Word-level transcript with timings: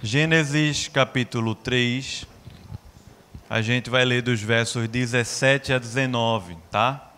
Gênesis 0.00 0.86
capítulo 0.86 1.56
3, 1.56 2.24
a 3.50 3.60
gente 3.60 3.90
vai 3.90 4.04
ler 4.04 4.22
dos 4.22 4.40
versos 4.40 4.86
17 4.86 5.72
a 5.72 5.78
19, 5.80 6.56
tá? 6.70 7.10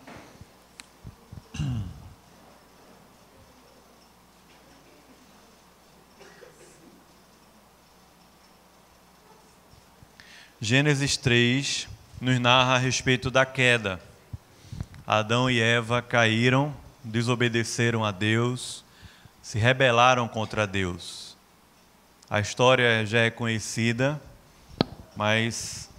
Gênesis 10.59 11.15
3 11.17 11.87
nos 12.19 12.39
narra 12.39 12.73
a 12.73 12.79
respeito 12.79 13.29
da 13.29 13.45
queda. 13.45 14.01
Adão 15.05 15.51
e 15.51 15.61
Eva 15.61 16.01
caíram, 16.01 16.73
desobedeceram 17.03 18.03
a 18.03 18.09
Deus, 18.09 18.83
se 19.39 19.59
rebelaram 19.59 20.27
contra 20.27 20.65
Deus. 20.65 21.30
A 22.31 22.39
história 22.39 23.05
já 23.05 23.19
é 23.19 23.29
conhecida, 23.29 24.17
mas 25.17 25.89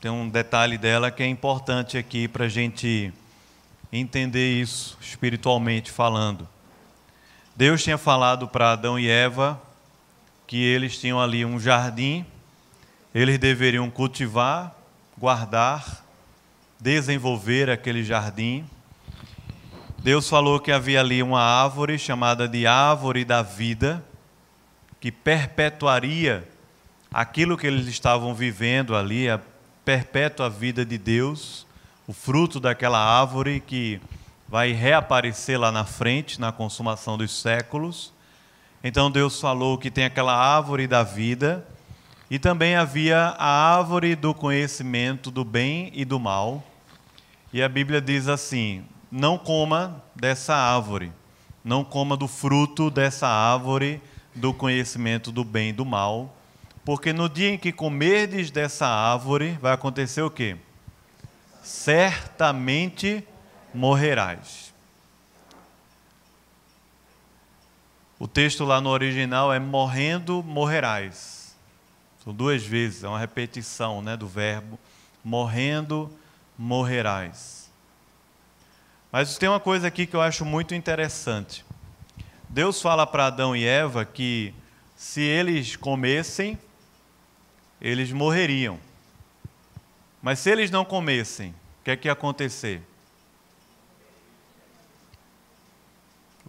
tem 0.00 0.10
um 0.10 0.28
detalhe 0.28 0.76
dela 0.76 1.08
que 1.08 1.22
é 1.22 1.26
importante 1.28 1.96
aqui 1.96 2.26
para 2.26 2.46
a 2.46 2.48
gente 2.48 3.12
entender 3.92 4.60
isso 4.60 4.98
espiritualmente 5.00 5.92
falando. 5.92 6.48
Deus 7.54 7.80
tinha 7.80 7.96
falado 7.96 8.48
para 8.48 8.72
Adão 8.72 8.98
e 8.98 9.08
Eva 9.08 9.62
que 10.48 10.56
eles 10.56 10.98
tinham 10.98 11.20
ali 11.20 11.44
um 11.44 11.60
jardim, 11.60 12.26
eles 13.14 13.38
deveriam 13.38 13.88
cultivar, 13.88 14.74
guardar, 15.16 16.04
desenvolver 16.80 17.70
aquele 17.70 18.02
jardim. 18.02 18.68
Deus 20.00 20.28
falou 20.28 20.58
que 20.58 20.72
havia 20.72 20.98
ali 20.98 21.22
uma 21.22 21.40
árvore 21.40 22.00
chamada 22.00 22.48
de 22.48 22.66
árvore 22.66 23.24
da 23.24 23.42
vida, 23.42 24.04
que 25.00 25.12
perpetuaria 25.12 26.46
aquilo 27.12 27.56
que 27.56 27.66
eles 27.66 27.86
estavam 27.86 28.34
vivendo 28.34 28.94
ali, 28.94 29.28
a 29.28 29.40
perpétua 29.84 30.50
vida 30.50 30.84
de 30.84 30.98
Deus, 30.98 31.66
o 32.06 32.12
fruto 32.12 32.60
daquela 32.60 32.98
árvore 32.98 33.60
que 33.60 34.00
vai 34.48 34.72
reaparecer 34.72 35.58
lá 35.58 35.70
na 35.70 35.84
frente, 35.84 36.40
na 36.40 36.50
consumação 36.50 37.16
dos 37.16 37.30
séculos. 37.40 38.12
Então 38.82 39.10
Deus 39.10 39.40
falou 39.40 39.78
que 39.78 39.90
tem 39.90 40.04
aquela 40.04 40.34
árvore 40.34 40.86
da 40.86 41.02
vida 41.02 41.66
e 42.30 42.38
também 42.38 42.76
havia 42.76 43.34
a 43.38 43.76
árvore 43.76 44.14
do 44.14 44.34
conhecimento 44.34 45.30
do 45.30 45.44
bem 45.44 45.90
e 45.94 46.04
do 46.04 46.18
mal. 46.18 46.62
E 47.52 47.62
a 47.62 47.68
Bíblia 47.68 48.00
diz 48.00 48.28
assim: 48.28 48.84
não 49.10 49.38
coma 49.38 50.02
dessa 50.14 50.54
árvore, 50.54 51.12
não 51.64 51.82
coma 51.82 52.16
do 52.16 52.28
fruto 52.28 52.90
dessa 52.90 53.26
árvore 53.26 54.00
do 54.34 54.52
conhecimento 54.54 55.32
do 55.32 55.44
bem 55.44 55.70
e 55.70 55.72
do 55.72 55.84
mal, 55.84 56.34
porque 56.84 57.12
no 57.12 57.28
dia 57.28 57.50
em 57.50 57.58
que 57.58 57.72
comerdes 57.72 58.50
dessa 58.50 58.86
árvore, 58.86 59.58
vai 59.60 59.72
acontecer 59.72 60.22
o 60.22 60.30
quê? 60.30 60.56
Certamente 61.62 63.22
morrerás. 63.74 64.72
O 68.18 68.26
texto 68.26 68.64
lá 68.64 68.80
no 68.80 68.90
original 68.90 69.52
é 69.52 69.58
morrendo 69.58 70.42
morrerás. 70.42 71.54
São 72.24 72.34
duas 72.34 72.64
vezes, 72.64 73.04
é 73.04 73.08
uma 73.08 73.18
repetição 73.18 74.02
né, 74.02 74.16
do 74.16 74.26
verbo 74.26 74.78
morrendo 75.24 76.10
morrerás. 76.56 77.70
Mas 79.12 79.36
tem 79.38 79.48
uma 79.48 79.60
coisa 79.60 79.86
aqui 79.86 80.06
que 80.06 80.16
eu 80.16 80.20
acho 80.20 80.44
muito 80.44 80.74
interessante. 80.74 81.64
Deus 82.48 82.80
fala 82.80 83.06
para 83.06 83.26
Adão 83.26 83.54
e 83.54 83.64
Eva 83.64 84.04
que 84.04 84.54
se 84.96 85.20
eles 85.20 85.76
comessem, 85.76 86.58
eles 87.80 88.10
morreriam. 88.10 88.78
Mas 90.22 90.38
se 90.40 90.50
eles 90.50 90.70
não 90.70 90.84
comessem, 90.84 91.50
o 91.50 91.84
que 91.84 91.90
é 91.90 91.96
que 91.96 92.08
ia 92.08 92.12
acontecer? 92.12 92.82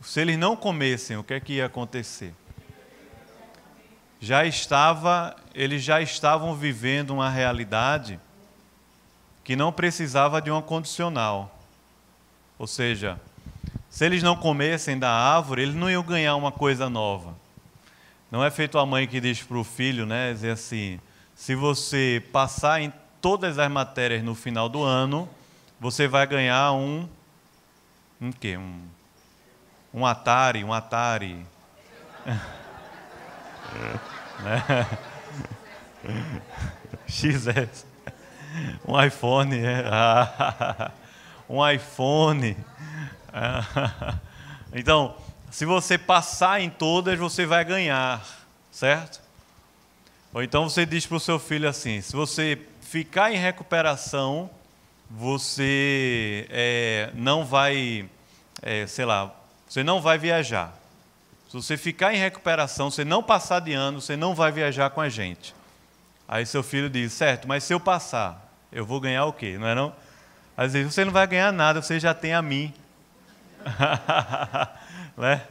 Se 0.02 0.22
eles 0.22 0.38
não 0.38 0.56
comessem, 0.56 1.18
o 1.18 1.24
que 1.24 1.34
é 1.34 1.40
que 1.40 1.54
ia 1.54 1.66
acontecer? 1.66 2.34
Já 4.20 4.46
estava, 4.46 5.36
eles 5.54 5.84
já 5.84 6.02
estavam 6.02 6.56
vivendo 6.56 7.12
uma 7.12 7.30
realidade 7.30 8.20
que 9.44 9.56
não 9.56 9.72
precisava 9.72 10.42
de 10.42 10.50
uma 10.50 10.62
condicional. 10.62 11.59
Ou 12.58 12.68
seja, 12.68 13.20
se 13.90 14.06
eles 14.06 14.24
não 14.24 14.36
comessem 14.36 14.98
da 14.98 15.12
árvore, 15.12 15.64
eles 15.64 15.76
não 15.76 15.90
iam 15.90 16.04
ganhar 16.04 16.36
uma 16.36 16.52
coisa 16.52 16.90
nova. 16.90 17.36
Não 18.32 18.44
é 18.44 18.52
feito 18.52 18.78
a 18.78 18.86
mãe 18.86 19.08
que 19.08 19.20
diz 19.20 19.42
para 19.42 19.58
o 19.58 19.64
filho, 19.64 20.06
né, 20.06 20.32
dizer 20.34 20.52
assim, 20.52 21.00
se 21.36 21.56
você 21.56 22.24
passar 22.32 22.82
em 22.82 22.94
todas 23.20 23.58
as 23.58 23.72
matérias 23.72 24.24
no 24.24 24.36
final 24.36 24.70
do 24.70 24.84
ano, 24.84 25.28
você 25.80 26.08
vai 26.08 26.28
ganhar 26.28 26.74
um 26.74 27.08
um 28.22 28.34
quê? 28.34 28.58
Um, 28.58 28.82
um 29.94 30.06
Atari, 30.06 30.64
um 30.64 30.74
Atari. 30.74 31.46
né? 34.44 34.88
XS. 37.08 37.86
Um 38.88 39.02
iPhone, 39.02 39.58
é. 39.58 39.84
um 41.50 41.68
iPhone. 41.68 42.58
então, 44.73 45.16
se 45.51 45.66
você 45.66 45.97
passar 45.97 46.62
em 46.62 46.69
todas, 46.69 47.17
você 47.17 47.45
vai 47.45 47.66
ganhar, 47.66 48.25
certo? 48.72 49.22
Ou 50.34 50.44
então 50.44 50.69
você 50.69 50.85
diz 50.85 51.06
para 51.06 51.17
o 51.17 51.19
seu 51.19 51.40
filho 51.40 51.67
assim: 51.67 52.01
se 52.01 52.13
você 52.13 52.59
ficar 52.81 53.31
em 53.31 53.38
recuperação, 53.38 54.50
você 55.09 56.47
é, 56.50 57.09
não 57.16 57.44
vai, 57.44 58.07
é, 58.62 58.85
sei 58.85 59.06
lá, 59.06 59.34
você 59.67 59.84
não 59.84 60.01
vai 60.01 60.17
viajar. 60.17 60.78
Se 61.50 61.53
você 61.53 61.78
ficar 61.78 62.13
em 62.13 62.17
recuperação, 62.17 62.91
você 62.91 63.03
não 63.03 63.23
passar 63.23 63.59
de 63.59 63.73
ano, 63.73 64.00
você 64.00 64.16
não 64.16 64.35
vai 64.35 64.51
viajar 64.51 64.91
com 64.91 65.01
a 65.01 65.09
gente. 65.09 65.56
Aí 66.28 66.46
seu 66.46 66.61
filho 66.61 66.90
diz: 66.90 67.11
certo, 67.11 67.47
mas 67.47 67.63
se 67.63 67.73
eu 67.73 67.79
passar, 67.79 68.53
eu 68.72 68.85
vou 68.85 69.00
ganhar 69.00 69.25
o 69.25 69.34
quê? 69.34 69.57
Não 69.59 69.67
é 69.67 69.73
não? 69.73 69.94
Às 70.56 70.73
vezes 70.73 70.94
você 70.94 71.03
não 71.03 71.11
vai 71.11 71.25
ganhar 71.25 71.51
nada, 71.51 71.81
você 71.81 72.00
já 72.00 72.13
tem 72.13 72.34
a 72.34 72.41
mim. 72.41 72.72
né? 75.18 75.42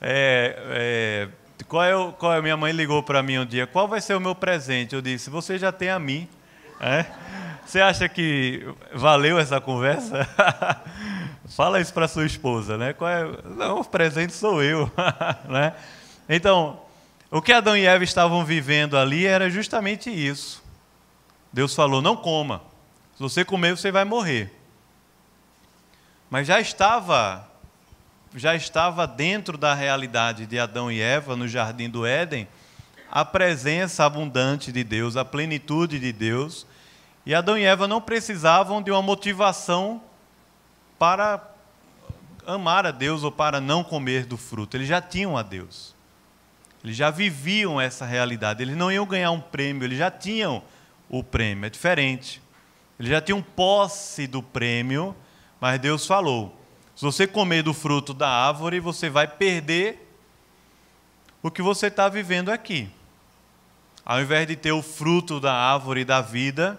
É, 0.00 0.56
é, 0.70 1.28
qual 1.68 1.84
é 1.84 2.12
qual 2.12 2.32
é, 2.34 2.40
minha 2.40 2.56
mãe 2.56 2.72
ligou 2.72 3.02
para 3.02 3.22
mim 3.22 3.38
um 3.38 3.46
dia, 3.46 3.66
qual 3.66 3.86
vai 3.86 4.00
ser 4.00 4.14
o 4.14 4.20
meu 4.20 4.34
presente? 4.34 4.94
Eu 4.94 5.02
disse, 5.02 5.30
você 5.30 5.58
já 5.58 5.70
tem 5.70 5.90
a 5.90 5.98
mim. 5.98 6.28
É? 6.80 7.04
Você 7.64 7.80
acha 7.80 8.08
que 8.08 8.66
valeu 8.94 9.38
essa 9.38 9.60
conversa? 9.60 10.26
Fala 11.54 11.80
isso 11.80 11.92
para 11.92 12.08
sua 12.08 12.24
esposa, 12.24 12.78
né? 12.78 12.92
Qual 12.92 13.10
é? 13.10 13.28
Não, 13.44 13.80
o 13.80 13.84
presente 13.84 14.32
sou 14.32 14.62
eu, 14.62 14.90
né? 15.48 15.74
Então, 16.28 16.80
o 17.30 17.42
que 17.42 17.52
Adão 17.52 17.76
e 17.76 17.86
Eva 17.86 18.02
estavam 18.02 18.44
vivendo 18.44 18.96
ali 18.96 19.26
era 19.26 19.50
justamente 19.50 20.10
isso. 20.10 20.62
Deus 21.52 21.74
falou: 21.74 22.00
não 22.00 22.16
coma. 22.16 22.62
Se 23.16 23.22
você 23.22 23.44
comer, 23.44 23.76
você 23.76 23.92
vai 23.92 24.04
morrer. 24.04 24.52
Mas 26.30 26.46
já 26.46 26.60
estava 26.60 27.49
já 28.34 28.54
estava 28.54 29.06
dentro 29.06 29.58
da 29.58 29.74
realidade 29.74 30.46
de 30.46 30.58
Adão 30.58 30.90
e 30.90 31.00
Eva 31.00 31.36
no 31.36 31.48
jardim 31.48 31.88
do 31.88 32.06
Éden, 32.06 32.46
a 33.10 33.24
presença 33.24 34.04
abundante 34.04 34.70
de 34.70 34.84
Deus, 34.84 35.16
a 35.16 35.24
plenitude 35.24 35.98
de 35.98 36.12
Deus, 36.12 36.66
e 37.26 37.34
Adão 37.34 37.58
e 37.58 37.64
Eva 37.64 37.88
não 37.88 38.00
precisavam 38.00 38.80
de 38.80 38.90
uma 38.90 39.02
motivação 39.02 40.00
para 40.98 41.42
amar 42.46 42.86
a 42.86 42.90
Deus 42.90 43.22
ou 43.22 43.32
para 43.32 43.60
não 43.60 43.82
comer 43.82 44.26
do 44.26 44.36
fruto. 44.36 44.76
Eles 44.76 44.88
já 44.88 45.00
tinham 45.00 45.36
a 45.36 45.42
Deus. 45.42 45.94
Eles 46.82 46.96
já 46.96 47.10
viviam 47.10 47.80
essa 47.80 48.06
realidade. 48.06 48.62
Eles 48.62 48.76
não 48.76 48.90
iam 48.90 49.04
ganhar 49.04 49.30
um 49.32 49.40
prêmio, 49.40 49.84
eles 49.84 49.98
já 49.98 50.10
tinham 50.10 50.62
o 51.08 51.22
prêmio. 51.22 51.66
É 51.66 51.70
diferente. 51.70 52.40
Eles 52.98 53.10
já 53.10 53.20
tinham 53.20 53.42
posse 53.42 54.26
do 54.26 54.42
prêmio 54.42 55.14
mas 55.60 55.78
Deus 55.78 56.06
falou: 56.06 56.58
se 57.00 57.04
você 57.06 57.26
comer 57.26 57.62
do 57.62 57.72
fruto 57.72 58.12
da 58.12 58.28
árvore, 58.28 58.78
você 58.78 59.08
vai 59.08 59.26
perder 59.26 60.06
o 61.42 61.50
que 61.50 61.62
você 61.62 61.86
está 61.86 62.10
vivendo 62.10 62.50
aqui. 62.50 62.90
Ao 64.04 64.20
invés 64.20 64.46
de 64.46 64.54
ter 64.54 64.72
o 64.72 64.82
fruto 64.82 65.40
da 65.40 65.50
árvore 65.50 66.04
da 66.04 66.20
vida, 66.20 66.78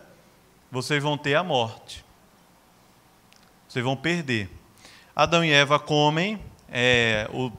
vocês 0.72 1.02
vão 1.02 1.18
ter 1.18 1.34
a 1.34 1.44
morte. 1.44 2.06
Vocês 3.68 3.84
vão 3.84 3.96
perder. 3.96 4.48
Adão 5.16 5.44
e 5.44 5.52
Eva 5.52 5.80
comem. 5.80 6.40
É, 6.70 7.28
o, 7.34 7.52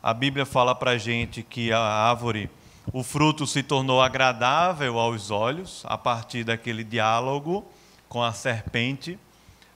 a 0.00 0.14
Bíblia 0.14 0.46
fala 0.46 0.72
para 0.72 0.92
a 0.92 0.98
gente 0.98 1.42
que 1.42 1.72
a 1.72 1.80
árvore, 1.80 2.48
o 2.92 3.02
fruto 3.02 3.44
se 3.44 3.60
tornou 3.60 4.00
agradável 4.00 5.00
aos 5.00 5.32
olhos 5.32 5.82
a 5.88 5.98
partir 5.98 6.44
daquele 6.44 6.84
diálogo 6.84 7.68
com 8.08 8.22
a 8.22 8.32
serpente. 8.32 9.18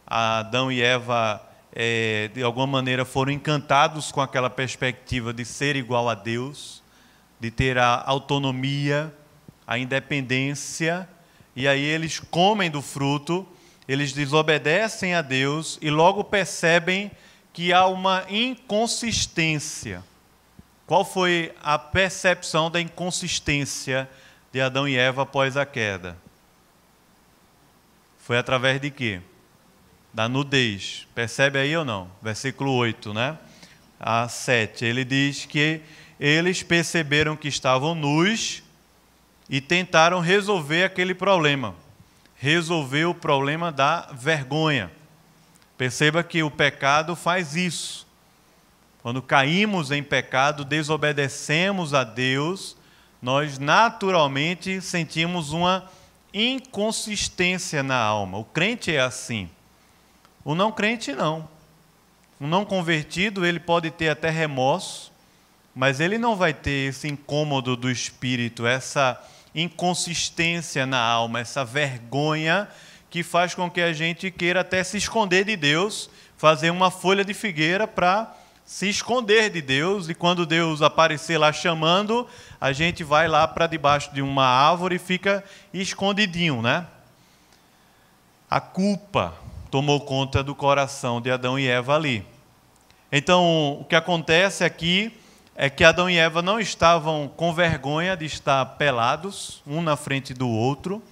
Adão 0.07 0.71
e 0.71 0.81
Eva, 0.81 1.48
é, 1.81 2.29
de 2.35 2.43
alguma 2.43 2.67
maneira, 2.67 3.05
foram 3.05 3.31
encantados 3.31 4.11
com 4.11 4.21
aquela 4.21 4.51
perspectiva 4.51 5.33
de 5.33 5.45
ser 5.45 5.77
igual 5.77 6.09
a 6.09 6.15
Deus, 6.17 6.83
de 7.39 7.53
ter 7.53 7.79
a 7.79 8.03
autonomia, 8.05 9.15
a 9.65 9.79
independência, 9.79 11.09
e 11.55 11.69
aí 11.69 11.81
eles 11.81 12.19
comem 12.19 12.69
do 12.69 12.83
fruto, 12.83 13.47
eles 13.87 14.13
desobedecem 14.13 15.15
a 15.15 15.23
Deus 15.23 15.79
e 15.81 15.89
logo 15.89 16.25
percebem 16.25 17.13
que 17.53 17.73
há 17.73 17.87
uma 17.87 18.25
inconsistência. 18.29 20.03
Qual 20.85 21.05
foi 21.05 21.55
a 21.63 21.79
percepção 21.79 22.69
da 22.73 22.81
inconsistência 22.81 24.11
de 24.51 24.61
Adão 24.61 24.89
e 24.89 24.97
Eva 24.97 25.23
após 25.23 25.57
a 25.57 25.65
queda? 25.65 26.19
Foi 28.19 28.37
através 28.37 28.81
de 28.81 28.91
quê? 28.91 29.21
Da 30.13 30.29
nudez. 30.29 31.07
Percebe 31.15 31.59
aí 31.59 31.77
ou 31.77 31.85
não? 31.85 32.11
Versículo 32.23 32.73
8, 32.73 33.13
né? 33.13 33.39
A 34.01 34.29
7. 34.29 34.85
Ele 34.85 35.05
diz 35.05 35.45
que 35.45 35.81
eles 36.19 36.63
perceberam 36.63 37.37
que 37.37 37.49
estavam 37.49 37.95
nus 37.95 38.63
e 39.49 39.61
tentaram 39.61 40.21
resolver 40.21 40.85
aquele 40.85 41.15
problema. 41.15 41.75
Resolver 42.37 43.05
o 43.07 43.15
problema 43.15 43.71
da 43.71 44.09
vergonha. 44.13 44.91
Perceba 45.77 46.23
que 46.23 46.43
o 46.43 46.51
pecado 46.51 47.15
faz 47.15 47.55
isso. 47.55 48.07
Quando 49.03 49.23
caímos 49.23 49.91
em 49.91 50.03
pecado, 50.03 50.65
desobedecemos 50.65 51.95
a 51.95 52.03
Deus, 52.03 52.77
nós 53.23 53.59
naturalmente 53.59 54.81
sentimos 54.81 55.53
uma 55.53 55.89
inconsistência 56.35 57.83
na 57.83 57.97
alma. 57.97 58.39
O 58.39 58.45
crente 58.45 58.95
é 58.95 59.01
assim. 59.01 59.49
O 60.45 60.55
não 60.55 60.73
crente 60.73 61.13
não. 61.13 61.49
O 62.41 62.47
não 62.47 62.65
convertido, 62.65 63.45
ele 63.45 63.59
pode 63.59 63.91
ter 63.91 64.09
até 64.09 64.31
remorso, 64.31 65.13
mas 65.75 66.01
ele 66.01 66.19
não 66.19 66.37
vai 66.37 66.55
ter 66.55 66.89
esse 66.89 67.09
incômodo 67.09 67.77
do 67.77 67.91
espírito, 67.91 68.67
essa 68.67 69.21
inconsistência 69.55 70.87
na 70.87 71.01
alma, 71.01 71.41
essa 71.41 71.65
vergonha 71.65 72.69
que 73.11 73.23
faz 73.23 73.55
com 73.55 73.71
que 73.71 73.81
a 73.81 73.93
gente 73.93 74.31
queira 74.31 74.61
até 74.61 74.85
se 74.85 74.97
esconder 74.97 75.45
de 75.45 75.57
Deus, 75.57 76.11
fazer 76.37 76.71
uma 76.71 76.91
folha 76.91 77.25
de 77.25 77.35
figueira 77.35 77.87
para 77.87 78.35
se 78.65 78.89
esconder 78.89 79.49
de 79.49 79.63
Deus, 79.63 80.11
e 80.11 80.15
quando 80.15 80.45
Deus 80.45 80.83
aparecer 80.83 81.39
lá 81.39 81.51
chamando, 81.53 82.29
a 82.61 82.71
gente 82.71 83.03
vai 83.03 83.27
lá 83.27 83.49
para 83.49 83.67
debaixo 83.67 84.13
de 84.13 84.21
uma 84.21 84.45
árvore 84.45 84.97
e 84.97 84.99
fica 84.99 85.43
escondidinho, 85.73 86.61
né? 86.61 86.87
A 88.51 88.61
culpa 88.61 89.35
tomou 89.71 90.01
conta 90.01 90.43
do 90.43 90.55
coração 90.55 91.21
de 91.21 91.31
Adão 91.31 91.59
e 91.59 91.67
Eva 91.67 91.95
ali. 91.95 92.25
Então, 93.11 93.79
o 93.81 93.85
que 93.85 93.95
acontece 93.95 94.65
aqui 94.65 95.13
é 95.57 95.69
que 95.69 95.83
Adão 95.83 96.09
e 96.09 96.19
Eva 96.19 96.41
não 96.43 96.61
estavam 96.61 97.29
com 97.37 97.53
vergonha 97.53 98.17
de 98.17 98.27
estar 98.27 98.65
pelados, 98.77 99.63
um 99.67 99.83
na 99.83 99.97
frente 99.97 100.33
do 100.33 100.49
outro. 100.49 101.03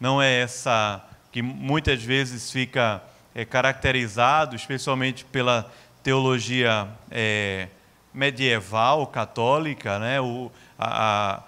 Não 0.00 0.20
é 0.20 0.40
essa 0.40 1.04
que 1.30 1.40
muitas 1.40 2.02
vezes 2.02 2.50
fica 2.50 3.02
é, 3.34 3.44
caracterizado, 3.44 4.56
especialmente 4.56 5.24
pela 5.24 5.70
teologia 6.02 6.88
é, 7.10 7.68
medieval, 8.12 9.06
católica, 9.06 9.98
né? 9.98 10.20
o, 10.20 10.50
a, 10.78 11.42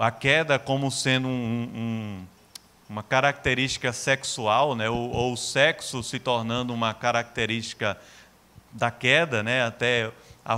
a, 0.00 0.10
queda 0.10 0.58
como 0.58 0.90
sendo 0.90 1.28
um, 1.28 1.30
um, 1.74 2.26
uma 2.88 3.02
característica 3.02 3.92
sexual, 3.92 4.74
né? 4.74 4.88
ou, 4.88 5.10
ou 5.10 5.32
o 5.34 5.36
sexo 5.36 6.02
se 6.02 6.18
tornando 6.18 6.72
uma 6.72 6.94
característica 6.94 7.98
da 8.72 8.90
queda, 8.90 9.42
né? 9.42 9.62
até 9.62 10.10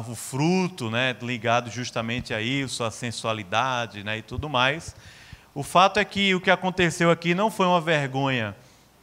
o 0.08 0.14
fruto 0.14 0.88
né? 0.90 1.16
ligado 1.20 1.70
justamente 1.70 2.32
a 2.32 2.40
isso, 2.40 2.84
a 2.84 2.90
sensualidade 2.90 4.04
né? 4.04 4.18
e 4.18 4.22
tudo 4.22 4.48
mais. 4.48 4.94
O 5.52 5.64
fato 5.64 5.98
é 5.98 6.04
que 6.04 6.32
o 6.32 6.40
que 6.40 6.50
aconteceu 6.50 7.10
aqui 7.10 7.34
não 7.34 7.50
foi 7.50 7.66
uma 7.66 7.80
vergonha 7.80 8.54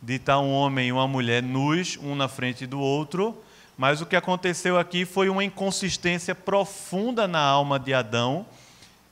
de 0.02 0.14
estar 0.14 0.40
um 0.40 0.52
homem 0.52 0.88
e 0.88 0.92
uma 0.92 1.08
mulher 1.08 1.44
nus, 1.44 1.98
um 2.02 2.16
na 2.16 2.30
frente 2.30 2.66
do 2.66 2.80
outro, 2.80 3.44
mas 3.78 4.00
o 4.00 4.06
que 4.06 4.16
aconteceu 4.16 4.78
aqui 4.78 5.04
foi 5.04 5.28
uma 5.28 5.44
inconsistência 5.44 6.34
profunda 6.34 7.28
na 7.28 7.42
alma 7.42 7.78
de 7.78 7.94
Adão, 7.94 8.46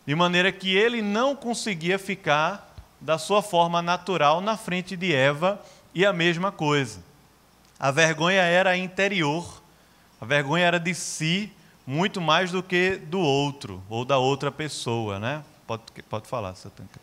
de 0.07 0.15
maneira 0.15 0.51
que 0.53 0.73
ele 0.73 1.01
não 1.01 1.35
conseguia 1.35 1.99
ficar 1.99 2.64
da 2.99 3.17
sua 3.17 3.41
forma 3.41 3.81
natural 3.81 4.41
na 4.41 4.57
frente 4.57 4.95
de 4.95 5.13
Eva, 5.13 5.61
e 5.93 6.05
a 6.05 6.11
mesma 6.11 6.51
coisa. 6.51 6.99
A 7.79 7.91
vergonha 7.91 8.41
era 8.41 8.77
interior, 8.77 9.61
a 10.19 10.25
vergonha 10.25 10.65
era 10.65 10.79
de 10.79 10.93
si, 10.93 11.51
muito 11.85 12.19
mais 12.19 12.51
do 12.51 12.63
que 12.63 12.97
do 12.97 13.19
outro, 13.19 13.81
ou 13.89 14.03
da 14.03 14.17
outra 14.17 14.51
pessoa, 14.51 15.19
né? 15.19 15.43
Pode, 15.67 15.83
pode 16.09 16.27
falar, 16.27 16.55
Satanca. 16.55 16.99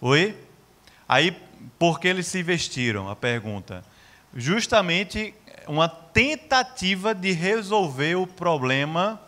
Oi? 0.00 0.36
Aí, 1.08 1.36
por 1.78 2.00
que 2.00 2.08
eles 2.08 2.26
se 2.26 2.42
vestiram? 2.42 3.08
A 3.08 3.16
pergunta. 3.16 3.84
Justamente 4.34 5.34
uma 5.66 5.88
tentativa 5.88 7.14
de 7.14 7.32
resolver 7.32 8.16
o 8.16 8.26
problema 8.26 9.20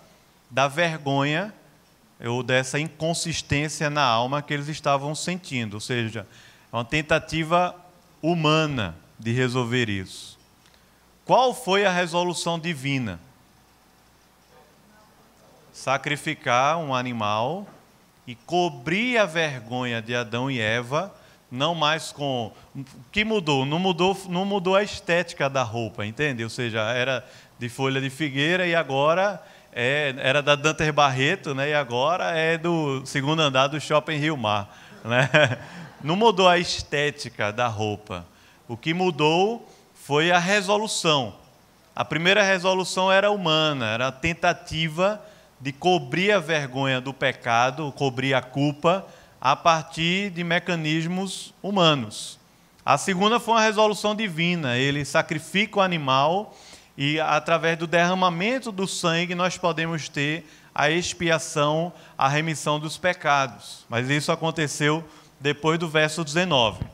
da 0.51 0.69
vergonha 0.69 1.53
ou 2.29 2.43
dessa 2.43 2.79
inconsistência 2.79 3.91
na 3.91 4.05
alma 4.05 4.43
que 4.43 4.55
eles 4.55 4.69
estavam 4.69 5.15
sentindo, 5.15 5.75
ou 5.75 5.81
seja, 5.81 6.27
é 6.73 6.77
uma 6.77 6.85
tentativa 6.85 7.75
humana 8.23 8.95
de 9.19 9.33
resolver 9.33 9.89
isso. 9.89 10.39
Qual 11.25 11.55
foi 11.55 11.85
a 11.85 11.93
resolução 11.93 12.59
divina? 12.59 13.21
Sacrificar 15.73 16.79
um 16.79 16.95
animal 16.95 17.67
e 18.27 18.35
cobrir 18.35 19.19
a 19.19 19.27
vergonha 19.27 20.01
de 20.01 20.15
Adão 20.15 20.51
e 20.51 20.61
Eva 20.61 21.15
não 21.51 21.75
mais 21.75 22.13
com 22.13 22.53
o 22.75 22.85
que 23.11 23.25
mudou 23.25 23.67
não 23.67 23.79
mudou 23.79 24.19
não 24.29 24.45
mudou 24.45 24.75
a 24.75 24.83
estética 24.83 25.51
da 25.51 25.63
roupa 25.63 26.07
entende 26.07 26.43
ou 26.43 26.49
seja 26.49 26.81
era 26.93 27.27
de 27.59 27.69
folha 27.69 28.01
de 28.01 28.09
figueira 28.09 28.67
e 28.67 28.75
agora 28.75 29.43
é, 29.73 30.15
era 30.19 30.43
da 30.43 30.55
Danter 30.55 30.93
Barreto 30.93 31.55
né 31.55 31.71
e 31.71 31.75
agora 31.75 32.37
é 32.37 32.59
do 32.59 33.05
segundo 33.07 33.41
andar 33.41 33.69
do 33.69 33.81
Shopping 33.81 34.17
Rio 34.17 34.37
Mar 34.37 34.77
né 35.05 35.29
não 36.03 36.17
mudou 36.17 36.49
a 36.49 36.59
estética 36.59 37.53
da 37.53 37.67
roupa 37.67 38.27
o 38.69 38.77
que 38.77 38.93
mudou 38.93 39.69
foi 39.95 40.31
a 40.31 40.39
resolução 40.39 41.35
a 41.95 42.05
primeira 42.05 42.43
resolução 42.43 43.11
era 43.11 43.31
humana 43.31 43.87
era 43.87 44.09
a 44.09 44.13
tentativa 44.13 45.21
de 45.61 45.73
cobrir 45.73 46.33
a 46.33 46.39
vergonha 46.39 47.01
do 47.01 47.15
pecado 47.15 47.93
cobrir 47.93 48.35
a 48.35 48.43
culpa 48.43 49.07
a 49.45 49.57
partir 49.57 50.31
de 50.31 50.45
mecanismos 50.45 51.53
humanos. 51.61 52.39
A 52.87 52.97
segunda 52.97 53.41
foi 53.41 53.55
uma 53.55 53.61
resolução 53.61 54.15
divina. 54.15 54.79
Ele 54.79 55.05
sacrifica 55.05 55.81
o 55.81 55.83
animal 55.83 56.57
e, 56.97 57.19
através 57.19 57.79
do 57.79 57.87
derramamento 57.87 58.71
do 58.71 58.87
sangue, 58.87 59.35
nós 59.35 59.57
podemos 59.57 60.09
ter 60.09 60.47
a 60.75 60.91
expiação, 60.91 61.93
a 62.17 62.29
remissão 62.29 62.79
dos 62.79 62.99
pecados. 62.99 63.85
Mas 63.89 64.09
isso 64.11 64.31
aconteceu 64.31 65.05
depois 65.41 65.79
do 65.79 65.89
verso 65.89 66.25
19. 66.25 66.85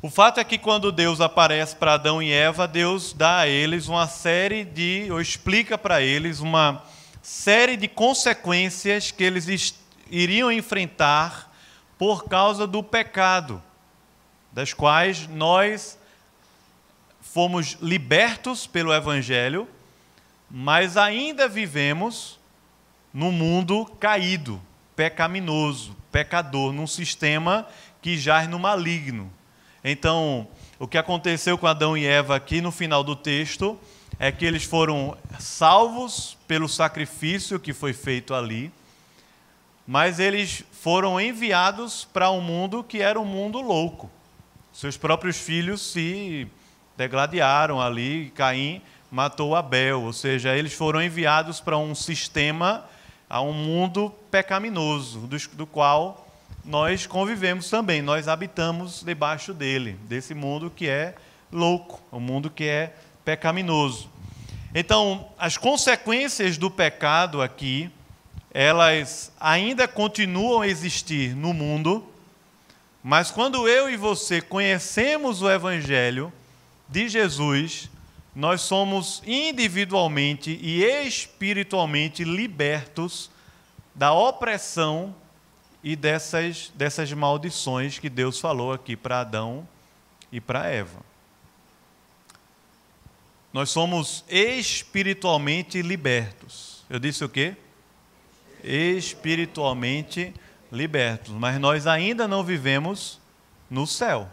O 0.00 0.10
fato 0.10 0.40
é 0.40 0.44
que 0.44 0.58
quando 0.58 0.90
Deus 0.90 1.20
aparece 1.20 1.76
para 1.76 1.94
Adão 1.94 2.20
e 2.20 2.32
Eva, 2.32 2.66
Deus 2.66 3.12
dá 3.12 3.38
a 3.38 3.48
eles 3.48 3.86
uma 3.86 4.08
série 4.08 4.64
de, 4.64 5.06
ou 5.10 5.20
explica 5.20 5.78
para 5.78 6.02
eles 6.02 6.40
uma 6.40 6.82
série 7.22 7.76
de 7.76 7.86
consequências 7.86 9.12
que 9.12 9.22
eles 9.22 9.76
iriam 10.10 10.50
enfrentar 10.50 11.52
por 11.96 12.24
causa 12.24 12.66
do 12.66 12.82
pecado, 12.82 13.62
das 14.50 14.72
quais 14.72 15.28
nós 15.28 15.96
fomos 17.22 17.78
libertos 17.80 18.66
pelo 18.66 18.92
Evangelho, 18.92 19.66
mas 20.50 20.98
ainda 20.98 21.48
vivemos 21.48 22.38
num 23.14 23.32
mundo 23.32 23.86
caído, 23.98 24.60
pecaminoso, 24.94 25.96
pecador, 26.10 26.72
num 26.72 26.86
sistema 26.86 27.66
que 28.02 28.18
jaz 28.18 28.46
no 28.46 28.58
maligno. 28.58 29.32
Então, 29.82 30.46
o 30.78 30.86
que 30.86 30.98
aconteceu 30.98 31.56
com 31.56 31.66
Adão 31.66 31.96
e 31.96 32.04
Eva 32.04 32.36
aqui 32.36 32.60
no 32.60 32.70
final 32.70 33.02
do 33.02 33.16
texto 33.16 33.80
é 34.18 34.30
que 34.30 34.44
eles 34.44 34.64
foram 34.64 35.16
salvos 35.38 36.36
pelo 36.46 36.68
sacrifício 36.68 37.58
que 37.58 37.72
foi 37.72 37.94
feito 37.94 38.34
ali 38.34 38.70
mas 39.86 40.18
eles 40.18 40.64
foram 40.72 41.20
enviados 41.20 42.04
para 42.12 42.30
um 42.30 42.40
mundo 42.40 42.84
que 42.84 43.00
era 43.00 43.20
um 43.20 43.24
mundo 43.24 43.60
louco. 43.60 44.10
Seus 44.72 44.96
próprios 44.96 45.36
filhos 45.36 45.80
se 45.80 46.46
degladiaram 46.96 47.80
ali, 47.80 48.32
Caim 48.34 48.82
matou 49.12 49.54
Abel, 49.54 50.02
ou 50.02 50.12
seja, 50.12 50.56
eles 50.56 50.72
foram 50.72 51.02
enviados 51.02 51.60
para 51.60 51.76
um 51.76 51.94
sistema, 51.94 52.84
a 53.28 53.42
um 53.42 53.52
mundo 53.52 54.10
pecaminoso, 54.30 55.20
do, 55.20 55.36
do 55.54 55.66
qual 55.66 56.26
nós 56.64 57.06
convivemos 57.06 57.68
também, 57.68 58.00
nós 58.00 58.26
habitamos 58.26 59.02
debaixo 59.02 59.52
dele, 59.52 59.98
desse 60.04 60.32
mundo 60.32 60.72
que 60.74 60.88
é 60.88 61.14
louco, 61.52 62.00
um 62.10 62.20
mundo 62.20 62.48
que 62.48 62.64
é 62.64 62.94
pecaminoso. 63.22 64.08
Então, 64.74 65.28
as 65.38 65.58
consequências 65.58 66.56
do 66.56 66.70
pecado 66.70 67.42
aqui, 67.42 67.90
elas 68.54 69.30
ainda 69.38 69.86
continuam 69.86 70.62
a 70.62 70.68
existir 70.68 71.36
no 71.36 71.52
mundo, 71.52 72.06
mas 73.02 73.30
quando 73.30 73.68
eu 73.68 73.90
e 73.90 73.96
você 73.98 74.40
conhecemos 74.40 75.42
o 75.42 75.50
Evangelho 75.50 76.32
de 76.92 77.08
Jesus, 77.08 77.90
nós 78.36 78.60
somos 78.60 79.22
individualmente 79.26 80.58
e 80.62 80.84
espiritualmente 80.84 82.22
libertos 82.22 83.30
da 83.94 84.12
opressão 84.12 85.14
e 85.82 85.96
dessas, 85.96 86.70
dessas 86.74 87.10
maldições 87.12 87.98
que 87.98 88.10
Deus 88.10 88.38
falou 88.38 88.74
aqui 88.74 88.94
para 88.94 89.20
Adão 89.20 89.66
e 90.30 90.38
para 90.38 90.66
Eva. 90.66 91.00
Nós 93.54 93.70
somos 93.70 94.22
espiritualmente 94.28 95.80
libertos. 95.80 96.84
Eu 96.90 96.98
disse 96.98 97.24
o 97.24 97.28
quê? 97.28 97.56
Espiritualmente 98.62 100.34
libertos. 100.70 101.32
Mas 101.32 101.58
nós 101.58 101.86
ainda 101.86 102.28
não 102.28 102.44
vivemos 102.44 103.18
no 103.70 103.86
céu. 103.86 104.30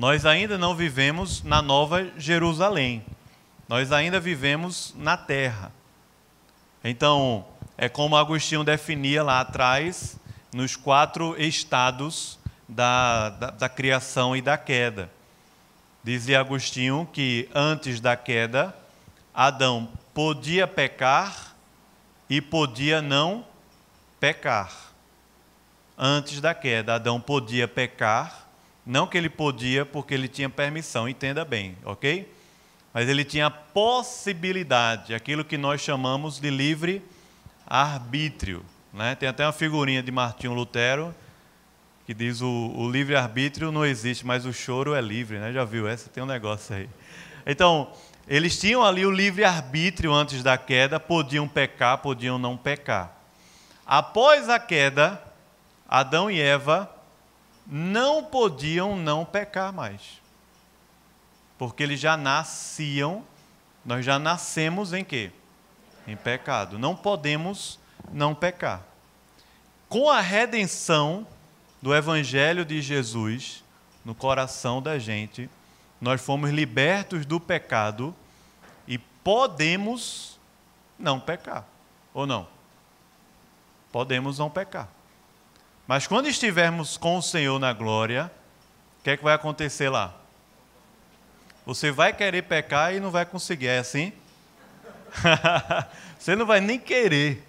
Nós 0.00 0.24
ainda 0.24 0.56
não 0.56 0.74
vivemos 0.74 1.42
na 1.42 1.60
Nova 1.60 2.10
Jerusalém. 2.16 3.04
Nós 3.68 3.92
ainda 3.92 4.18
vivemos 4.18 4.94
na 4.96 5.14
terra. 5.14 5.70
Então, 6.82 7.44
é 7.76 7.86
como 7.86 8.16
Agostinho 8.16 8.64
definia 8.64 9.22
lá 9.22 9.40
atrás, 9.40 10.18
nos 10.54 10.74
quatro 10.74 11.38
estados 11.38 12.38
da, 12.66 13.28
da, 13.28 13.50
da 13.50 13.68
criação 13.68 14.34
e 14.34 14.40
da 14.40 14.56
queda. 14.56 15.10
Dizia 16.02 16.40
Agostinho 16.40 17.06
que 17.12 17.46
antes 17.54 18.00
da 18.00 18.16
queda, 18.16 18.74
Adão 19.34 19.86
podia 20.14 20.66
pecar 20.66 21.54
e 22.26 22.40
podia 22.40 23.02
não 23.02 23.44
pecar. 24.18 24.72
Antes 25.98 26.40
da 26.40 26.54
queda, 26.54 26.94
Adão 26.94 27.20
podia 27.20 27.68
pecar, 27.68 28.48
não 28.90 29.06
que 29.06 29.16
ele 29.16 29.30
podia 29.30 29.86
porque 29.86 30.12
ele 30.12 30.26
tinha 30.26 30.50
permissão, 30.50 31.08
entenda 31.08 31.44
bem, 31.44 31.76
ok? 31.84 32.30
Mas 32.92 33.08
ele 33.08 33.24
tinha 33.24 33.48
possibilidade, 33.48 35.14
aquilo 35.14 35.44
que 35.44 35.56
nós 35.56 35.80
chamamos 35.80 36.40
de 36.40 36.50
livre 36.50 37.00
arbítrio. 37.64 38.64
Né? 38.92 39.14
Tem 39.14 39.28
até 39.28 39.46
uma 39.46 39.52
figurinha 39.52 40.02
de 40.02 40.10
Martinho 40.10 40.52
Lutero 40.52 41.14
que 42.04 42.12
diz 42.12 42.40
o, 42.40 42.72
o 42.74 42.90
livre-arbítrio 42.90 43.70
não 43.70 43.86
existe, 43.86 44.26
mas 44.26 44.44
o 44.44 44.52
choro 44.52 44.96
é 44.96 45.00
livre, 45.00 45.38
né? 45.38 45.52
Já 45.52 45.64
viu? 45.64 45.86
Essa 45.86 46.10
tem 46.10 46.20
um 46.20 46.26
negócio 46.26 46.74
aí. 46.74 46.88
Então, 47.46 47.92
eles 48.26 48.58
tinham 48.58 48.82
ali 48.82 49.06
o 49.06 49.12
livre-arbítrio 49.12 50.12
antes 50.12 50.42
da 50.42 50.58
queda, 50.58 50.98
podiam 50.98 51.46
pecar, 51.46 51.98
podiam 51.98 52.36
não 52.36 52.56
pecar. 52.56 53.16
Após 53.86 54.48
a 54.48 54.58
queda, 54.58 55.22
Adão 55.88 56.28
e 56.28 56.40
Eva 56.40 56.90
não 57.70 58.24
podiam 58.24 58.96
não 58.96 59.24
pecar 59.24 59.72
mais. 59.72 60.20
Porque 61.56 61.82
eles 61.82 62.00
já 62.00 62.16
nasciam, 62.16 63.24
nós 63.84 64.04
já 64.04 64.18
nascemos 64.18 64.92
em 64.92 65.04
quê? 65.04 65.30
Em 66.06 66.16
pecado. 66.16 66.78
Não 66.78 66.96
podemos 66.96 67.78
não 68.12 68.34
pecar. 68.34 68.82
Com 69.88 70.10
a 70.10 70.20
redenção, 70.20 71.26
do 71.82 71.94
Evangelho 71.94 72.64
de 72.64 72.82
Jesus 72.82 73.64
no 74.04 74.14
coração 74.14 74.82
da 74.82 74.98
gente, 74.98 75.48
nós 76.00 76.20
fomos 76.20 76.50
libertos 76.50 77.24
do 77.24 77.38
pecado 77.38 78.14
e 78.86 78.98
podemos 78.98 80.38
não 80.98 81.18
pecar. 81.18 81.64
Ou 82.12 82.26
não? 82.26 82.46
Podemos 83.92 84.38
não 84.38 84.50
pecar. 84.50 84.88
Mas 85.90 86.06
quando 86.06 86.28
estivermos 86.28 86.96
com 86.96 87.18
o 87.18 87.20
Senhor 87.20 87.58
na 87.58 87.72
glória, 87.72 88.30
o 89.00 89.02
que 89.02 89.10
é 89.10 89.16
que 89.16 89.24
vai 89.24 89.34
acontecer 89.34 89.88
lá? 89.88 90.14
Você 91.66 91.90
vai 91.90 92.12
querer 92.12 92.42
pecar 92.42 92.94
e 92.94 93.00
não 93.00 93.10
vai 93.10 93.26
conseguir, 93.26 93.66
é 93.66 93.80
assim? 93.80 94.12
Você 96.16 96.36
não 96.36 96.46
vai 96.46 96.60
nem 96.60 96.78
querer. 96.78 97.44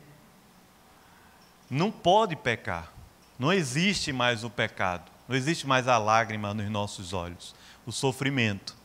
Não 1.70 1.92
pode 1.92 2.36
pecar. 2.36 2.92
Não 3.38 3.54
existe 3.54 4.12
mais 4.12 4.44
o 4.44 4.50
pecado, 4.50 5.12
não 5.28 5.36
existe 5.36 5.68
mais 5.68 5.88
a 5.88 6.00
lágrima 6.00 6.52
nos 6.52 6.68
nossos 6.68 7.14
olhos, 7.14 7.54
o 7.86 7.92
sofrimento. 7.92 8.76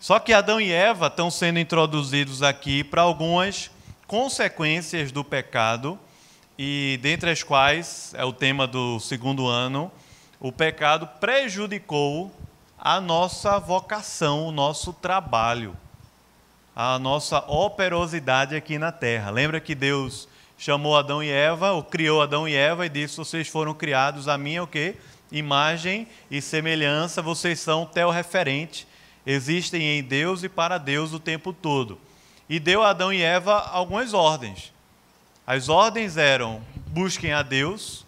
Só 0.00 0.18
que 0.18 0.32
Adão 0.32 0.58
e 0.58 0.72
Eva 0.72 1.08
estão 1.08 1.30
sendo 1.30 1.58
introduzidos 1.58 2.42
aqui 2.42 2.82
para 2.82 3.02
algumas 3.02 3.70
consequências 4.06 5.12
do 5.12 5.22
pecado, 5.22 6.00
e 6.58 6.98
dentre 7.00 7.30
as 7.30 7.44
quais 7.44 8.12
é 8.14 8.24
o 8.24 8.32
tema 8.32 8.66
do 8.66 8.98
segundo 8.98 9.46
ano, 9.46 9.92
o 10.40 10.50
pecado 10.50 11.06
prejudicou 11.20 12.32
a 12.76 13.00
nossa 13.00 13.60
vocação, 13.60 14.48
o 14.48 14.50
nosso 14.50 14.92
trabalho, 14.92 15.76
a 16.74 16.98
nossa 16.98 17.38
operosidade 17.48 18.56
aqui 18.56 18.76
na 18.76 18.90
terra. 18.90 19.30
Lembra 19.30 19.60
que 19.60 19.74
Deus 19.74 20.28
chamou 20.56 20.96
Adão 20.96 21.22
e 21.22 21.30
Eva, 21.30 21.70
ou 21.72 21.84
criou 21.84 22.20
Adão 22.20 22.48
e 22.48 22.56
Eva 22.56 22.86
e 22.86 22.88
disse: 22.88 23.16
Vocês 23.16 23.46
foram 23.46 23.72
criados 23.72 24.26
a 24.26 24.36
minha 24.36 24.64
o 24.64 24.66
quê? 24.66 24.96
Imagem 25.30 26.08
e 26.28 26.42
semelhança, 26.42 27.22
vocês 27.22 27.60
são 27.60 27.86
teorreferente, 27.86 28.88
existem 29.24 29.82
em 29.82 30.02
Deus 30.02 30.42
e 30.42 30.48
para 30.48 30.76
Deus 30.76 31.12
o 31.12 31.20
tempo 31.20 31.52
todo. 31.52 32.00
E 32.48 32.58
deu 32.58 32.82
a 32.82 32.90
Adão 32.90 33.12
e 33.12 33.22
Eva 33.22 33.60
algumas 33.70 34.12
ordens. 34.12 34.72
As 35.48 35.70
ordens 35.70 36.18
eram: 36.18 36.60
busquem 36.88 37.32
a 37.32 37.40
Deus, 37.40 38.04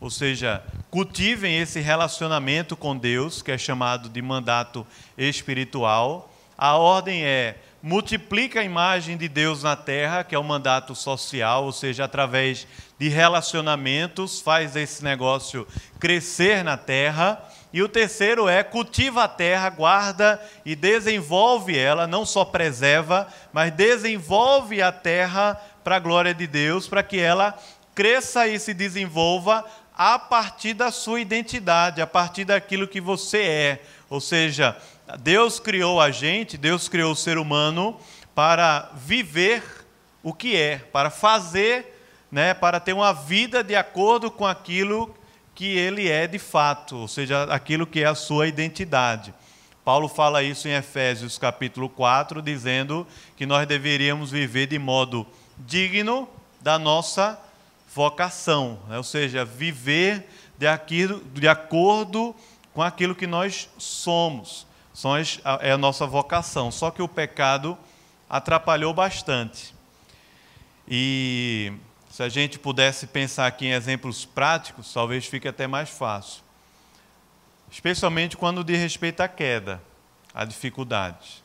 ou 0.00 0.08
seja, 0.08 0.62
cultivem 0.90 1.58
esse 1.58 1.80
relacionamento 1.80 2.74
com 2.74 2.96
Deus, 2.96 3.42
que 3.42 3.52
é 3.52 3.58
chamado 3.58 4.08
de 4.08 4.22
mandato 4.22 4.86
espiritual. 5.18 6.32
A 6.56 6.78
ordem 6.78 7.26
é: 7.26 7.58
multiplica 7.82 8.60
a 8.60 8.64
imagem 8.64 9.18
de 9.18 9.28
Deus 9.28 9.62
na 9.62 9.76
terra, 9.76 10.24
que 10.24 10.34
é 10.34 10.38
o 10.38 10.42
mandato 10.42 10.94
social, 10.94 11.64
ou 11.64 11.72
seja, 11.72 12.06
através 12.06 12.66
de 12.98 13.10
relacionamentos, 13.10 14.40
faz 14.40 14.74
esse 14.74 15.04
negócio 15.04 15.68
crescer 16.00 16.64
na 16.64 16.78
terra. 16.78 17.38
E 17.70 17.82
o 17.82 17.88
terceiro 17.88 18.48
é 18.48 18.62
cultiva 18.62 19.24
a 19.24 19.28
terra, 19.28 19.68
guarda 19.68 20.40
e 20.64 20.74
desenvolve 20.74 21.76
ela, 21.76 22.06
não 22.06 22.24
só 22.24 22.46
preserva, 22.46 23.28
mas 23.52 23.70
desenvolve 23.72 24.80
a 24.80 24.90
terra 24.90 25.60
para 25.88 25.96
a 25.96 26.00
glória 26.00 26.34
de 26.34 26.46
Deus, 26.46 26.86
para 26.86 27.02
que 27.02 27.18
ela 27.18 27.58
cresça 27.94 28.46
e 28.46 28.58
se 28.58 28.74
desenvolva 28.74 29.64
a 29.96 30.18
partir 30.18 30.74
da 30.74 30.90
sua 30.90 31.18
identidade, 31.18 32.02
a 32.02 32.06
partir 32.06 32.44
daquilo 32.44 32.86
que 32.86 33.00
você 33.00 33.38
é. 33.38 33.82
Ou 34.10 34.20
seja, 34.20 34.76
Deus 35.20 35.58
criou 35.58 35.98
a 35.98 36.10
gente, 36.10 36.58
Deus 36.58 36.90
criou 36.90 37.12
o 37.12 37.16
ser 37.16 37.38
humano 37.38 37.98
para 38.34 38.90
viver 38.96 39.62
o 40.22 40.34
que 40.34 40.54
é, 40.54 40.76
para 40.76 41.08
fazer, 41.08 41.98
né, 42.30 42.52
para 42.52 42.78
ter 42.78 42.92
uma 42.92 43.14
vida 43.14 43.64
de 43.64 43.74
acordo 43.74 44.30
com 44.30 44.46
aquilo 44.46 45.16
que 45.54 45.74
ele 45.74 46.06
é 46.06 46.26
de 46.26 46.38
fato, 46.38 46.96
ou 46.96 47.08
seja, 47.08 47.44
aquilo 47.44 47.86
que 47.86 48.02
é 48.02 48.06
a 48.06 48.14
sua 48.14 48.46
identidade. 48.46 49.32
Paulo 49.82 50.06
fala 50.06 50.42
isso 50.42 50.68
em 50.68 50.72
Efésios 50.72 51.38
capítulo 51.38 51.88
4, 51.88 52.42
dizendo 52.42 53.06
que 53.34 53.46
nós 53.46 53.66
deveríamos 53.66 54.30
viver 54.30 54.66
de 54.66 54.78
modo 54.78 55.26
digno 55.60 56.28
da 56.60 56.78
nossa 56.78 57.40
vocação, 57.94 58.78
né? 58.88 58.96
ou 58.96 59.04
seja, 59.04 59.44
viver 59.44 60.28
de, 60.56 60.66
aquilo, 60.66 61.22
de 61.32 61.48
acordo 61.48 62.34
com 62.74 62.82
aquilo 62.82 63.14
que 63.14 63.26
nós 63.26 63.68
somos 63.78 64.68
é 65.60 65.70
a 65.70 65.78
nossa 65.78 66.06
vocação. 66.06 66.70
Só 66.70 66.90
que 66.90 67.00
o 67.00 67.08
pecado 67.08 67.78
atrapalhou 68.28 68.92
bastante. 68.92 69.74
E 70.88 71.72
se 72.10 72.22
a 72.22 72.28
gente 72.28 72.58
pudesse 72.58 73.06
pensar 73.06 73.46
aqui 73.46 73.66
em 73.66 73.72
exemplos 73.72 74.24
práticos, 74.24 74.92
talvez 74.92 75.26
fique 75.26 75.46
até 75.46 75.66
mais 75.66 75.88
fácil. 75.88 76.42
Especialmente 77.70 78.36
quando 78.36 78.64
diz 78.64 78.78
respeito 78.78 79.20
à 79.20 79.28
queda, 79.28 79.80
à 80.34 80.44
dificuldade. 80.44 81.44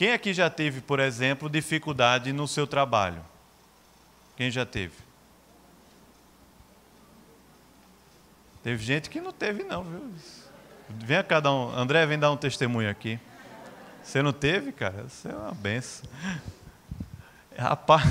Quem 0.00 0.14
aqui 0.14 0.32
já 0.32 0.48
teve, 0.48 0.80
por 0.80 0.98
exemplo, 0.98 1.46
dificuldade 1.46 2.32
no 2.32 2.48
seu 2.48 2.66
trabalho? 2.66 3.22
Quem 4.34 4.50
já 4.50 4.64
teve? 4.64 4.94
Teve 8.62 8.82
gente 8.82 9.10
que 9.10 9.20
não 9.20 9.30
teve, 9.30 9.62
não, 9.62 9.84
viu? 9.84 10.10
Vem 10.88 11.22
cá 11.22 11.38
dar 11.38 11.52
um. 11.52 11.76
André, 11.76 12.06
vem 12.06 12.18
dar 12.18 12.30
um 12.30 12.36
testemunho 12.38 12.88
aqui. 12.88 13.20
Você 14.02 14.22
não 14.22 14.32
teve, 14.32 14.72
cara? 14.72 15.06
Você 15.06 15.28
é 15.28 15.34
uma 15.34 15.52
benção. 15.52 16.08
Rapaz, 17.54 18.02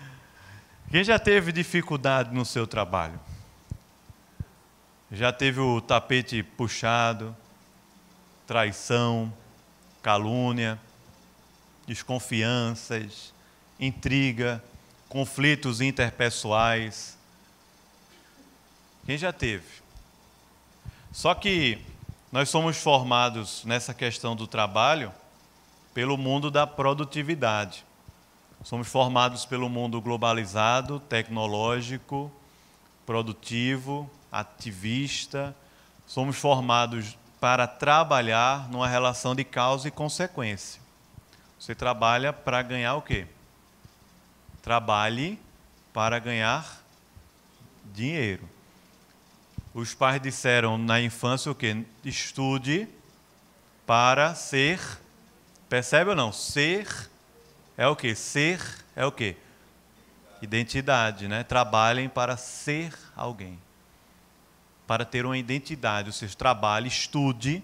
quem 0.90 1.04
já 1.04 1.18
teve 1.18 1.52
dificuldade 1.52 2.34
no 2.34 2.46
seu 2.46 2.66
trabalho? 2.66 3.20
Já 5.10 5.30
teve 5.30 5.60
o 5.60 5.78
tapete 5.78 6.42
puxado, 6.42 7.36
traição, 8.46 9.30
calúnia, 10.02 10.80
desconfianças, 11.86 13.32
intriga, 13.78 14.62
conflitos 15.08 15.80
interpessoais. 15.80 17.18
Quem 19.04 19.18
já 19.18 19.32
teve? 19.32 19.82
Só 21.12 21.34
que 21.34 21.78
nós 22.30 22.48
somos 22.48 22.78
formados 22.78 23.64
nessa 23.64 23.92
questão 23.92 24.34
do 24.34 24.46
trabalho 24.46 25.12
pelo 25.92 26.16
mundo 26.16 26.50
da 26.50 26.66
produtividade. 26.66 27.84
Somos 28.64 28.88
formados 28.88 29.44
pelo 29.44 29.68
mundo 29.68 30.00
globalizado, 30.00 31.00
tecnológico, 31.00 32.32
produtivo, 33.04 34.08
ativista. 34.30 35.54
Somos 36.06 36.36
formados 36.36 37.18
para 37.40 37.66
trabalhar 37.66 38.70
numa 38.70 38.88
relação 38.88 39.34
de 39.34 39.44
causa 39.44 39.88
e 39.88 39.90
consequência. 39.90 40.81
Você 41.62 41.76
trabalha 41.76 42.32
para 42.32 42.60
ganhar 42.60 42.96
o 42.96 43.02
quê? 43.02 43.24
Trabalhe 44.62 45.38
para 45.92 46.18
ganhar 46.18 46.82
dinheiro. 47.94 48.48
Os 49.72 49.94
pais 49.94 50.20
disseram 50.20 50.76
na 50.76 51.00
infância 51.00 51.52
o 51.52 51.54
quê? 51.54 51.84
Estude 52.04 52.88
para 53.86 54.34
ser. 54.34 54.80
Percebe 55.68 56.10
ou 56.10 56.16
não? 56.16 56.32
Ser 56.32 57.08
é 57.76 57.86
o 57.86 57.94
quê? 57.94 58.16
Ser 58.16 58.60
é 58.96 59.06
o 59.06 59.12
quê? 59.12 59.36
Identidade, 60.42 61.28
né? 61.28 61.44
Trabalhem 61.44 62.08
para 62.08 62.36
ser 62.36 62.92
alguém. 63.14 63.56
Para 64.84 65.04
ter 65.04 65.24
uma 65.24 65.38
identidade, 65.38 66.08
ou 66.08 66.12
seja, 66.12 66.34
trabalhe, 66.34 66.88
estude. 66.88 67.62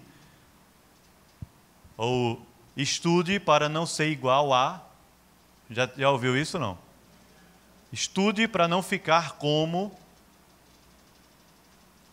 Ou 1.97 2.47
estude 2.81 3.39
para 3.39 3.67
não 3.67 3.85
ser 3.85 4.09
igual 4.09 4.53
a. 4.53 4.81
Já, 5.69 5.89
já 5.97 6.09
ouviu 6.09 6.37
isso 6.37 6.57
não? 6.57 6.77
Estude 7.91 8.47
para 8.47 8.67
não 8.67 8.81
ficar 8.81 9.33
como 9.33 9.91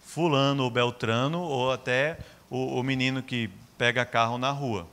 fulano 0.04 0.64
ou 0.64 0.70
beltrano, 0.70 1.40
ou 1.40 1.70
até 1.70 2.18
o, 2.50 2.80
o 2.80 2.82
menino 2.82 3.22
que 3.22 3.50
pega 3.76 4.04
carro 4.04 4.38
na 4.38 4.50
rua. 4.50 4.86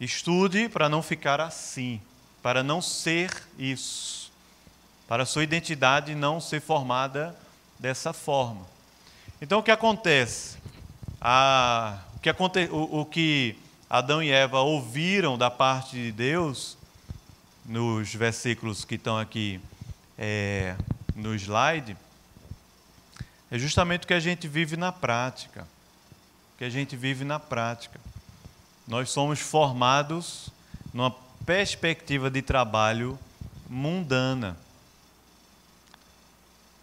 Estude 0.00 0.68
para 0.68 0.88
não 0.88 1.02
ficar 1.02 1.40
assim, 1.40 2.00
para 2.42 2.62
não 2.62 2.82
ser 2.82 3.30
isso, 3.58 4.32
para 5.06 5.22
a 5.22 5.26
sua 5.26 5.44
identidade 5.44 6.14
não 6.14 6.40
ser 6.40 6.60
formada 6.60 7.36
dessa 7.78 8.12
forma. 8.12 8.66
Então 9.40 9.60
o 9.60 9.62
que 9.62 9.70
acontece? 9.70 10.58
A, 11.20 11.98
o, 12.16 12.18
que 12.18 12.28
aconte, 12.28 12.68
o, 12.72 13.00
o 13.00 13.04
que 13.06 13.56
Adão 13.90 14.22
e 14.22 14.30
Eva 14.30 14.60
ouviram 14.60 15.36
da 15.36 15.50
parte 15.50 15.96
de 15.96 16.12
Deus, 16.12 16.78
nos 17.66 18.14
versículos 18.14 18.84
que 18.84 18.94
estão 18.94 19.18
aqui 19.18 19.60
é, 20.16 20.76
no 21.16 21.34
slide, 21.34 21.96
é 23.50 23.58
justamente 23.58 24.04
o 24.04 24.06
que 24.06 24.14
a 24.14 24.20
gente 24.20 24.46
vive 24.46 24.76
na 24.76 24.92
prática. 24.92 25.66
O 26.54 26.58
que 26.58 26.64
a 26.64 26.70
gente 26.70 26.94
vive 26.94 27.24
na 27.24 27.40
prática. 27.40 27.98
Nós 28.86 29.10
somos 29.10 29.40
formados 29.40 30.50
numa 30.94 31.10
perspectiva 31.44 32.30
de 32.30 32.42
trabalho 32.42 33.18
mundana. 33.68 34.56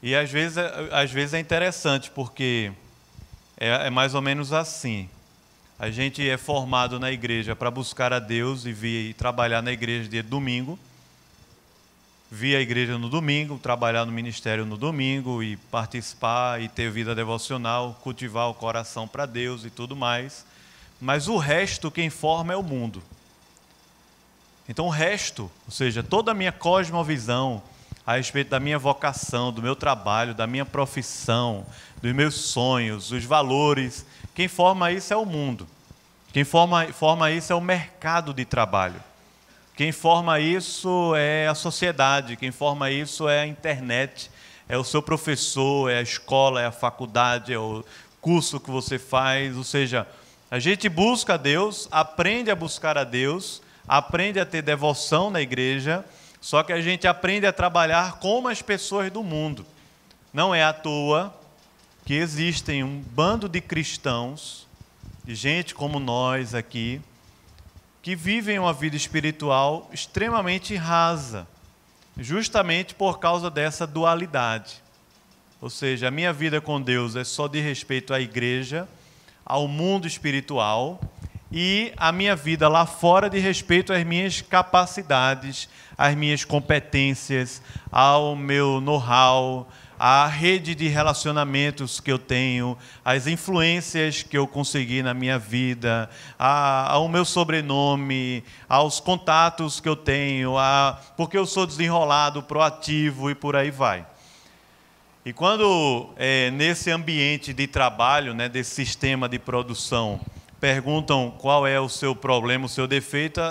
E 0.03 0.13
às 0.13 0.29
vezes, 0.29 0.57
às 0.91 1.09
vezes 1.09 1.33
é 1.35 1.39
interessante, 1.39 2.11
porque 2.11 2.73
é, 3.57 3.87
é 3.87 3.89
mais 3.89 4.13
ou 4.13 4.21
menos 4.21 4.51
assim. 4.51 5.09
A 5.79 5.91
gente 5.91 6.27
é 6.27 6.37
formado 6.37 6.99
na 6.99 7.11
igreja 7.11 7.55
para 7.55 7.69
buscar 7.69 8.11
a 8.11 8.19
Deus 8.19 8.65
e 8.65 8.73
vir 8.73 9.13
trabalhar 9.13 9.61
na 9.61 9.71
igreja 9.71 10.09
de 10.09 10.21
domingo 10.21 10.77
vir 12.29 12.57
à 12.57 12.61
igreja 12.61 12.97
no 12.97 13.09
domingo, 13.09 13.57
trabalhar 13.57 14.05
no 14.05 14.11
ministério 14.11 14.65
no 14.65 14.77
domingo 14.77 15.41
e 15.41 15.55
participar 15.55 16.61
e 16.61 16.67
ter 16.67 16.91
vida 16.91 17.15
devocional, 17.15 17.97
cultivar 18.03 18.49
o 18.49 18.53
coração 18.53 19.07
para 19.07 19.25
Deus 19.25 19.63
e 19.63 19.69
tudo 19.69 19.95
mais. 19.95 20.45
Mas 20.99 21.27
o 21.27 21.37
resto 21.37 21.89
quem 21.89 22.09
forma 22.09 22.53
é 22.53 22.55
o 22.55 22.63
mundo. 22.63 23.01
Então 24.67 24.87
o 24.87 24.89
resto, 24.89 25.49
ou 25.65 25.71
seja, 25.71 26.03
toda 26.03 26.31
a 26.31 26.33
minha 26.33 26.51
cosmovisão 26.51 27.63
a 28.05 28.15
respeito 28.15 28.49
da 28.49 28.59
minha 28.59 28.79
vocação, 28.79 29.51
do 29.51 29.61
meu 29.61 29.75
trabalho, 29.75 30.33
da 30.33 30.47
minha 30.47 30.65
profissão, 30.65 31.65
dos 32.01 32.13
meus 32.13 32.35
sonhos, 32.35 33.11
os 33.11 33.23
valores, 33.23 34.05
quem 34.37 34.47
forma 34.47 34.91
isso 34.91 35.11
é 35.11 35.17
o 35.17 35.25
mundo. 35.25 35.67
Quem 36.31 36.43
forma, 36.43 36.85
forma 36.93 37.31
isso 37.31 37.51
é 37.51 37.55
o 37.55 37.59
mercado 37.59 38.35
de 38.35 38.45
trabalho. 38.45 39.03
Quem 39.75 39.91
forma 39.91 40.39
isso 40.39 41.15
é 41.15 41.47
a 41.47 41.55
sociedade, 41.55 42.35
quem 42.35 42.51
forma 42.51 42.91
isso 42.91 43.27
é 43.27 43.39
a 43.39 43.47
internet, 43.47 44.29
é 44.69 44.77
o 44.77 44.83
seu 44.83 45.01
professor, 45.01 45.89
é 45.89 45.97
a 45.97 46.01
escola, 46.03 46.61
é 46.61 46.67
a 46.67 46.71
faculdade, 46.71 47.51
é 47.51 47.57
o 47.57 47.83
curso 48.21 48.59
que 48.59 48.69
você 48.69 48.99
faz. 48.99 49.57
Ou 49.57 49.63
seja, 49.63 50.07
a 50.51 50.59
gente 50.59 50.87
busca 50.87 51.33
a 51.33 51.37
Deus, 51.37 51.87
aprende 51.89 52.51
a 52.51 52.55
buscar 52.55 52.95
a 52.95 53.03
Deus, 53.03 53.63
aprende 53.87 54.39
a 54.39 54.45
ter 54.45 54.61
devoção 54.61 55.31
na 55.31 55.41
igreja, 55.41 56.05
só 56.39 56.61
que 56.61 56.71
a 56.71 56.79
gente 56.79 57.07
aprende 57.07 57.47
a 57.47 57.51
trabalhar 57.51 58.19
como 58.19 58.49
as 58.49 58.61
pessoas 58.61 59.11
do 59.11 59.23
mundo. 59.23 59.65
Não 60.31 60.53
é 60.53 60.63
à 60.63 60.73
toa 60.73 61.33
que 62.07 62.13
existem 62.13 62.85
um 62.85 63.03
bando 63.13 63.49
de 63.49 63.59
cristãos, 63.59 64.65
de 65.25 65.35
gente 65.35 65.75
como 65.75 65.99
nós 65.99 66.55
aqui, 66.55 67.01
que 68.01 68.15
vivem 68.15 68.57
uma 68.57 68.71
vida 68.71 68.95
espiritual 68.95 69.89
extremamente 69.91 70.73
rasa, 70.73 71.45
justamente 72.17 72.95
por 72.95 73.19
causa 73.19 73.51
dessa 73.51 73.85
dualidade. 73.85 74.81
Ou 75.59 75.69
seja, 75.69 76.07
a 76.07 76.11
minha 76.11 76.31
vida 76.31 76.61
com 76.61 76.81
Deus 76.81 77.17
é 77.17 77.25
só 77.25 77.45
de 77.45 77.59
respeito 77.59 78.13
à 78.13 78.21
igreja, 78.21 78.87
ao 79.45 79.67
mundo 79.67 80.07
espiritual, 80.07 81.01
e 81.51 81.91
a 81.97 82.13
minha 82.13 82.37
vida 82.37 82.69
lá 82.69 82.85
fora 82.85 83.29
de 83.29 83.39
respeito 83.39 83.91
às 83.91 84.05
minhas 84.05 84.39
capacidades, 84.39 85.67
às 85.97 86.15
minhas 86.15 86.45
competências, 86.45 87.61
ao 87.91 88.33
meu 88.33 88.79
know-how, 88.79 89.67
a 89.99 90.27
rede 90.27 90.75
de 90.75 90.87
relacionamentos 90.87 91.99
que 91.99 92.11
eu 92.11 92.19
tenho, 92.19 92.77
as 93.03 93.25
influências 93.27 94.21
que 94.21 94.37
eu 94.37 94.47
consegui 94.47 95.01
na 95.01 95.13
minha 95.13 95.39
vida, 95.39 96.09
a, 96.37 96.91
ao 96.91 97.07
meu 97.07 97.25
sobrenome, 97.25 98.43
aos 98.69 98.99
contatos 98.99 99.79
que 99.79 99.89
eu 99.89 99.95
tenho, 99.95 100.57
a, 100.57 100.99
porque 101.15 101.37
eu 101.37 101.45
sou 101.45 101.65
desenrolado, 101.65 102.43
proativo 102.43 103.31
e 103.31 103.35
por 103.35 103.55
aí 103.55 103.71
vai. 103.71 104.05
E 105.25 105.33
quando 105.33 106.09
é, 106.15 106.51
nesse 106.51 106.89
ambiente 106.89 107.51
de 107.51 107.67
trabalho, 107.67 108.33
né, 108.33 108.47
desse 108.47 108.75
sistema 108.75 109.27
de 109.27 109.37
produção, 109.37 110.21
perguntam 110.59 111.31
qual 111.37 111.67
é 111.67 111.79
o 111.79 111.89
seu 111.89 112.15
problema, 112.15 112.65
o 112.65 112.69
seu 112.69 112.87
defeito, 112.87 113.41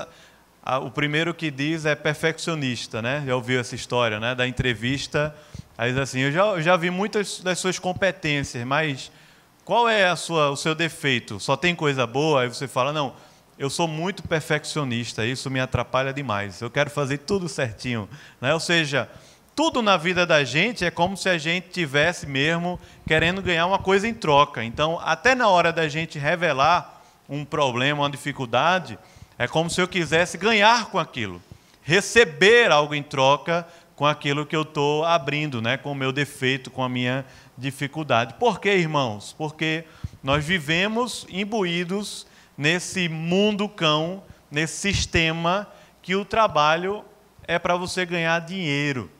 a, 0.64 0.78
o 0.78 0.90
primeiro 0.90 1.34
que 1.34 1.50
diz 1.50 1.84
é 1.84 1.94
perfeccionista, 1.94 3.02
né? 3.02 3.22
Já 3.26 3.36
ouviu 3.36 3.60
essa 3.60 3.74
história, 3.74 4.18
né? 4.18 4.34
Da 4.34 4.48
entrevista 4.48 5.34
Aí 5.78 5.90
diz 5.90 6.00
assim, 6.00 6.20
eu 6.20 6.32
já, 6.32 6.60
já 6.60 6.76
vi 6.76 6.90
muitas 6.90 7.40
das 7.40 7.58
suas 7.58 7.78
competências, 7.78 8.64
mas 8.64 9.10
qual 9.64 9.88
é 9.88 10.08
a 10.08 10.16
sua, 10.16 10.50
o 10.50 10.56
seu 10.56 10.74
defeito? 10.74 11.38
Só 11.38 11.56
tem 11.56 11.74
coisa 11.74 12.06
boa? 12.06 12.42
Aí 12.42 12.48
você 12.48 12.66
fala, 12.66 12.92
não, 12.92 13.14
eu 13.58 13.68
sou 13.68 13.88
muito 13.88 14.22
perfeccionista, 14.22 15.24
isso 15.24 15.50
me 15.50 15.60
atrapalha 15.60 16.12
demais. 16.12 16.60
Eu 16.60 16.70
quero 16.70 16.88
fazer 16.88 17.18
tudo 17.18 17.48
certinho. 17.48 18.08
Né? 18.40 18.54
Ou 18.54 18.60
seja, 18.60 19.08
tudo 19.54 19.80
na 19.80 19.96
vida 19.96 20.26
da 20.26 20.44
gente 20.44 20.84
é 20.84 20.90
como 20.90 21.16
se 21.16 21.28
a 21.28 21.38
gente 21.38 21.68
tivesse 21.70 22.26
mesmo 22.26 22.78
querendo 23.06 23.40
ganhar 23.42 23.66
uma 23.66 23.78
coisa 23.78 24.06
em 24.06 24.14
troca. 24.14 24.62
Então, 24.62 25.00
até 25.02 25.34
na 25.34 25.48
hora 25.48 25.72
da 25.72 25.88
gente 25.88 26.18
revelar 26.18 27.02
um 27.28 27.44
problema, 27.44 28.02
uma 28.02 28.10
dificuldade, 28.10 28.98
é 29.38 29.48
como 29.48 29.68
se 29.70 29.80
eu 29.80 29.88
quisesse 29.88 30.38
ganhar 30.38 30.86
com 30.86 30.98
aquilo, 30.98 31.42
receber 31.82 32.70
algo 32.70 32.94
em 32.94 33.02
troca 33.02 33.66
com 33.96 34.06
aquilo 34.06 34.44
que 34.44 34.54
eu 34.54 34.62
estou 34.62 35.04
abrindo, 35.04 35.62
né? 35.62 35.78
com 35.78 35.90
o 35.90 35.94
meu 35.94 36.12
defeito, 36.12 36.70
com 36.70 36.84
a 36.84 36.88
minha 36.88 37.24
dificuldade. 37.56 38.34
Por 38.34 38.60
quê, 38.60 38.76
irmãos? 38.76 39.34
Porque 39.36 39.84
nós 40.22 40.44
vivemos 40.44 41.26
imbuídos 41.30 42.26
nesse 42.56 43.08
mundo 43.08 43.68
cão, 43.68 44.22
nesse 44.50 44.76
sistema 44.76 45.66
que 46.02 46.14
o 46.14 46.24
trabalho 46.24 47.04
é 47.48 47.58
para 47.58 47.74
você 47.74 48.04
ganhar 48.04 48.38
dinheiro. 48.40 49.10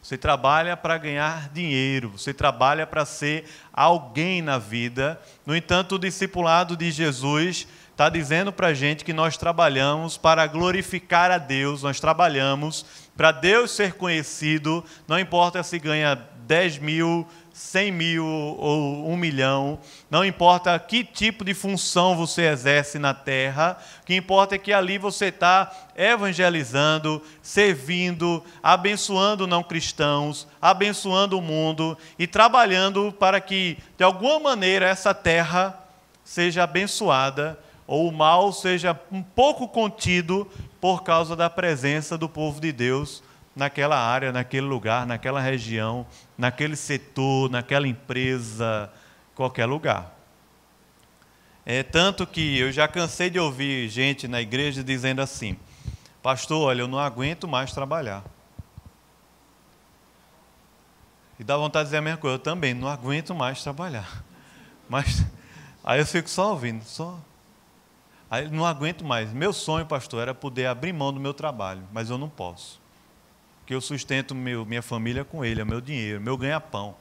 Você 0.00 0.16
trabalha 0.16 0.76
para 0.76 0.96
ganhar 0.96 1.48
dinheiro, 1.48 2.10
você 2.10 2.32
trabalha 2.32 2.86
para 2.86 3.04
ser 3.04 3.44
alguém 3.72 4.40
na 4.40 4.56
vida. 4.56 5.20
No 5.44 5.56
entanto, 5.56 5.96
o 5.96 5.98
discipulado 5.98 6.76
de 6.76 6.90
Jesus 6.90 7.66
está 7.90 8.08
dizendo 8.08 8.52
para 8.52 8.68
a 8.68 8.74
gente 8.74 9.04
que 9.04 9.12
nós 9.12 9.36
trabalhamos 9.36 10.16
para 10.16 10.46
glorificar 10.46 11.32
a 11.32 11.38
Deus, 11.38 11.82
nós 11.82 11.98
trabalhamos 11.98 12.86
para 13.18 13.32
Deus 13.32 13.72
ser 13.72 13.94
conhecido, 13.94 14.84
não 15.08 15.18
importa 15.18 15.60
se 15.64 15.76
ganha 15.80 16.14
10 16.46 16.78
mil, 16.78 17.26
cem 17.52 17.90
mil 17.90 18.24
ou 18.24 19.10
um 19.10 19.16
milhão, 19.16 19.80
não 20.08 20.24
importa 20.24 20.78
que 20.78 21.02
tipo 21.02 21.44
de 21.44 21.52
função 21.52 22.16
você 22.16 22.42
exerce 22.42 22.96
na 22.96 23.12
terra, 23.12 23.76
o 24.02 24.06
que 24.06 24.14
importa 24.14 24.54
é 24.54 24.58
que 24.58 24.72
ali 24.72 24.98
você 24.98 25.26
está 25.26 25.68
evangelizando, 25.96 27.20
servindo, 27.42 28.40
abençoando 28.62 29.48
não 29.48 29.64
cristãos, 29.64 30.46
abençoando 30.62 31.36
o 31.36 31.42
mundo 31.42 31.98
e 32.20 32.24
trabalhando 32.24 33.10
para 33.10 33.40
que, 33.40 33.78
de 33.96 34.04
alguma 34.04 34.38
maneira, 34.38 34.86
essa 34.86 35.12
terra 35.12 35.76
seja 36.22 36.62
abençoada 36.62 37.58
ou 37.84 38.06
o 38.06 38.12
mal 38.12 38.52
seja 38.52 38.96
um 39.10 39.22
pouco 39.22 39.66
contido 39.66 40.46
por 40.80 41.02
causa 41.02 41.34
da 41.34 41.50
presença 41.50 42.16
do 42.16 42.28
povo 42.28 42.60
de 42.60 42.72
Deus 42.72 43.22
naquela 43.54 43.98
área, 43.98 44.32
naquele 44.32 44.66
lugar, 44.66 45.06
naquela 45.06 45.40
região, 45.40 46.06
naquele 46.36 46.76
setor, 46.76 47.50
naquela 47.50 47.88
empresa, 47.88 48.90
qualquer 49.34 49.66
lugar. 49.66 50.14
É 51.66 51.82
tanto 51.82 52.26
que 52.26 52.58
eu 52.58 52.72
já 52.72 52.88
cansei 52.88 53.28
de 53.28 53.38
ouvir 53.38 53.88
gente 53.88 54.26
na 54.26 54.40
igreja 54.40 54.82
dizendo 54.82 55.20
assim: 55.20 55.56
Pastor, 56.22 56.68
olha, 56.68 56.82
eu 56.82 56.88
não 56.88 56.98
aguento 56.98 57.46
mais 57.46 57.72
trabalhar. 57.72 58.24
E 61.38 61.44
dá 61.44 61.56
vontade 61.56 61.84
de 61.84 61.88
dizer 61.88 61.98
a 61.98 62.02
mesma 62.02 62.18
coisa, 62.18 62.36
eu 62.36 62.40
também 62.40 62.74
não 62.74 62.88
aguento 62.88 63.34
mais 63.34 63.62
trabalhar. 63.62 64.24
Mas 64.88 65.24
aí 65.84 66.00
eu 66.00 66.06
fico 66.06 66.28
só 66.30 66.52
ouvindo, 66.52 66.82
só. 66.84 67.18
Aí 68.30 68.48
não 68.48 68.66
aguento 68.66 69.04
mais. 69.04 69.32
Meu 69.32 69.52
sonho, 69.52 69.86
pastor, 69.86 70.22
era 70.22 70.34
poder 70.34 70.66
abrir 70.66 70.92
mão 70.92 71.12
do 71.12 71.20
meu 71.20 71.32
trabalho, 71.32 71.82
mas 71.92 72.10
eu 72.10 72.18
não 72.18 72.28
posso 72.28 72.80
que 73.68 73.74
eu 73.74 73.82
sustento 73.82 74.34
meu, 74.34 74.64
minha 74.64 74.80
família 74.80 75.26
com 75.26 75.44
ele, 75.44 75.60
é 75.60 75.64
meu 75.64 75.78
dinheiro, 75.78 76.22
meu 76.22 76.38
ganha-pão. 76.38 76.96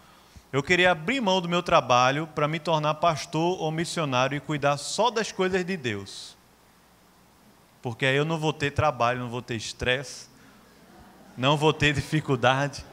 Eu 0.52 0.62
queria 0.62 0.92
abrir 0.92 1.22
mão 1.22 1.40
do 1.40 1.48
meu 1.48 1.64
trabalho 1.64 2.28
para 2.28 2.46
me 2.46 2.60
tornar 2.60 2.96
pastor 2.96 3.58
ou 3.62 3.72
missionário 3.72 4.36
e 4.36 4.42
cuidar 4.42 4.76
só 4.76 5.10
das 5.10 5.32
coisas 5.32 5.64
de 5.64 5.78
Deus. 5.78 6.36
Porque 7.82 8.06
aí 8.06 8.18
eu 8.18 8.26
não 8.26 8.38
vou 8.38 8.52
ter 8.52 8.72
trabalho, 8.72 9.22
não 9.22 9.30
vou 9.30 9.42
ter 9.42 9.56
estresse, 9.56 10.28
não 11.38 11.56
vou 11.56 11.72
ter 11.72 11.94
dificuldade. 11.94 12.84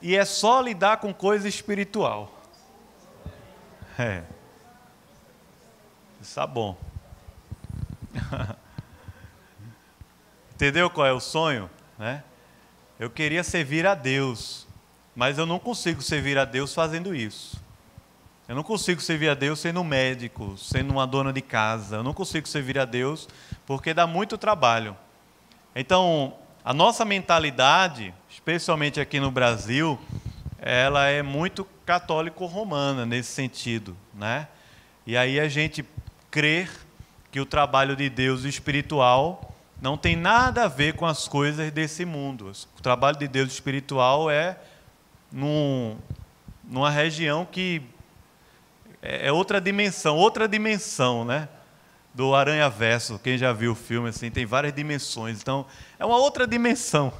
E 0.00 0.14
é 0.14 0.24
só 0.24 0.60
lidar 0.60 0.98
com 0.98 1.12
coisa 1.12 1.48
espiritual. 1.48 2.32
É. 3.98 4.22
Está 6.22 6.46
bom. 6.46 6.78
Entendeu 10.54 10.90
qual 10.90 11.06
é 11.06 11.12
o 11.12 11.20
sonho? 11.20 11.70
Né? 11.98 12.22
Eu 12.98 13.08
queria 13.08 13.44
servir 13.44 13.86
a 13.86 13.94
Deus, 13.94 14.66
mas 15.14 15.38
eu 15.38 15.46
não 15.46 15.58
consigo 15.58 16.02
servir 16.02 16.36
a 16.36 16.44
Deus 16.44 16.74
fazendo 16.74 17.14
isso. 17.14 17.60
Eu 18.48 18.54
não 18.56 18.62
consigo 18.62 19.00
servir 19.00 19.28
a 19.28 19.34
Deus 19.34 19.60
sendo 19.60 19.80
um 19.80 19.84
médico, 19.84 20.56
sendo 20.56 20.90
uma 20.90 21.06
dona 21.06 21.32
de 21.32 21.42
casa. 21.42 21.96
Eu 21.96 22.02
não 22.02 22.14
consigo 22.14 22.48
servir 22.48 22.78
a 22.78 22.84
Deus 22.84 23.28
porque 23.66 23.92
dá 23.92 24.06
muito 24.06 24.38
trabalho. 24.38 24.96
Então, 25.76 26.34
a 26.64 26.72
nossa 26.72 27.04
mentalidade, 27.04 28.14
especialmente 28.28 29.00
aqui 29.00 29.20
no 29.20 29.30
Brasil, 29.30 30.00
ela 30.58 31.06
é 31.06 31.22
muito 31.22 31.64
católico-romana 31.84 33.06
nesse 33.06 33.30
sentido, 33.32 33.96
né? 34.14 34.48
E 35.06 35.16
aí 35.16 35.38
a 35.38 35.48
gente 35.48 35.84
crer 36.30 36.70
que 37.30 37.40
o 37.40 37.46
trabalho 37.46 37.94
de 37.94 38.08
Deus 38.08 38.44
espiritual 38.44 39.54
não 39.80 39.96
tem 39.96 40.16
nada 40.16 40.64
a 40.64 40.68
ver 40.68 40.94
com 40.94 41.06
as 41.06 41.28
coisas 41.28 41.70
desse 41.70 42.04
mundo. 42.04 42.50
O 42.76 42.82
trabalho 42.82 43.16
de 43.16 43.28
Deus 43.28 43.52
espiritual 43.52 44.30
é 44.30 44.58
num, 45.30 45.96
numa 46.64 46.90
região 46.90 47.44
que 47.44 47.82
é, 49.02 49.28
é 49.28 49.32
outra 49.32 49.60
dimensão, 49.60 50.16
outra 50.16 50.48
dimensão, 50.48 51.24
né? 51.24 51.48
Do 52.14 52.34
Aranha 52.34 52.68
Verso, 52.68 53.18
quem 53.18 53.38
já 53.38 53.52
viu 53.52 53.72
o 53.72 53.76
filme 53.76 54.08
assim, 54.08 54.30
tem 54.30 54.44
várias 54.44 54.72
dimensões. 54.72 55.40
Então, 55.40 55.66
é 55.98 56.04
uma 56.04 56.16
outra 56.16 56.46
dimensão. 56.46 57.12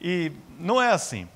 E 0.00 0.32
não 0.58 0.82
é 0.82 0.90
assim. 0.90 1.28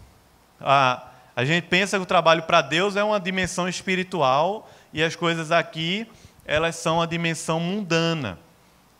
A, 0.61 1.06
a 1.35 1.44
gente 1.44 1.68
pensa 1.68 1.96
que 1.96 2.02
o 2.02 2.06
trabalho 2.06 2.42
para 2.42 2.61
Deus 2.61 2.96
é 2.96 3.04
uma 3.04 3.20
dimensão 3.20 3.68
espiritual 3.68 4.70
e 4.92 5.02
as 5.02 5.14
coisas 5.16 5.50
aqui, 5.52 6.11
elas 6.46 6.76
são 6.76 7.02
a 7.02 7.06
dimensão 7.06 7.59
mundana. 7.59 8.38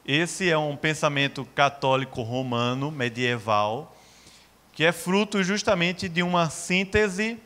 Esse 0.05 0.51
é 0.51 0.59
um 0.59 0.77
pensamento 0.77 1.45
católico 1.55 2.23
romano 2.23 2.91
medieval 2.91 3.97
que 4.73 4.85
é 4.85 4.93
fruto 4.93 5.43
justamente 5.43 6.07
de 6.07 6.23
uma 6.23 6.51
síntese 6.51 7.39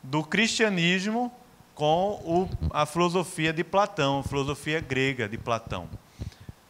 do 0.00 0.22
cristianismo 0.22 1.32
com 1.74 2.10
o, 2.24 2.48
a 2.70 2.86
filosofia 2.86 3.52
de 3.52 3.64
Platão, 3.64 4.20
a 4.20 4.22
filosofia 4.22 4.80
grega 4.80 5.28
de 5.28 5.36
Platão. 5.36 5.88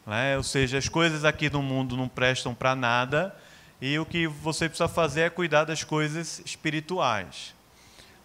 É? 0.06 0.36
Ou 0.36 0.42
seja, 0.42 0.78
as 0.78 0.88
coisas 0.88 1.26
aqui 1.26 1.50
no 1.50 1.62
mundo 1.62 1.94
não 1.94 2.08
prestam 2.08 2.54
para 2.54 2.74
nada 2.74 3.36
e 3.82 3.98
o 3.98 4.06
que 4.06 4.26
você 4.26 4.66
precisa 4.66 4.88
fazer 4.88 5.22
é 5.22 5.30
cuidar 5.30 5.64
das 5.64 5.84
coisas 5.84 6.40
espirituais. 6.44 7.54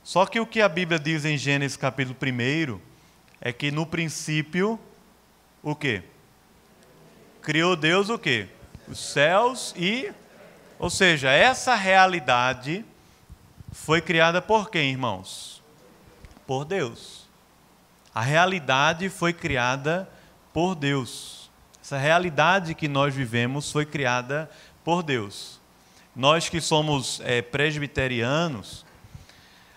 Só 0.03 0.25
que 0.25 0.39
o 0.39 0.45
que 0.45 0.61
a 0.61 0.69
Bíblia 0.69 0.97
diz 0.97 1.25
em 1.25 1.37
Gênesis 1.37 1.75
capítulo 1.75 2.15
1 2.21 2.92
é 3.43 3.53
que 3.53 3.69
no 3.69 3.85
princípio, 3.85 4.79
o 5.61 5.75
quê? 5.75 6.01
criou 7.43 7.75
Deus 7.75 8.09
o 8.09 8.17
quê? 8.17 8.47
Os 8.87 8.99
céus 8.99 9.73
e. 9.77 10.11
Ou 10.79 10.89
seja, 10.89 11.29
essa 11.29 11.75
realidade 11.75 12.83
foi 13.71 14.01
criada 14.01 14.41
por 14.41 14.69
quem, 14.69 14.91
irmãos? 14.91 15.61
Por 16.47 16.65
Deus. 16.65 17.29
A 18.15 18.21
realidade 18.21 19.09
foi 19.09 19.33
criada 19.33 20.09
por 20.51 20.75
Deus. 20.75 21.51
Essa 21.81 21.97
realidade 21.97 22.73
que 22.73 22.87
nós 22.87 23.13
vivemos 23.13 23.71
foi 23.71 23.85
criada 23.85 24.49
por 24.83 25.03
Deus. 25.03 25.59
Nós 26.15 26.47
que 26.47 26.61
somos 26.61 27.19
é, 27.23 27.41
presbiterianos, 27.41 28.85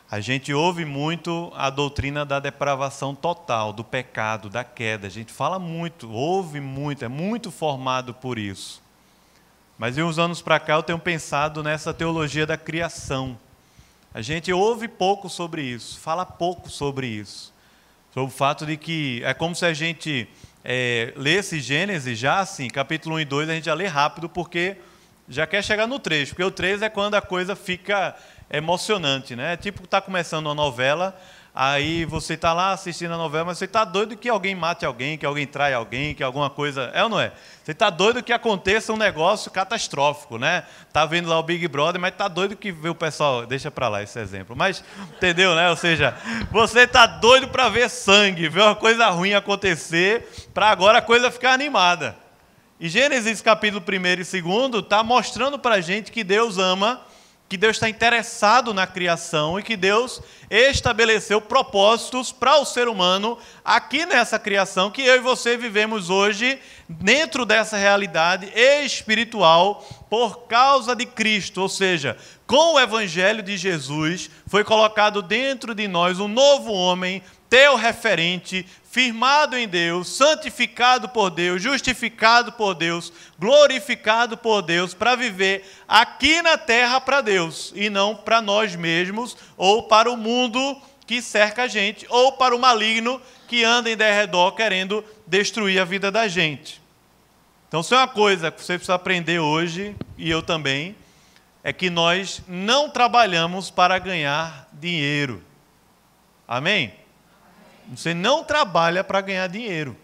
a 0.09 0.21
gente 0.21 0.55
ouve 0.55 0.85
muito 0.85 1.53
a 1.57 1.69
doutrina 1.69 2.25
da 2.25 2.39
depravação 2.39 3.13
total, 3.13 3.73
do 3.73 3.83
pecado, 3.83 4.49
da 4.49 4.63
queda. 4.63 5.09
A 5.09 5.11
gente 5.11 5.33
fala 5.33 5.59
muito, 5.59 6.11
ouve 6.11 6.61
muito, 6.61 7.05
é 7.05 7.09
muito 7.09 7.51
formado 7.51 8.15
por 8.15 8.39
isso. 8.39 8.81
Mas 9.77 9.97
de 9.97 10.03
uns 10.03 10.17
anos 10.17 10.41
para 10.41 10.61
cá 10.61 10.75
eu 10.75 10.83
tenho 10.83 10.99
pensado 10.99 11.61
nessa 11.61 11.93
teologia 11.93 12.47
da 12.47 12.57
criação. 12.57 13.37
A 14.15 14.23
gente 14.23 14.53
ouve 14.53 14.87
pouco 14.87 15.29
sobre 15.29 15.63
isso, 15.63 15.99
fala 15.99 16.25
pouco 16.25 16.71
sobre 16.71 17.09
isso. 17.09 17.53
Sobre 18.15 18.33
o 18.33 18.35
fato 18.35 18.65
de 18.65 18.77
que 18.77 19.21
é 19.25 19.35
como 19.35 19.57
se 19.57 19.67
a 19.67 19.75
gente 19.75 20.29
é, 20.65 21.13
lesse 21.17 21.59
Gênesis 21.61 22.17
já 22.17 22.39
assim, 22.39 22.69
capítulo 22.69 23.17
1 23.17 23.21
e 23.21 23.25
2, 23.25 23.49
a 23.51 23.55
gente 23.55 23.65
já 23.65 23.75
lê 23.75 23.87
rápido 23.87 24.29
porque 24.29 24.77
já 25.29 25.47
quer 25.47 25.63
chegar 25.63 25.89
no 25.89 25.99
3, 25.99 26.29
porque 26.29 26.45
o 26.45 26.51
3 26.51 26.83
é 26.83 26.89
quando 26.89 27.17
a 27.17 27.21
coisa 27.21 27.57
fica 27.57 28.17
emocionante, 28.51 29.35
né? 29.35 29.57
Tipo 29.57 29.87
tá 29.87 30.01
começando 30.01 30.47
uma 30.47 30.55
novela, 30.55 31.19
aí 31.55 32.05
você 32.05 32.35
está 32.35 32.53
lá 32.53 32.73
assistindo 32.73 33.15
a 33.15 33.17
novela, 33.17 33.47
mas 33.47 33.59
você 33.59 33.65
está 33.65 33.85
doido 33.85 34.17
que 34.17 34.29
alguém 34.29 34.55
mate 34.55 34.85
alguém, 34.85 35.17
que 35.17 35.25
alguém 35.25 35.47
trai 35.47 35.73
alguém, 35.73 36.15
que 36.15 36.23
alguma 36.23 36.51
coisa. 36.51 36.91
É 36.95 37.03
ou 37.03 37.09
não 37.09 37.19
é? 37.19 37.33
Você 37.65 37.73
está 37.73 37.91
doido 37.91 38.23
que 38.23 38.33
aconteça 38.33 38.93
um 38.93 38.97
negócio 38.97 39.51
catastrófico, 39.51 40.39
né? 40.39 40.65
Tá 40.93 41.07
vendo 41.07 41.29
lá 41.29 41.39
o 41.39 41.43
Big 41.43 41.67
Brother, 41.67 42.01
mas 42.01 42.13
está 42.13 42.29
doido 42.29 42.57
que 42.57 42.71
vê 42.71 42.89
o 42.89 42.95
pessoal. 42.95 43.47
Deixa 43.47 43.71
para 43.71 43.89
lá 43.89 44.03
esse 44.03 44.19
exemplo. 44.19 44.55
Mas, 44.55 44.85
entendeu, 45.17 45.55
né? 45.55 45.71
Ou 45.71 45.77
seja, 45.77 46.15
você 46.51 46.81
está 46.81 47.07
doido 47.07 47.49
para 47.49 47.69
ver 47.69 47.89
sangue, 47.89 48.49
ver 48.49 48.63
uma 48.63 48.77
coisa 48.77 49.09
ruim 49.09 49.35
acontecer, 49.35 50.29
para 50.53 50.69
agora 50.69 50.99
a 50.99 51.03
coisa 51.03 51.31
ficar 51.31 51.53
animada. 51.53 52.15
E 52.79 52.91
Gênesis 52.91 53.41
capítulo 53.41 53.83
1 53.83 53.95
e 53.95 54.17
2 54.17 54.85
está 54.85 55.03
mostrando 55.03 55.59
para 55.59 55.77
a 55.77 55.81
gente 55.81 56.13
que 56.13 56.23
Deus 56.23 56.59
ama 56.59 57.01
que 57.49 57.57
Deus 57.57 57.77
está 57.77 57.89
interessado 57.89 58.75
na 58.75 58.87
criação 58.87 59.59
e 59.59 59.63
que 59.63 59.77
Deus 59.77 60.21
estabeleceu 60.51 61.41
propósitos 61.41 62.33
para 62.33 62.59
o 62.59 62.65
ser 62.65 62.89
humano 62.89 63.39
aqui 63.65 64.05
nessa 64.05 64.39
criação 64.39 64.91
que 64.91 65.03
eu 65.03 65.17
e 65.17 65.21
você 65.21 65.57
vivemos 65.57 66.11
hoje 66.11 66.59
dentro 66.89 67.45
dessa 67.45 67.77
realidade 67.77 68.51
espiritual 68.57 69.87
por 70.11 70.47
causa 70.47 70.95
de 70.95 71.07
Cristo, 71.07 71.63
ou 71.63 71.69
seja, 71.69 72.17
com 72.47 72.75
o 72.75 72.81
evangelho 72.81 73.43
de 73.43 73.57
Jesus 73.57 74.31
foi 74.47 74.63
colocado 74.63 75.21
dentro 75.21 75.75
de 75.75 75.89
nós 75.89 76.21
um 76.21 76.29
novo 76.29 76.73
homem, 76.73 77.23
teu 77.57 77.75
referente, 77.75 78.67
firmado 78.85 79.57
em 79.57 79.67
Deus, 79.67 80.09
santificado 80.09 81.09
por 81.09 81.31
Deus, 81.31 81.63
justificado 81.63 82.53
por 82.53 82.75
Deus, 82.75 83.11
glorificado 83.39 84.37
por 84.37 84.61
Deus, 84.61 84.93
para 84.93 85.15
viver 85.15 85.65
aqui 85.89 86.43
na 86.43 86.59
terra 86.59 87.01
para 87.01 87.23
Deus 87.23 87.73
e 87.75 87.89
não 87.89 88.15
para 88.15 88.43
nós 88.43 88.77
mesmos 88.77 89.35
ou 89.57 89.85
para 89.85 90.11
o 90.11 90.19
mundo 90.19 90.79
que 91.07 91.23
cerca 91.23 91.63
a 91.63 91.67
gente 91.67 92.05
ou 92.11 92.33
para 92.33 92.55
o 92.55 92.59
maligno 92.59 93.23
que 93.49 93.65
anda 93.65 93.89
em 93.89 93.97
derredor 93.97 94.53
querendo 94.53 95.03
destruir 95.27 95.81
a 95.81 95.85
vida 95.87 96.11
da 96.11 96.29
gente. 96.29 96.83
Então, 97.69 97.81
isso 97.81 97.95
é 97.95 97.97
uma 97.97 98.07
coisa 98.07 98.51
que 98.51 98.61
você 98.61 98.75
precisa 98.75 98.97
aprender 98.97 99.39
hoje, 99.39 99.97
e 100.19 100.31
eu 100.31 100.43
também, 100.43 100.95
é 101.65 101.73
que 101.73 101.89
nós 101.89 102.43
não 102.47 102.91
trabalhamos 102.91 103.71
para 103.71 103.99
ganhar 103.99 104.69
dinheiro. 104.75 105.43
Amém? 106.47 107.06
Você 107.91 108.13
não 108.13 108.43
trabalha 108.43 109.05
para 109.05 109.21
ganhar 109.21 109.47
dinheiro. 109.49 109.97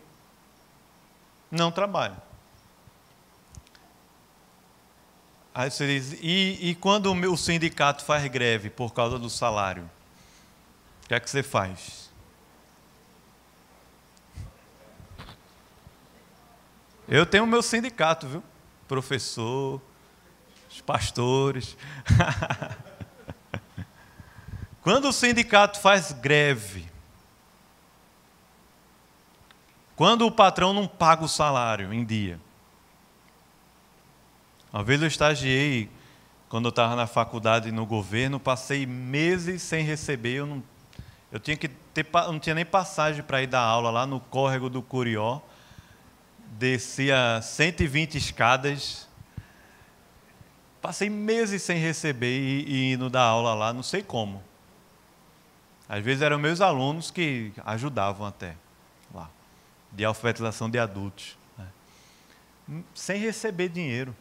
Não 1.50 1.70
trabalha. 1.70 2.16
Aí 5.54 5.70
você 5.70 5.86
diz, 5.86 6.18
e, 6.22 6.70
e 6.70 6.74
quando 6.74 7.12
o 7.12 7.36
sindicato 7.36 8.04
faz 8.04 8.26
greve 8.28 8.70
por 8.70 8.94
causa 8.94 9.18
do 9.18 9.28
salário? 9.28 9.90
O 11.04 11.08
que 11.08 11.14
é 11.14 11.20
que 11.20 11.28
você 11.28 11.42
faz? 11.42 12.10
Eu 17.06 17.26
tenho 17.26 17.44
o 17.44 17.46
meu 17.46 17.62
sindicato, 17.62 18.26
viu? 18.26 18.42
Professor, 18.88 19.82
os 20.70 20.80
pastores. 20.80 21.76
Quando 24.80 25.08
o 25.08 25.12
sindicato 25.12 25.78
faz 25.80 26.12
greve, 26.12 26.91
quando 29.96 30.26
o 30.26 30.30
patrão 30.30 30.72
não 30.72 30.86
paga 30.86 31.24
o 31.24 31.28
salário 31.28 31.92
em 31.92 32.04
dia. 32.04 32.40
Uma 34.72 34.82
vez 34.82 35.02
eu 35.02 35.08
estagiei, 35.08 35.90
quando 36.48 36.66
eu 36.66 36.70
estava 36.70 36.96
na 36.96 37.06
faculdade 37.06 37.70
no 37.70 37.84
governo, 37.84 38.40
passei 38.40 38.86
meses 38.86 39.60
sem 39.60 39.84
receber, 39.84 40.36
eu 40.36 40.46
não, 40.46 40.62
eu 41.30 41.38
tinha 41.38 41.56
que 41.56 41.68
ter, 41.68 42.06
não 42.26 42.38
tinha 42.38 42.54
nem 42.54 42.64
passagem 42.64 43.22
para 43.22 43.42
ir 43.42 43.46
dar 43.46 43.60
aula 43.60 43.90
lá 43.90 44.06
no 44.06 44.18
córrego 44.18 44.70
do 44.70 44.80
Curió, 44.80 45.40
descia 46.52 47.40
120 47.42 48.16
escadas, 48.16 49.06
passei 50.80 51.10
meses 51.10 51.62
sem 51.62 51.78
receber 51.78 52.38
e, 52.38 52.64
e 52.66 52.92
indo 52.94 53.10
dar 53.10 53.24
aula 53.24 53.52
lá, 53.52 53.72
não 53.74 53.82
sei 53.82 54.02
como. 54.02 54.42
Às 55.86 56.02
vezes 56.02 56.22
eram 56.22 56.38
meus 56.38 56.62
alunos 56.62 57.10
que 57.10 57.52
ajudavam 57.66 58.26
até 58.26 58.56
de 59.92 60.04
alfabetização 60.04 60.70
de 60.70 60.78
adultos. 60.78 61.36
Né? 61.56 61.66
Sem 62.94 63.20
receber 63.20 63.68
dinheiro. 63.68 64.16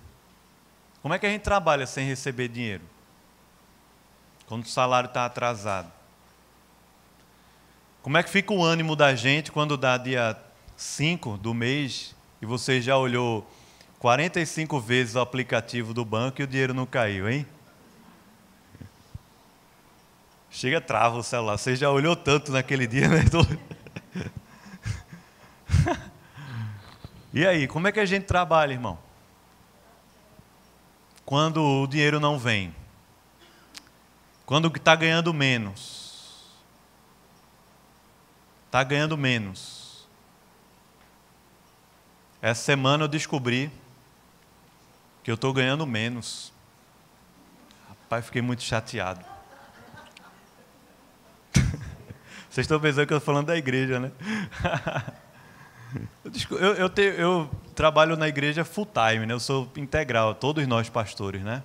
Como 1.01 1.13
é 1.13 1.19
que 1.19 1.25
a 1.25 1.29
gente 1.29 1.41
trabalha 1.41 1.87
sem 1.87 2.05
receber 2.05 2.47
dinheiro? 2.47 2.83
Quando 4.45 4.65
o 4.65 4.69
salário 4.69 5.07
está 5.07 5.25
atrasado. 5.25 5.91
Como 8.01 8.17
é 8.17 8.23
que 8.23 8.29
fica 8.29 8.53
o 8.53 8.63
ânimo 8.63 8.95
da 8.95 9.15
gente 9.15 9.51
quando 9.51 9.77
dá 9.77 9.97
dia 9.97 10.37
5 10.75 11.37
do 11.37 11.53
mês 11.53 12.15
e 12.41 12.45
você 12.45 12.81
já 12.81 12.97
olhou 12.97 13.49
45 13.99 14.79
vezes 14.79 15.15
o 15.15 15.19
aplicativo 15.19 15.93
do 15.93 16.03
banco 16.03 16.41
e 16.41 16.43
o 16.43 16.47
dinheiro 16.47 16.73
não 16.73 16.85
caiu, 16.85 17.29
hein? 17.29 17.45
Chega, 20.49 20.81
trava 20.81 21.17
o 21.17 21.23
celular. 21.23 21.57
Você 21.57 21.75
já 21.75 21.89
olhou 21.89 22.15
tanto 22.15 22.51
naquele 22.51 22.85
dia, 22.85 23.07
né? 23.07 23.23
e 27.33 27.45
aí, 27.45 27.67
como 27.67 27.87
é 27.87 27.91
que 27.91 27.99
a 27.99 28.05
gente 28.05 28.25
trabalha, 28.25 28.73
irmão? 28.73 28.99
Quando 31.25 31.63
o 31.63 31.87
dinheiro 31.87 32.19
não 32.19 32.37
vem. 32.37 32.75
Quando 34.45 34.67
está 34.67 34.95
ganhando 34.95 35.33
menos. 35.33 36.49
Está 38.65 38.83
ganhando 38.83 39.17
menos. 39.17 40.07
Essa 42.41 42.61
semana 42.63 43.05
eu 43.05 43.07
descobri 43.07 43.71
que 45.23 45.31
eu 45.31 45.35
estou 45.35 45.53
ganhando 45.53 45.87
menos. 45.87 46.51
Rapaz, 47.87 48.25
fiquei 48.25 48.41
muito 48.41 48.63
chateado. 48.63 49.23
Vocês 52.49 52.65
estão 52.65 52.79
pensando 52.79 53.07
que 53.07 53.13
eu 53.13 53.17
estou 53.19 53.33
falando 53.33 53.47
da 53.47 53.57
igreja, 53.57 54.01
né? 54.01 54.11
eu, 56.51 56.73
eu, 56.75 56.89
te, 56.89 57.01
eu, 57.01 57.49
trabalho 57.75 58.15
na 58.15 58.27
igreja 58.27 58.63
full 58.63 58.87
time, 58.87 59.25
né? 59.25 59.33
Eu 59.33 59.39
sou 59.39 59.69
integral, 59.75 60.35
todos 60.35 60.65
nós 60.67 60.89
pastores, 60.89 61.41
né? 61.41 61.63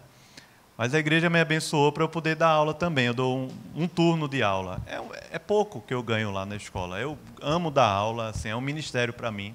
Mas 0.76 0.92
a 0.92 0.98
igreja 0.98 1.30
me 1.30 1.40
abençoou 1.40 1.90
para 1.90 2.04
eu 2.04 2.08
poder 2.08 2.36
dar 2.36 2.48
aula 2.48 2.74
também. 2.74 3.06
Eu 3.06 3.14
dou 3.14 3.38
um, 3.38 3.48
um 3.74 3.88
turno 3.88 4.28
de 4.28 4.42
aula. 4.42 4.80
É, 4.86 5.36
é, 5.36 5.38
pouco 5.38 5.80
que 5.80 5.94
eu 5.94 6.02
ganho 6.02 6.30
lá 6.30 6.44
na 6.44 6.56
escola. 6.56 6.98
Eu 6.98 7.18
amo 7.40 7.70
dar 7.70 7.86
aula, 7.86 8.28
assim, 8.28 8.50
é 8.50 8.56
um 8.56 8.60
ministério 8.60 9.14
para 9.14 9.32
mim. 9.32 9.54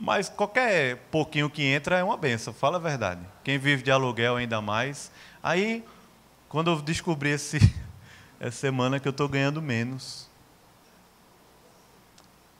Mas 0.00 0.28
qualquer 0.28 0.96
pouquinho 1.10 1.50
que 1.50 1.62
entra 1.62 1.98
é 1.98 2.04
uma 2.04 2.16
benção, 2.16 2.54
fala 2.54 2.76
a 2.76 2.80
verdade. 2.80 3.20
Quem 3.44 3.58
vive 3.58 3.82
de 3.82 3.90
aluguel 3.90 4.36
ainda 4.36 4.60
mais. 4.60 5.10
Aí, 5.42 5.84
quando 6.48 6.70
eu 6.70 6.80
descobri 6.80 7.30
essa 7.32 7.58
semana 8.50 8.98
que 8.98 9.06
eu 9.06 9.10
estou 9.10 9.28
ganhando 9.28 9.60
menos. 9.60 10.27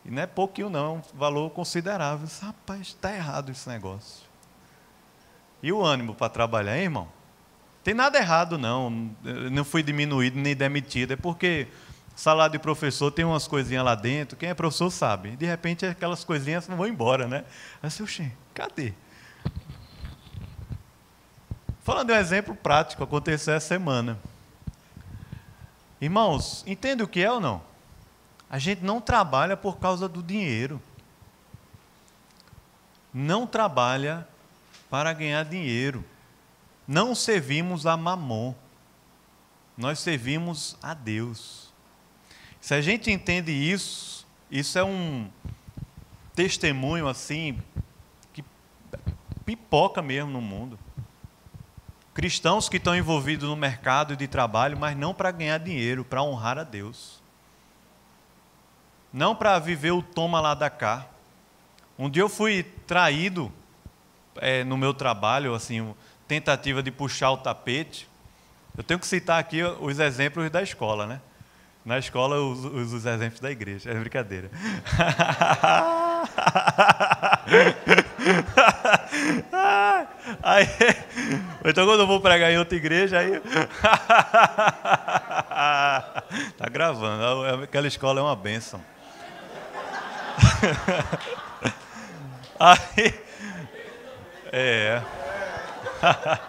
E 0.09 0.11
não 0.11 0.23
é 0.23 0.27
pouquinho, 0.27 0.71
não, 0.71 0.87
é 0.87 0.99
um 0.99 1.03
valor 1.19 1.51
considerável. 1.51 2.27
Rapaz, 2.41 2.81
está 2.81 3.15
errado 3.15 3.51
esse 3.51 3.69
negócio. 3.69 4.27
E 5.63 5.71
o 5.71 5.85
ânimo 5.85 6.15
para 6.15 6.31
trabalhar, 6.31 6.79
hein, 6.79 6.85
irmão? 6.85 7.09
Tem 7.85 7.93
nada 7.93 8.19
errado, 8.19 8.57
não. 8.57 9.11
Eu 9.23 9.51
não 9.51 9.67
fui 9.67 9.83
diminuído 9.83 10.39
nem 10.39 10.57
demitido. 10.57 11.13
É 11.13 11.17
porque 11.17 11.69
salário 12.17 12.53
de 12.53 12.59
professor 12.59 13.11
tem 13.11 13.23
umas 13.23 13.47
coisinhas 13.47 13.85
lá 13.85 13.95
dentro. 13.95 14.35
Quem 14.35 14.49
é 14.49 14.55
professor 14.55 14.89
sabe. 14.89 15.37
De 15.37 15.45
repente, 15.45 15.85
aquelas 15.85 16.25
coisinhas 16.25 16.67
vão 16.67 16.87
embora, 16.87 17.29
né? 17.29 17.45
Aí 17.83 17.91
você, 17.91 18.33
cadê? 18.55 18.95
Falando 21.83 22.07
de 22.07 22.15
um 22.15 22.17
exemplo 22.17 22.55
prático, 22.55 23.05
aconteceu 23.05 23.53
essa 23.53 23.69
semana. 23.69 24.19
Irmãos, 26.01 26.65
entende 26.67 27.03
o 27.03 27.09
que 27.09 27.21
é 27.21 27.31
ou 27.31 27.41
não? 27.41 27.68
A 28.51 28.59
gente 28.59 28.83
não 28.83 29.01
trabalha 29.01 29.57
por 29.57 29.79
causa 29.79 30.09
do 30.09 30.23
dinheiro. 30.23 30.81
Não 33.13 33.47
trabalha 33.47 34.27
para 34.89 35.13
ganhar 35.13 35.45
dinheiro. 35.45 36.05
Não 36.87 37.15
servimos 37.15 37.87
a 37.87 37.97
mamon. 37.97 38.55
Nós 39.77 39.99
servimos 39.99 40.77
a 40.83 40.95
Deus. 40.95 41.73
Se 42.61 42.75
a 42.75 42.81
gente 42.81 43.11
entende 43.11 43.53
isso, 43.53 44.27
isso 44.51 44.79
é 44.79 44.85
um 44.85 45.31
testemunho 46.35 47.09
assim 47.09 47.61
que 48.33 48.45
pipoca 49.45 50.01
mesmo 50.01 50.31
no 50.31 50.41
mundo 50.41 50.79
cristãos 52.19 52.69
que 52.69 52.79
estão 52.79 52.97
envolvidos 52.97 53.49
no 53.49 53.55
mercado 53.55 54.17
de 54.17 54.27
trabalho, 54.27 54.77
mas 54.77 54.97
não 54.97 55.15
para 55.15 55.31
ganhar 55.31 55.57
dinheiro, 55.59 56.05
para 56.05 56.21
honrar 56.21 56.59
a 56.59 56.65
Deus. 56.65 57.18
Não 59.13 59.35
para 59.35 59.59
viver 59.59 59.93
o 59.93 60.03
toma 60.03 60.41
lá 60.41 60.55
da 60.55 60.69
cá. 60.69 61.07
Um 61.99 62.09
dia 62.11 62.23
eu 62.23 62.29
fui 62.29 62.63
traído 62.87 63.53
é, 64.37 64.63
no 64.65 64.77
meu 64.77 64.93
trabalho, 64.95 65.55
assim, 65.55 65.95
tentativa 66.27 66.83
de 66.83 66.91
puxar 66.91 67.31
o 67.31 67.39
tapete. 67.39 68.09
Eu 68.77 68.85
tenho 68.85 69.01
que 69.01 69.07
citar 69.07 69.41
aqui 69.41 69.63
os 69.63 69.99
exemplos 69.99 70.51
da 70.51 70.63
escola, 70.63 71.07
né? 71.07 71.21
Na 71.85 71.99
escola, 71.99 72.37
os, 72.37 72.65
os, 72.65 72.93
os 72.93 73.07
exemplos 73.07 73.41
da 73.41 73.51
igreja. 73.51 73.91
É 73.91 73.95
brincadeira. 73.95 74.51
aí, 80.43 80.67
então 81.65 81.87
quando 81.87 82.01
eu 82.01 82.07
vou 82.07 82.21
pregar 82.21 82.53
em 82.53 82.59
outra 82.59 82.77
igreja, 82.77 83.19
aí. 83.19 83.41
tá 86.59 86.69
gravando. 86.71 87.65
Aquela 87.65 87.89
escola 87.89 88.21
é 88.21 88.23
uma 88.23 88.37
bênção. 88.37 88.81
aí. 92.59 93.21
É. 94.53 95.03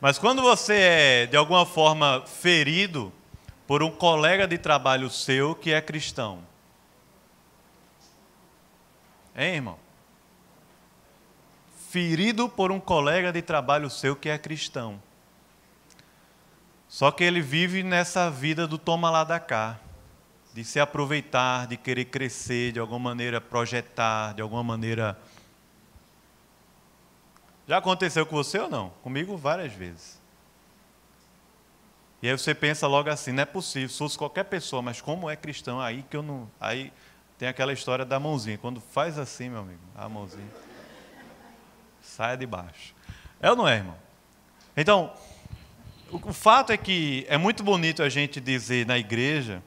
Mas 0.00 0.18
quando 0.18 0.42
você 0.42 0.74
é, 0.74 1.26
de 1.26 1.36
alguma 1.36 1.64
forma, 1.64 2.24
ferido 2.26 3.12
por 3.66 3.82
um 3.82 3.90
colega 3.90 4.46
de 4.46 4.58
trabalho 4.58 5.08
seu 5.08 5.54
que 5.54 5.72
é 5.72 5.80
cristão, 5.80 6.42
Hein, 9.36 9.56
irmão? 9.56 9.78
Ferido 11.90 12.48
por 12.48 12.70
um 12.70 12.78
colega 12.78 13.32
de 13.32 13.42
trabalho 13.42 13.90
seu 13.90 14.14
que 14.14 14.28
é 14.28 14.38
cristão. 14.38 15.02
Só 16.88 17.10
que 17.10 17.24
ele 17.24 17.40
vive 17.40 17.82
nessa 17.82 18.30
vida 18.30 18.68
do 18.68 18.78
toma 18.78 19.10
lá 19.10 19.24
da 19.24 19.40
cá, 19.40 19.80
de 20.54 20.62
se 20.64 20.78
aproveitar, 20.78 21.66
de 21.66 21.76
querer 21.76 22.04
crescer, 22.04 22.70
de 22.70 22.78
alguma 22.78 23.00
maneira 23.00 23.40
projetar, 23.40 24.34
de 24.34 24.40
alguma 24.40 24.62
maneira. 24.62 25.18
Já 27.66 27.78
aconteceu 27.78 28.24
com 28.24 28.36
você 28.36 28.60
ou 28.60 28.70
não? 28.70 28.90
Comigo 29.02 29.36
várias 29.36 29.72
vezes. 29.72 30.22
E 32.22 32.28
aí 32.28 32.38
você 32.38 32.54
pensa 32.54 32.86
logo 32.86 33.10
assim, 33.10 33.32
não 33.32 33.42
é 33.42 33.44
possível, 33.44 33.88
fosse 33.88 34.16
qualquer 34.16 34.44
pessoa, 34.44 34.80
mas 34.80 35.00
como 35.00 35.28
é 35.28 35.34
cristão, 35.34 35.80
aí 35.80 36.04
que 36.08 36.16
eu 36.16 36.22
não. 36.22 36.48
Aí 36.60 36.92
tem 37.36 37.48
aquela 37.48 37.72
história 37.72 38.04
da 38.04 38.20
mãozinha. 38.20 38.56
Quando 38.56 38.80
faz 38.80 39.18
assim, 39.18 39.50
meu 39.50 39.60
amigo, 39.60 39.80
a 39.96 40.08
mãozinha, 40.08 40.48
saia 42.00 42.36
de 42.36 42.46
baixo. 42.46 42.94
É 43.40 43.50
ou 43.50 43.56
não 43.56 43.66
é, 43.66 43.78
irmão? 43.78 43.96
Então, 44.76 45.12
o 46.12 46.32
fato 46.32 46.72
é 46.72 46.76
que 46.76 47.26
é 47.28 47.36
muito 47.36 47.64
bonito 47.64 48.04
a 48.04 48.08
gente 48.08 48.40
dizer 48.40 48.86
na 48.86 48.96
igreja, 48.96 49.60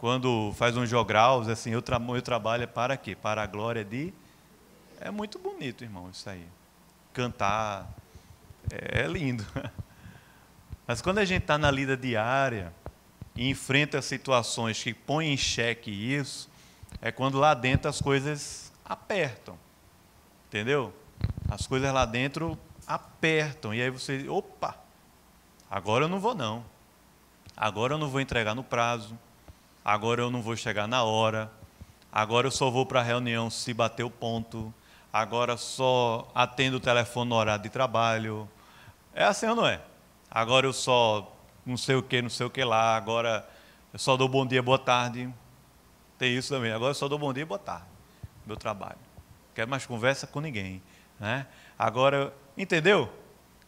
quando 0.00 0.54
faz 0.56 0.78
um 0.78 0.86
jogral, 0.86 1.42
assim, 1.42 1.72
eu, 1.72 1.82
tra 1.82 2.00
eu 2.08 2.22
trabalho 2.22 2.66
para 2.66 2.96
quê? 2.96 3.14
Para 3.14 3.42
a 3.42 3.46
glória 3.46 3.84
de. 3.84 4.14
É 4.98 5.10
muito 5.10 5.38
bonito, 5.38 5.84
irmão, 5.84 6.08
isso 6.10 6.28
aí. 6.28 6.46
Cantar, 7.12 7.86
é, 8.72 9.02
é 9.02 9.06
lindo. 9.06 9.46
Mas 10.88 11.02
quando 11.02 11.18
a 11.18 11.24
gente 11.26 11.42
está 11.42 11.58
na 11.58 11.70
lida 11.70 11.98
diária 11.98 12.72
e 13.36 13.50
enfrenta 13.50 14.00
situações 14.00 14.82
que 14.82 14.94
põem 14.94 15.34
em 15.34 15.36
xeque 15.36 15.90
isso, 15.90 16.48
é 17.02 17.12
quando 17.12 17.38
lá 17.38 17.52
dentro 17.52 17.90
as 17.90 18.00
coisas 18.00 18.72
apertam. 18.82 19.58
Entendeu? 20.48 20.94
As 21.46 21.66
coisas 21.66 21.92
lá 21.92 22.06
dentro 22.06 22.58
apertam. 22.86 23.74
E 23.74 23.82
aí 23.82 23.90
você, 23.90 24.26
opa, 24.30 24.76
agora 25.70 26.06
eu 26.06 26.08
não 26.08 26.18
vou 26.18 26.34
não. 26.34 26.64
Agora 27.54 27.92
eu 27.92 27.98
não 27.98 28.08
vou 28.08 28.22
entregar 28.22 28.54
no 28.54 28.64
prazo. 28.64 29.14
Agora 29.84 30.20
eu 30.20 30.30
não 30.30 30.42
vou 30.42 30.56
chegar 30.56 30.86
na 30.86 31.02
hora. 31.02 31.50
Agora 32.12 32.46
eu 32.46 32.50
só 32.50 32.70
vou 32.70 32.84
para 32.84 33.00
a 33.00 33.02
reunião 33.02 33.48
se 33.48 33.72
bater 33.72 34.02
o 34.02 34.10
ponto. 34.10 34.72
Agora 35.12 35.56
só 35.56 36.30
atendo 36.34 36.76
o 36.76 36.80
telefone 36.80 37.30
no 37.30 37.36
horário 37.36 37.62
de 37.62 37.68
trabalho. 37.68 38.48
É 39.14 39.24
assim 39.24 39.46
ou 39.46 39.56
não 39.56 39.66
é? 39.66 39.80
Agora 40.30 40.66
eu 40.66 40.72
só 40.72 41.34
não 41.64 41.76
sei 41.76 41.96
o 41.96 42.02
que, 42.02 42.20
não 42.22 42.30
sei 42.30 42.46
o 42.46 42.50
que 42.50 42.62
lá. 42.62 42.96
Agora 42.96 43.48
eu 43.92 43.98
só 43.98 44.16
dou 44.16 44.28
bom 44.28 44.46
dia, 44.46 44.62
boa 44.62 44.78
tarde. 44.78 45.32
Tem 46.18 46.36
isso 46.36 46.54
também. 46.54 46.72
Agora 46.72 46.90
eu 46.90 46.94
só 46.94 47.08
dou 47.08 47.18
bom 47.18 47.32
dia 47.32 47.42
e 47.42 47.46
boa 47.46 47.58
tarde. 47.58 47.86
Meu 48.46 48.56
trabalho. 48.56 48.98
Quero 49.54 49.70
mais 49.70 49.86
conversa 49.86 50.26
com 50.26 50.40
ninguém. 50.40 50.82
Né? 51.18 51.46
Agora, 51.78 52.32
entendeu? 52.56 53.10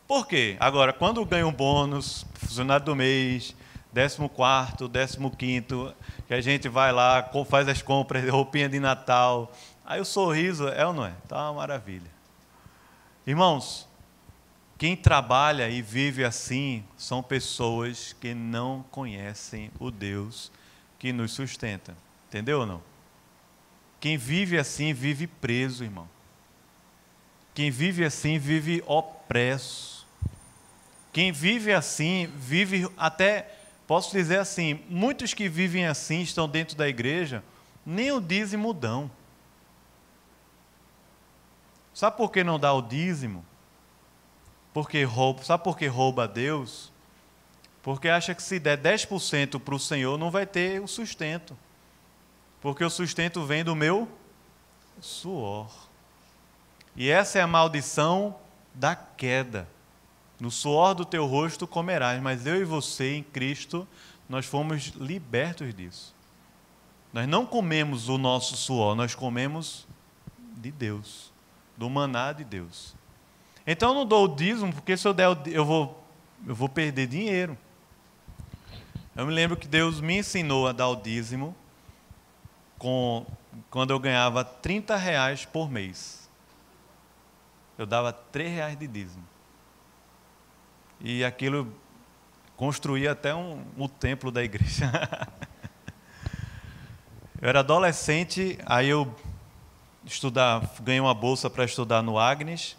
Por 0.07 0.27
quê? 0.27 0.57
Agora, 0.61 0.93
quando 0.93 1.25
ganha 1.25 1.47
um 1.47 1.53
bônus, 1.53 2.27
funcionário 2.35 2.85
do 2.85 2.95
mês, 2.95 3.57
décimo 3.93 4.29
quarto, 4.29 4.89
décimo 4.89 5.31
quinto, 5.31 5.95
que 6.27 6.35
a 6.35 6.41
gente 6.41 6.69
vai 6.69 6.93
lá, 6.93 7.31
faz 7.49 7.69
as 7.69 7.83
compras, 7.83 8.29
roupinha 8.29 8.69
de 8.69 8.81
Natal, 8.81 9.53
aí 9.85 10.01
o 10.01 10.05
sorriso 10.05 10.69
é 10.69 10.87
ou 10.87 10.93
não 10.93 11.05
é? 11.05 11.13
Tá 11.29 11.51
uma 11.51 11.61
maravilha. 11.61 12.11
Irmãos, 13.27 13.89
quem 14.79 14.97
trabalha 14.97 15.69
e 15.69 15.81
vive 15.81 16.25
assim 16.25 16.83
são 16.97 17.23
pessoas 17.23 18.13
que 18.15 18.35
não 18.35 18.85
conhecem 18.91 19.71
o 19.79 19.91
Deus 19.91 20.51
que 20.99 21.13
nos 21.13 21.33
sustenta. 21.33 21.97
Entendeu 22.29 22.61
ou 22.61 22.67
não? 22.67 22.83
Quem 24.01 24.17
vive 24.17 24.59
assim 24.59 24.93
vive 24.93 25.29
preso, 25.29 25.85
irmão. 25.85 26.09
Quem 27.55 27.71
vive 27.71 28.05
assim 28.05 28.39
vive 28.39 28.83
opresso. 28.87 30.05
Quem 31.13 31.31
vive 31.31 31.73
assim 31.73 32.27
vive 32.35 32.91
até, 32.97 33.49
posso 33.93 34.11
dizer 34.13 34.39
assim, 34.39 34.81
muitos 34.89 35.35
que 35.35 35.49
vivem 35.49 35.87
assim 35.87 36.23
estão 36.23 36.49
dentro 36.49 36.77
da 36.77 36.89
igreja, 36.89 37.45
nem 37.85 38.11
o 38.11 38.21
dízimo 38.21 38.73
dão. 38.73 39.11
Sabe 41.93 42.17
por 42.17 42.31
que 42.31 42.43
não 42.43 42.59
dá 42.59 42.73
o 42.73 42.81
dízimo? 42.81 43.45
Porque 44.73 45.05
rouba, 45.05 45.45
sabe 45.45 45.63
por 45.63 45.77
que 45.77 45.87
rouba 45.87 46.25
a 46.25 46.27
Deus? 46.27 46.91
Porque 47.83 48.09
acha 48.09 48.35
que 48.35 48.43
se 48.43 48.59
der 48.59 48.79
10% 48.79 49.61
para 49.61 49.75
o 49.75 49.79
Senhor 49.79 50.17
não 50.17 50.31
vai 50.31 50.47
ter 50.47 50.81
o 50.81 50.89
sustento 50.89 51.57
porque 52.63 52.85
o 52.85 52.89
sustento 52.89 53.45
vem 53.45 53.65
do 53.65 53.75
meu 53.75 54.09
suor. 55.01 55.69
E 56.95 57.11
essa 57.11 57.41
é 57.41 57.43
a 57.43 57.47
maldição 57.47 58.37
da 58.73 58.95
queda. 58.95 59.69
No 60.43 60.51
suor 60.51 60.93
do 60.93 61.05
teu 61.05 61.25
rosto 61.25 61.69
comerás, 61.69 62.21
mas 62.21 62.47
eu 62.47 62.61
e 62.61 62.65
você 62.65 63.15
em 63.15 63.23
Cristo, 63.23 63.87
nós 64.29 64.45
fomos 64.45 64.89
libertos 64.97 65.73
disso. 65.73 66.13
Nós 67.13 67.29
não 67.29 67.47
comemos 67.47 68.09
o 68.09 68.19
nosso 68.19 68.57
suor, 68.57 68.97
nós 68.97 69.15
comemos 69.15 69.87
de 70.57 70.73
Deus, 70.73 71.33
do 71.77 71.89
maná 71.89 72.33
de 72.33 72.43
Deus. 72.43 72.93
Então 73.65 73.91
eu 73.91 73.95
não 73.95 74.05
dou 74.05 74.25
o 74.25 74.35
dízimo, 74.35 74.73
porque 74.73 74.97
se 74.97 75.07
eu 75.07 75.15
der, 75.15 75.29
eu 75.47 75.65
vou, 75.65 76.05
eu 76.45 76.57
vou 76.57 76.69
perder 76.69 77.07
dinheiro. 77.07 77.57
Eu 79.15 79.25
me 79.25 79.33
lembro 79.33 79.57
que 79.57 79.69
Deus 79.69 80.01
me 80.01 80.19
ensinou 80.19 80.67
a 80.67 80.73
dar 80.73 80.89
o 80.89 80.97
dízimo 80.97 81.55
com, 82.79 83.25
quando 83.71 83.93
eu 83.93 84.01
ganhava 84.01 84.43
30 84.45 84.97
reais 84.97 85.45
por 85.45 85.71
mês. 85.71 86.29
Eu 87.79 87.87
dava 87.87 88.13
3 88.13 88.51
reais 88.51 88.77
de 88.77 88.89
dízimo. 88.89 89.31
E 91.05 91.25
aquilo 91.25 91.67
construía 92.57 93.11
até 93.11 93.35
um, 93.35 93.65
o 93.77 93.89
templo 93.89 94.31
da 94.31 94.45
igreja. 94.45 94.89
eu 97.43 97.49
era 97.49 97.59
adolescente, 97.59 98.57
aí 98.65 98.89
eu 98.89 99.13
estudar, 100.05 100.63
ganhei 100.81 101.01
uma 101.01 101.13
bolsa 101.13 101.51
para 101.51 101.65
estudar 101.65 102.03
no 102.03 102.21
Agnes, 102.21 102.77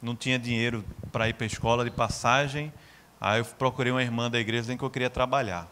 não 0.00 0.16
tinha 0.16 0.38
dinheiro 0.38 0.82
para 1.12 1.28
ir 1.28 1.34
para 1.34 1.44
a 1.44 1.46
escola 1.46 1.84
de 1.84 1.90
passagem, 1.90 2.72
aí 3.20 3.40
eu 3.40 3.44
procurei 3.44 3.92
uma 3.92 4.02
irmã 4.02 4.30
da 4.30 4.38
igreja 4.38 4.72
em 4.72 4.78
que 4.78 4.82
eu 4.82 4.90
queria 4.90 5.10
trabalhar. 5.10 5.68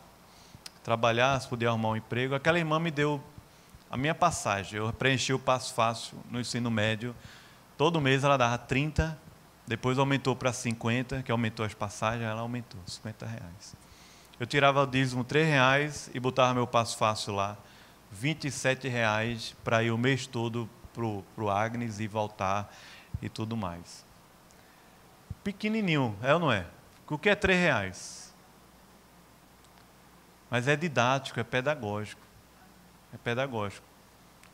Trabalhar, 0.82 1.40
se 1.40 1.48
podia 1.48 1.70
arrumar 1.70 1.88
um 1.88 1.96
emprego. 1.96 2.34
Aquela 2.34 2.58
irmã 2.58 2.78
me 2.78 2.90
deu 2.90 3.18
a 3.90 3.96
minha 3.96 4.14
passagem, 4.14 4.78
eu 4.78 4.92
preenchi 4.92 5.32
o 5.32 5.38
passo 5.38 5.72
fácil 5.72 6.18
no 6.30 6.38
ensino 6.38 6.70
médio. 6.70 7.16
Todo 7.78 7.98
mês 7.98 8.24
ela 8.24 8.36
dava 8.36 8.58
30, 8.58 9.18
depois 9.66 9.98
aumentou 9.98 10.36
para 10.36 10.52
50, 10.52 11.22
que 11.22 11.32
aumentou 11.32 11.64
as 11.64 11.72
passagens, 11.72 12.22
ela 12.22 12.40
aumentou, 12.40 12.80
50 12.86 13.26
reais. 13.26 13.74
Eu 14.38 14.46
tirava 14.46 14.82
o 14.82 14.86
dízimo 14.86 15.24
3 15.24 15.46
reais 15.46 16.10
e 16.12 16.20
botava 16.20 16.52
meu 16.52 16.66
passo 16.66 16.96
fácil 16.98 17.34
lá, 17.34 17.56
27 18.10 18.88
reais 18.88 19.54
para 19.64 19.82
ir 19.82 19.90
o 19.90 19.98
mês 19.98 20.26
todo 20.26 20.68
para 20.92 21.04
o 21.44 21.50
Agnes 21.50 21.98
e 21.98 22.06
voltar 22.06 22.72
e 23.22 23.28
tudo 23.28 23.56
mais. 23.56 24.04
Pequenininho, 25.42 26.16
é 26.22 26.34
ou 26.34 26.40
não 26.40 26.52
é? 26.52 26.66
O 27.08 27.18
que 27.18 27.28
é 27.28 27.34
3 27.34 27.58
reais? 27.58 28.34
Mas 30.50 30.68
é 30.68 30.76
didático, 30.76 31.40
é 31.40 31.44
pedagógico. 31.44 32.20
É 33.12 33.16
pedagógico. 33.16 33.86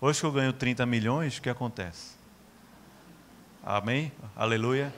Hoje 0.01 0.21
que 0.21 0.27
eu 0.27 0.33
ganho 0.33 0.53
30 0.53 0.87
milhões, 0.87 1.39
o 1.39 1.43
que 1.43 1.51
acontece? 1.51 2.20
Amém? 3.63 4.11
Aleluia. 4.35 4.93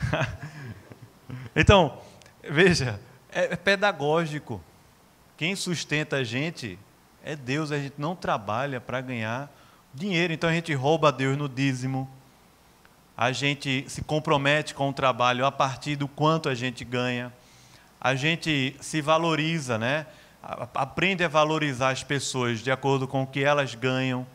então, 1.54 2.00
veja, 2.42 2.98
é 3.30 3.54
pedagógico. 3.56 4.60
Quem 5.36 5.54
sustenta 5.54 6.16
a 6.16 6.24
gente 6.24 6.78
é 7.22 7.36
Deus, 7.36 7.70
a 7.70 7.78
gente 7.78 7.94
não 7.98 8.16
trabalha 8.16 8.80
para 8.80 9.00
ganhar 9.00 9.50
dinheiro, 9.92 10.32
então 10.32 10.48
a 10.48 10.52
gente 10.52 10.72
rouba 10.72 11.08
a 11.08 11.10
Deus 11.10 11.36
no 11.36 11.48
dízimo. 11.48 12.08
A 13.16 13.32
gente 13.32 13.84
se 13.88 14.02
compromete 14.02 14.74
com 14.74 14.88
o 14.88 14.92
trabalho 14.92 15.44
a 15.44 15.52
partir 15.52 15.96
do 15.96 16.08
quanto 16.08 16.48
a 16.48 16.54
gente 16.54 16.84
ganha. 16.84 17.32
A 18.00 18.14
gente 18.14 18.74
se 18.80 19.02
valoriza, 19.02 19.76
né? 19.76 20.06
aprende 20.74 21.22
a 21.22 21.28
valorizar 21.28 21.90
as 21.90 22.02
pessoas 22.02 22.60
de 22.60 22.70
acordo 22.70 23.06
com 23.06 23.22
o 23.22 23.26
que 23.26 23.44
elas 23.44 23.74
ganham, 23.74 24.26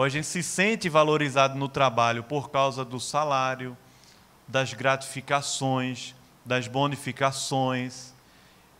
ou 0.00 0.04
a 0.04 0.08
gente 0.08 0.26
se 0.26 0.42
sente 0.42 0.88
valorizado 0.88 1.58
no 1.58 1.68
trabalho 1.68 2.22
por 2.22 2.48
causa 2.48 2.86
do 2.86 2.98
salário, 2.98 3.76
das 4.48 4.72
gratificações, 4.72 6.14
das 6.42 6.66
bonificações. 6.66 8.14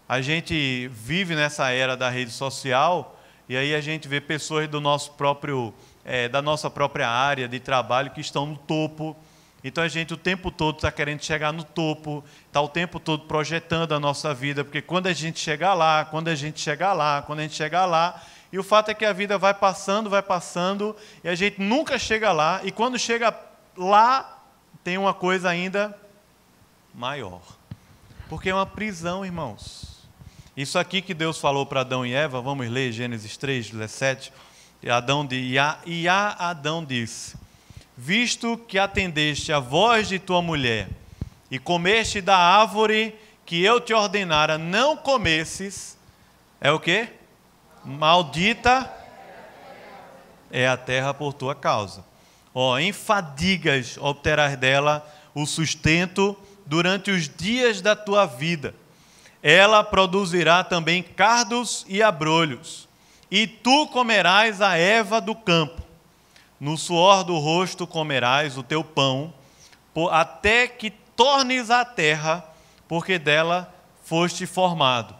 A 0.08 0.22
gente 0.22 0.88
vive 0.88 1.34
nessa 1.34 1.68
era 1.72 1.94
da 1.94 2.08
rede 2.08 2.30
social 2.30 3.20
e 3.46 3.54
aí 3.54 3.74
a 3.74 3.82
gente 3.82 4.08
vê 4.08 4.18
pessoas 4.18 4.66
do 4.66 4.80
nosso 4.80 5.12
próprio, 5.12 5.74
é, 6.06 6.26
da 6.26 6.40
nossa 6.40 6.70
própria 6.70 7.10
área 7.10 7.46
de 7.46 7.60
trabalho 7.60 8.12
que 8.12 8.22
estão 8.22 8.46
no 8.46 8.56
topo 8.56 9.14
então 9.62 9.84
a 9.84 9.88
gente 9.88 10.14
o 10.14 10.16
tempo 10.16 10.50
todo 10.50 10.76
está 10.76 10.90
querendo 10.90 11.22
chegar 11.22 11.52
no 11.52 11.62
topo, 11.62 12.24
está 12.46 12.60
o 12.60 12.68
tempo 12.68 12.98
todo 12.98 13.24
projetando 13.24 13.92
a 13.92 14.00
nossa 14.00 14.32
vida, 14.32 14.64
porque 14.64 14.80
quando 14.80 15.06
a 15.06 15.12
gente 15.12 15.38
chegar 15.38 15.74
lá, 15.74 16.04
quando 16.04 16.28
a 16.28 16.34
gente 16.34 16.58
chegar 16.60 16.94
lá, 16.94 17.22
quando 17.22 17.40
a 17.40 17.42
gente 17.42 17.54
chegar 17.54 17.84
lá, 17.84 18.22
e 18.52 18.58
o 18.58 18.64
fato 18.64 18.90
é 18.90 18.94
que 18.94 19.04
a 19.04 19.12
vida 19.12 19.38
vai 19.38 19.54
passando, 19.54 20.10
vai 20.10 20.22
passando, 20.22 20.96
e 21.22 21.28
a 21.28 21.34
gente 21.34 21.60
nunca 21.60 21.98
chega 21.98 22.32
lá, 22.32 22.60
e 22.64 22.72
quando 22.72 22.98
chega 22.98 23.34
lá, 23.76 24.42
tem 24.82 24.98
uma 24.98 25.14
coisa 25.14 25.48
ainda 25.48 25.96
maior. 26.94 27.42
Porque 28.28 28.50
é 28.50 28.54
uma 28.54 28.66
prisão, 28.66 29.24
irmãos. 29.24 30.08
Isso 30.56 30.78
aqui 30.78 31.00
que 31.00 31.14
Deus 31.14 31.38
falou 31.38 31.64
para 31.64 31.80
Adão 31.80 32.04
e 32.04 32.12
Eva, 32.12 32.40
vamos 32.40 32.68
ler 32.68 32.92
Gênesis 32.92 33.36
3, 33.36 33.70
17. 33.70 34.32
E, 34.82 34.90
Adão, 34.90 35.26
e, 35.30 35.58
a, 35.58 35.78
e 35.86 36.08
a 36.08 36.30
Adão 36.32 36.84
disse: 36.84 37.36
visto 37.96 38.56
que 38.56 38.78
atendeste 38.78 39.52
a 39.52 39.60
voz 39.60 40.08
de 40.08 40.18
tua 40.18 40.42
mulher 40.42 40.88
e 41.50 41.58
comeste 41.58 42.20
da 42.20 42.36
árvore 42.36 43.14
que 43.44 43.62
eu 43.62 43.80
te 43.80 43.92
ordenara 43.92 44.56
não 44.56 44.96
comesses, 44.96 45.98
é 46.60 46.70
o 46.72 46.80
que? 46.80 47.08
Maldita 47.84 48.92
é 50.50 50.68
a 50.68 50.76
terra 50.76 51.14
por 51.14 51.32
tua 51.32 51.54
causa. 51.54 52.04
Ó, 52.54 52.78
em 52.78 52.92
fadigas 52.92 53.96
obterás 53.98 54.56
dela 54.56 55.06
o 55.34 55.46
sustento 55.46 56.36
durante 56.66 57.10
os 57.10 57.28
dias 57.28 57.80
da 57.80 57.96
tua 57.96 58.26
vida. 58.26 58.74
Ela 59.42 59.82
produzirá 59.82 60.62
também 60.62 61.02
cardos 61.02 61.86
e 61.88 62.02
abrolhos, 62.02 62.88
e 63.30 63.46
tu 63.46 63.86
comerás 63.86 64.60
a 64.60 64.76
erva 64.76 65.20
do 65.20 65.34
campo. 65.34 65.80
No 66.58 66.76
suor 66.76 67.24
do 67.24 67.38
rosto 67.38 67.86
comerás 67.86 68.58
o 68.58 68.62
teu 68.62 68.84
pão, 68.84 69.32
até 70.10 70.68
que 70.68 70.90
tornes 70.90 71.70
a 71.70 71.84
terra, 71.84 72.44
porque 72.86 73.18
dela 73.18 73.72
foste 74.04 74.44
formado, 74.44 75.14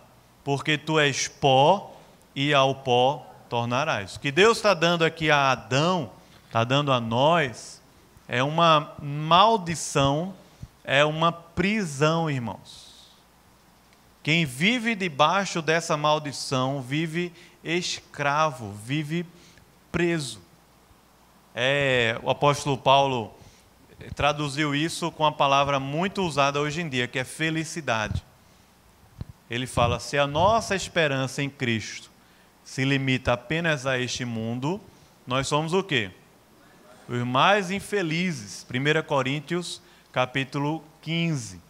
porque 0.44 0.76
tu 0.76 0.98
és 0.98 1.28
pó 1.28 1.89
e 2.34 2.54
ao 2.54 2.74
pó 2.74 3.26
tornarás. 3.48 4.16
O 4.16 4.20
que 4.20 4.30
Deus 4.30 4.58
está 4.58 4.74
dando 4.74 5.04
aqui 5.04 5.30
a 5.30 5.50
Adão, 5.50 6.10
está 6.46 6.64
dando 6.64 6.92
a 6.92 7.00
nós, 7.00 7.82
é 8.28 8.42
uma 8.42 8.94
maldição, 9.02 10.34
é 10.84 11.04
uma 11.04 11.32
prisão, 11.32 12.30
irmãos. 12.30 12.90
Quem 14.22 14.44
vive 14.44 14.94
debaixo 14.94 15.62
dessa 15.62 15.96
maldição 15.96 16.82
vive 16.82 17.32
escravo, 17.64 18.72
vive 18.72 19.26
preso. 19.90 20.40
É, 21.54 22.18
o 22.22 22.30
apóstolo 22.30 22.76
Paulo 22.76 23.34
traduziu 24.14 24.74
isso 24.74 25.10
com 25.10 25.24
a 25.24 25.32
palavra 25.32 25.80
muito 25.80 26.22
usada 26.22 26.60
hoje 26.60 26.80
em 26.80 26.88
dia, 26.88 27.08
que 27.08 27.18
é 27.18 27.24
felicidade. 27.24 28.22
Ele 29.50 29.66
fala: 29.66 29.98
se 29.98 30.16
a 30.18 30.26
nossa 30.26 30.76
esperança 30.76 31.42
em 31.42 31.50
Cristo 31.50 32.09
se 32.70 32.84
limita 32.84 33.32
apenas 33.32 33.84
a 33.84 33.98
este 33.98 34.24
mundo, 34.24 34.80
nós 35.26 35.48
somos 35.48 35.72
o 35.72 35.82
quê? 35.82 36.12
Os 37.08 37.24
mais 37.24 37.68
infelizes. 37.68 38.64
1 38.70 39.02
Coríntios, 39.08 39.82
capítulo 40.12 40.84
15. 41.02 41.60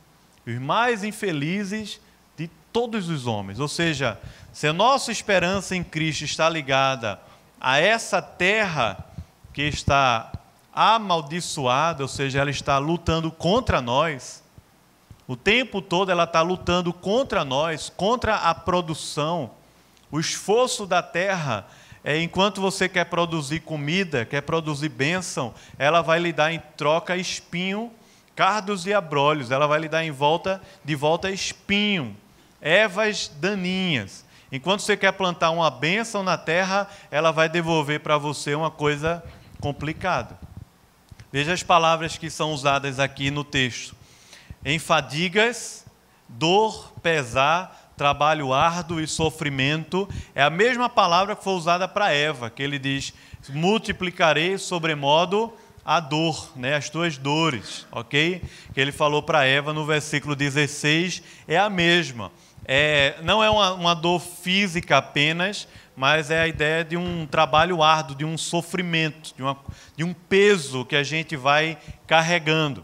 Os 0.46 0.58
mais 0.58 1.02
infelizes 1.02 1.98
de 2.36 2.48
todos 2.70 3.08
os 3.08 3.26
homens. 3.26 3.58
Ou 3.60 3.66
seja, 3.66 4.20
se 4.52 4.66
a 4.66 4.74
nossa 4.74 5.10
esperança 5.10 5.74
em 5.74 5.82
Cristo 5.82 6.26
está 6.26 6.50
ligada 6.50 7.18
a 7.58 7.78
essa 7.78 8.20
terra 8.20 9.02
que 9.54 9.62
está 9.62 10.30
amaldiçoada, 10.70 12.02
ou 12.02 12.08
seja, 12.08 12.40
ela 12.40 12.50
está 12.50 12.76
lutando 12.76 13.32
contra 13.32 13.80
nós, 13.80 14.44
o 15.26 15.34
tempo 15.34 15.80
todo 15.80 16.12
ela 16.12 16.24
está 16.24 16.42
lutando 16.42 16.92
contra 16.92 17.42
nós, 17.42 17.88
contra 17.88 18.34
a 18.34 18.54
produção, 18.54 19.52
o 20.10 20.18
esforço 20.18 20.86
da 20.86 21.02
terra 21.02 21.66
é 22.02 22.18
enquanto 22.20 22.60
você 22.60 22.88
quer 22.88 23.04
produzir 23.04 23.60
comida, 23.60 24.24
quer 24.24 24.40
produzir 24.40 24.88
bênção, 24.88 25.54
ela 25.78 26.00
vai 26.00 26.18
lhe 26.18 26.32
dar 26.32 26.52
em 26.52 26.60
troca 26.76 27.16
espinho, 27.16 27.92
cardos 28.34 28.86
e 28.86 28.94
abrolhos. 28.94 29.50
Ela 29.50 29.66
vai 29.66 29.80
lhe 29.80 29.88
dar 29.88 30.04
em 30.04 30.10
volta, 30.10 30.62
de 30.84 30.94
volta 30.94 31.30
espinho, 31.30 32.16
ervas 32.60 33.28
daninhas. 33.28 34.24
Enquanto 34.50 34.80
você 34.80 34.96
quer 34.96 35.12
plantar 35.12 35.50
uma 35.50 35.70
bênção 35.70 36.22
na 36.22 36.36
terra, 36.36 36.88
ela 37.10 37.30
vai 37.30 37.48
devolver 37.48 38.00
para 38.00 38.18
você 38.18 38.54
uma 38.54 38.70
coisa 38.70 39.22
complicada. 39.60 40.38
Veja 41.30 41.52
as 41.52 41.62
palavras 41.62 42.16
que 42.16 42.28
são 42.28 42.52
usadas 42.52 42.98
aqui 42.98 43.30
no 43.30 43.44
texto: 43.44 43.94
em 44.64 44.78
fadigas, 44.78 45.84
dor, 46.28 46.92
pesar, 47.02 47.89
trabalho 48.00 48.54
árduo 48.54 48.98
e 48.98 49.06
sofrimento, 49.06 50.08
é 50.34 50.42
a 50.42 50.48
mesma 50.48 50.88
palavra 50.88 51.36
que 51.36 51.44
foi 51.44 51.52
usada 51.52 51.86
para 51.86 52.14
Eva, 52.14 52.48
que 52.48 52.62
ele 52.62 52.78
diz: 52.78 53.12
multiplicarei 53.50 54.56
sobremodo 54.56 55.52
a 55.84 56.00
dor, 56.00 56.50
né, 56.56 56.76
as 56.76 56.88
tuas 56.88 57.18
dores, 57.18 57.86
ok? 57.92 58.42
Que 58.72 58.80
ele 58.80 58.90
falou 58.90 59.22
para 59.22 59.44
Eva 59.44 59.74
no 59.74 59.84
versículo 59.84 60.34
16, 60.34 61.22
é 61.46 61.58
a 61.58 61.68
mesma. 61.68 62.32
É, 62.64 63.16
não 63.22 63.44
é 63.44 63.50
uma, 63.50 63.74
uma 63.74 63.94
dor 63.94 64.18
física 64.18 64.96
apenas, 64.96 65.68
mas 65.94 66.30
é 66.30 66.40
a 66.40 66.48
ideia 66.48 66.82
de 66.82 66.96
um 66.96 67.26
trabalho 67.26 67.82
árduo, 67.82 68.16
de 68.16 68.24
um 68.24 68.38
sofrimento, 68.38 69.34
de, 69.36 69.42
uma, 69.42 69.58
de 69.94 70.04
um 70.04 70.14
peso 70.14 70.86
que 70.86 70.96
a 70.96 71.02
gente 71.02 71.36
vai 71.36 71.76
carregando. 72.06 72.82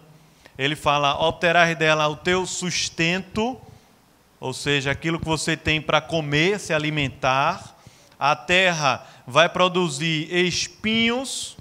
Ele 0.59 0.77
fala: 0.77 1.19
obterás 1.27 1.75
dela 1.75 2.07
o 2.07 2.17
teu 2.17 2.45
sustento 2.45 3.59
ou 4.41 4.53
seja, 4.53 4.91
aquilo 4.91 5.18
que 5.18 5.24
você 5.24 5.57
tem 5.57 5.80
para 5.80 6.01
comer, 6.01 6.61
se 6.61 6.72
alimentar. 6.72 7.76
A 8.18 8.34
terra 8.34 9.07
vai 9.26 9.49
produzir 9.49 10.32
espinhos, 10.34 11.57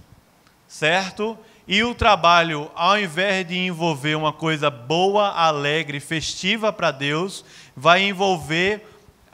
certo? 0.68 1.38
E 1.68 1.84
o 1.84 1.96
trabalho, 1.96 2.70
ao 2.76 3.00
invés 3.00 3.48
de 3.48 3.58
envolver 3.58 4.16
uma 4.16 4.32
coisa 4.32 4.70
boa, 4.70 5.30
alegre, 5.30 6.00
festiva 6.00 6.72
para 6.72 6.92
Deus, 6.92 7.44
vai 7.76 8.04
envolver 8.04 8.86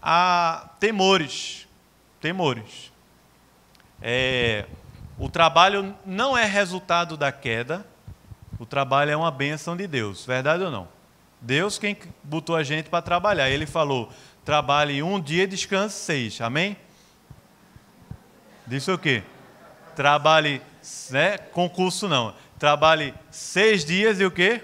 a 0.01 0.69
temores. 0.79 1.67
Temores. 2.21 2.91
É, 4.01 4.65
o 5.17 5.29
trabalho 5.29 5.93
não 6.05 6.37
é 6.37 6.45
resultado 6.45 7.17
da 7.17 7.31
queda, 7.31 7.85
o 8.57 8.65
trabalho 8.65 9.11
é 9.11 9.17
uma 9.17 9.29
bênção 9.29 9.75
de 9.75 9.85
Deus, 9.85 10.25
verdade 10.25 10.63
ou 10.63 10.71
não? 10.71 11.00
Deus 11.41 11.79
quem 11.79 11.97
botou 12.23 12.55
a 12.55 12.61
gente 12.61 12.89
para 12.89 13.01
trabalhar. 13.01 13.49
Ele 13.49 13.65
falou: 13.65 14.11
trabalhe 14.45 15.01
um 15.01 15.19
dia 15.19 15.43
e 15.43 15.47
descanse 15.47 15.97
seis. 15.97 16.39
Amém? 16.39 16.77
Disse 18.67 18.91
o 18.91 18.97
quê? 18.97 19.23
Trabalhe, 19.95 20.61
né? 21.09 21.39
Concurso 21.39 22.07
não. 22.07 22.35
Trabalhe 22.59 23.13
seis 23.31 23.83
dias 23.83 24.19
e 24.19 24.25
o 24.25 24.29
quê? 24.29 24.63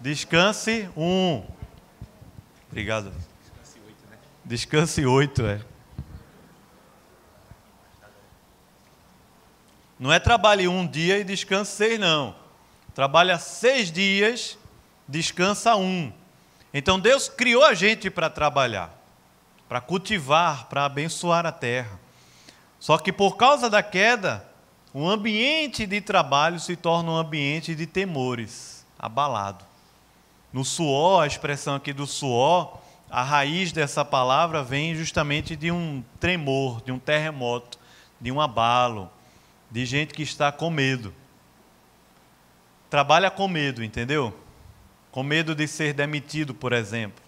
Descanse 0.00 0.90
um. 0.96 1.44
Obrigado. 2.68 3.12
Descanse 3.12 3.78
oito, 3.86 4.10
né? 4.10 4.16
Descanse 4.44 5.06
oito, 5.06 5.42
é. 5.46 5.60
Não 9.96 10.12
é 10.12 10.18
trabalhe 10.18 10.66
um 10.66 10.84
dia 10.84 11.20
e 11.20 11.24
descanse 11.24 11.76
seis, 11.76 12.00
não. 12.00 12.34
Trabalha 12.94 13.38
seis 13.38 13.92
dias 13.92 14.58
descansa 15.08 15.76
um. 15.76 16.12
Então 16.72 16.98
Deus 16.98 17.28
criou 17.28 17.64
a 17.64 17.74
gente 17.74 18.10
para 18.10 18.28
trabalhar, 18.28 18.90
para 19.68 19.80
cultivar, 19.80 20.66
para 20.66 20.84
abençoar 20.84 21.46
a 21.46 21.52
terra. 21.52 22.00
Só 22.80 22.98
que 22.98 23.12
por 23.12 23.36
causa 23.36 23.70
da 23.70 23.82
queda, 23.82 24.46
o 24.92 25.08
ambiente 25.08 25.86
de 25.86 26.00
trabalho 26.00 26.60
se 26.60 26.76
torna 26.76 27.12
um 27.12 27.16
ambiente 27.16 27.74
de 27.74 27.86
temores, 27.86 28.84
abalado. 28.98 29.64
No 30.52 30.64
suor, 30.64 31.24
a 31.24 31.26
expressão 31.26 31.74
aqui 31.74 31.92
do 31.92 32.06
suor, 32.06 32.78
a 33.10 33.22
raiz 33.22 33.72
dessa 33.72 34.04
palavra 34.04 34.62
vem 34.62 34.94
justamente 34.94 35.56
de 35.56 35.70
um 35.70 36.02
tremor, 36.20 36.82
de 36.82 36.92
um 36.92 36.98
terremoto, 36.98 37.78
de 38.20 38.30
um 38.30 38.40
abalo, 38.40 39.10
de 39.70 39.84
gente 39.84 40.14
que 40.14 40.22
está 40.22 40.52
com 40.52 40.70
medo. 40.70 41.12
Trabalha 42.88 43.30
com 43.30 43.48
medo, 43.48 43.82
entendeu? 43.82 44.36
Com 45.14 45.22
medo 45.22 45.54
de 45.54 45.68
ser 45.68 45.92
demitido, 45.92 46.52
por 46.52 46.72
exemplo. 46.72 47.22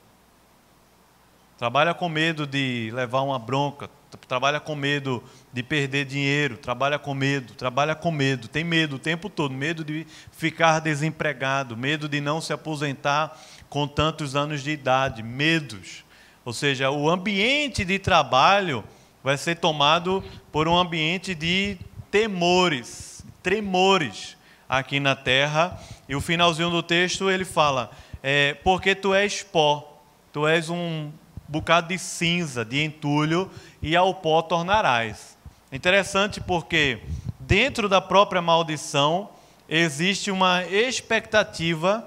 Trabalha 1.56 1.94
com 1.94 2.08
medo 2.08 2.44
de 2.44 2.90
levar 2.92 3.20
uma 3.20 3.38
bronca, 3.38 3.88
trabalha 4.26 4.58
com 4.58 4.74
medo 4.74 5.22
de 5.52 5.62
perder 5.62 6.04
dinheiro, 6.04 6.56
trabalha 6.56 6.98
com 6.98 7.14
medo, 7.14 7.54
trabalha 7.54 7.94
com 7.94 8.10
medo, 8.10 8.48
tem 8.48 8.64
medo 8.64 8.96
o 8.96 8.98
tempo 8.98 9.30
todo, 9.30 9.54
medo 9.54 9.84
de 9.84 10.04
ficar 10.32 10.80
desempregado, 10.80 11.76
medo 11.76 12.08
de 12.08 12.20
não 12.20 12.40
se 12.40 12.52
aposentar 12.52 13.40
com 13.68 13.86
tantos 13.86 14.34
anos 14.34 14.64
de 14.64 14.72
idade, 14.72 15.22
medos. 15.22 16.04
Ou 16.44 16.52
seja, 16.52 16.90
o 16.90 17.08
ambiente 17.08 17.84
de 17.84 18.00
trabalho 18.00 18.82
vai 19.22 19.38
ser 19.38 19.54
tomado 19.60 20.24
por 20.50 20.66
um 20.66 20.76
ambiente 20.76 21.36
de 21.36 21.78
temores, 22.10 23.24
tremores 23.44 24.36
aqui 24.68 24.98
na 24.98 25.14
terra. 25.14 25.80
E 26.08 26.14
o 26.14 26.20
finalzinho 26.20 26.70
do 26.70 26.82
texto 26.82 27.30
ele 27.30 27.44
fala: 27.44 27.90
é, 28.22 28.54
Porque 28.62 28.94
tu 28.94 29.14
és 29.14 29.42
pó, 29.42 30.00
tu 30.32 30.46
és 30.46 30.70
um 30.70 31.10
bocado 31.48 31.88
de 31.88 31.98
cinza, 31.98 32.64
de 32.64 32.82
entulho, 32.82 33.50
e 33.80 33.94
ao 33.94 34.14
pó 34.14 34.42
tornarás. 34.42 35.36
Interessante 35.70 36.40
porque 36.40 37.00
dentro 37.38 37.88
da 37.88 38.00
própria 38.00 38.40
maldição 38.42 39.30
existe 39.68 40.30
uma 40.30 40.64
expectativa 40.64 42.06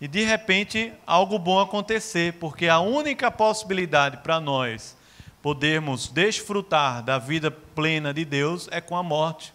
e 0.00 0.08
de 0.08 0.24
repente 0.24 0.92
algo 1.06 1.38
bom 1.38 1.60
acontecer, 1.60 2.34
porque 2.34 2.68
a 2.68 2.80
única 2.80 3.30
possibilidade 3.30 4.18
para 4.18 4.40
nós 4.40 4.96
podermos 5.40 6.08
desfrutar 6.08 7.02
da 7.02 7.18
vida 7.18 7.50
plena 7.50 8.12
de 8.12 8.24
Deus 8.24 8.68
é 8.70 8.80
com 8.80 8.96
a 8.96 9.02
morte 9.02 9.53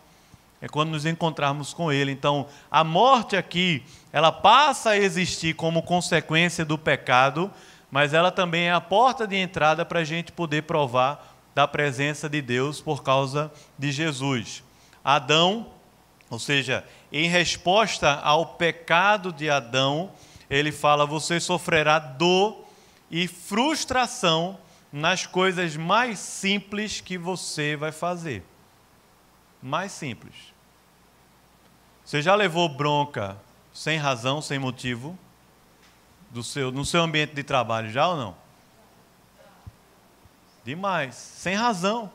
é 0.62 0.68
quando 0.68 0.89
nos 0.89 1.05
encontrarmos 1.05 1.74
com 1.74 1.91
Ele. 1.91 2.12
Então, 2.12 2.47
a 2.70 2.84
morte 2.84 3.36
aqui, 3.36 3.84
ela 4.12 4.32
passa 4.32 4.91
a 4.91 4.97
existir 4.97 5.55
como 5.55 5.82
consequência 5.82 6.66
do 6.66 6.78
pecado, 6.78 7.51
mas 7.89 8.14
ela 8.14 8.32
também 8.32 8.64
é 8.68 8.74
a 8.74 8.82
porta 8.82 9.26
de 9.26 9.36
entrada 9.36 9.86
para 9.86 9.99
a 9.99 10.03
gente 10.03 10.32
poder 10.32 10.64
provar 10.64 11.36
da 11.55 11.68
presença 11.68 12.30
de 12.30 12.41
Deus 12.41 12.82
por 12.82 13.03
causa 13.03 13.51
de 13.78 13.91
Jesus. 13.91 14.64
Adão, 15.03 15.68
ou 16.30 16.39
seja, 16.39 16.86
em 17.12 17.28
resposta 17.28 18.20
ao 18.22 18.45
pecado 18.45 19.34
de 19.34 19.49
Adão, 19.49 20.12
ele 20.49 20.72
fala: 20.72 21.05
você 21.05 21.39
sofrerá 21.39 21.99
dor 21.99 22.66
e 23.10 23.28
frustração 23.28 24.57
nas 24.91 25.26
coisas 25.26 25.76
mais 25.76 26.20
simples 26.20 27.01
que 27.01 27.18
você 27.18 27.76
vai 27.76 27.91
fazer. 27.91 28.43
Mais 29.62 29.91
simples. 29.91 30.36
Você 32.05 32.22
já 32.22 32.34
levou 32.34 32.68
bronca 32.70 33.38
sem 33.74 33.97
razão, 33.97 34.41
sem 34.41 34.57
motivo, 34.57 35.18
do 36.32 36.43
seu, 36.43 36.72
no 36.72 36.86
seu 36.86 37.01
ambiente 37.01 37.34
de 37.34 37.43
trabalho, 37.43 37.89
já 37.91 38.07
ou 38.07 38.18
não? 38.18 38.36
Demais, 40.64 41.16
sem 41.16 41.55
razão. 41.55 42.12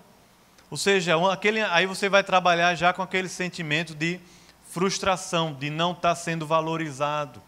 Ou 0.70 0.76
seja, 0.76 1.14
aquele, 1.30 1.60
aí 1.60 1.86
você 1.86 2.08
vai 2.08 2.24
trabalhar 2.24 2.74
já 2.74 2.92
com 2.92 3.02
aquele 3.02 3.28
sentimento 3.28 3.94
de 3.94 4.20
frustração, 4.68 5.52
de 5.54 5.70
não 5.70 5.92
estar 5.92 6.10
tá 6.10 6.14
sendo 6.14 6.46
valorizado, 6.46 7.40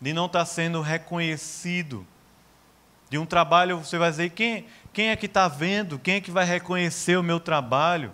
de 0.00 0.12
não 0.12 0.26
estar 0.26 0.40
tá 0.40 0.46
sendo 0.46 0.80
reconhecido. 0.80 2.06
De 3.10 3.18
um 3.18 3.26
trabalho, 3.26 3.78
você 3.78 3.98
vai 3.98 4.10
dizer: 4.10 4.30
quem, 4.30 4.66
quem 4.92 5.08
é 5.08 5.16
que 5.16 5.26
está 5.26 5.48
vendo? 5.48 5.98
Quem 5.98 6.14
é 6.14 6.20
que 6.20 6.30
vai 6.30 6.44
reconhecer 6.44 7.16
o 7.16 7.22
meu 7.22 7.40
trabalho? 7.40 8.12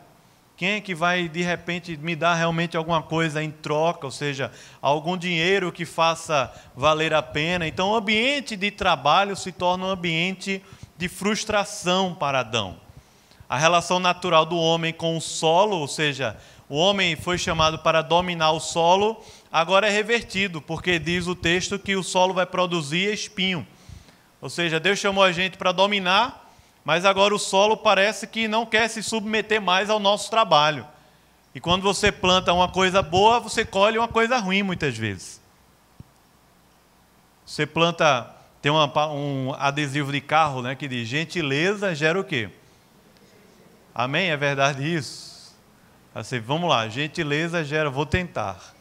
Quem 0.56 0.70
é 0.70 0.80
que 0.80 0.94
vai, 0.94 1.28
de 1.28 1.42
repente, 1.42 1.96
me 1.96 2.14
dar 2.14 2.34
realmente 2.34 2.76
alguma 2.76 3.02
coisa 3.02 3.42
em 3.42 3.50
troca, 3.50 4.06
ou 4.06 4.10
seja, 4.12 4.52
algum 4.80 5.16
dinheiro 5.16 5.72
que 5.72 5.84
faça 5.84 6.52
valer 6.76 7.12
a 7.12 7.20
pena? 7.20 7.66
Então, 7.66 7.90
o 7.90 7.96
ambiente 7.96 8.54
de 8.54 8.70
trabalho 8.70 9.34
se 9.34 9.50
torna 9.50 9.86
um 9.86 9.90
ambiente 9.90 10.62
de 10.96 11.08
frustração 11.08 12.14
para 12.14 12.38
Adão. 12.40 12.76
A 13.48 13.58
relação 13.58 13.98
natural 13.98 14.46
do 14.46 14.56
homem 14.56 14.92
com 14.92 15.16
o 15.16 15.20
solo, 15.20 15.76
ou 15.76 15.88
seja, 15.88 16.36
o 16.68 16.76
homem 16.76 17.16
foi 17.16 17.36
chamado 17.36 17.80
para 17.80 18.00
dominar 18.00 18.52
o 18.52 18.60
solo, 18.60 19.20
agora 19.50 19.88
é 19.88 19.90
revertido, 19.90 20.62
porque 20.62 21.00
diz 21.00 21.26
o 21.26 21.34
texto 21.34 21.80
que 21.80 21.96
o 21.96 22.02
solo 22.04 22.32
vai 22.32 22.46
produzir 22.46 23.12
espinho. 23.12 23.66
Ou 24.40 24.48
seja, 24.48 24.78
Deus 24.78 25.00
chamou 25.00 25.24
a 25.24 25.32
gente 25.32 25.58
para 25.58 25.72
dominar, 25.72 26.43
mas 26.84 27.04
agora 27.04 27.34
o 27.34 27.38
solo 27.38 27.76
parece 27.76 28.26
que 28.26 28.46
não 28.46 28.66
quer 28.66 28.88
se 28.88 29.02
submeter 29.02 29.60
mais 29.60 29.88
ao 29.88 29.98
nosso 29.98 30.30
trabalho. 30.30 30.86
E 31.54 31.60
quando 31.60 31.82
você 31.82 32.12
planta 32.12 32.52
uma 32.52 32.68
coisa 32.68 33.00
boa, 33.00 33.40
você 33.40 33.64
colhe 33.64 33.96
uma 33.96 34.08
coisa 34.08 34.36
ruim 34.38 34.62
muitas 34.62 34.96
vezes. 34.96 35.40
Você 37.46 37.64
planta, 37.64 38.30
tem 38.60 38.70
uma, 38.70 39.12
um 39.12 39.54
adesivo 39.54 40.12
de 40.12 40.20
carro 40.20 40.60
né, 40.60 40.74
que 40.74 40.86
diz: 40.86 41.08
gentileza 41.08 41.94
gera 41.94 42.20
o 42.20 42.24
quê? 42.24 42.50
Amém? 43.94 44.30
É 44.30 44.36
verdade 44.36 44.82
isso? 44.82 45.54
Assim, 46.14 46.40
vamos 46.40 46.68
lá, 46.68 46.88
gentileza 46.88 47.64
gera, 47.64 47.88
vou 47.88 48.04
tentar. 48.04 48.74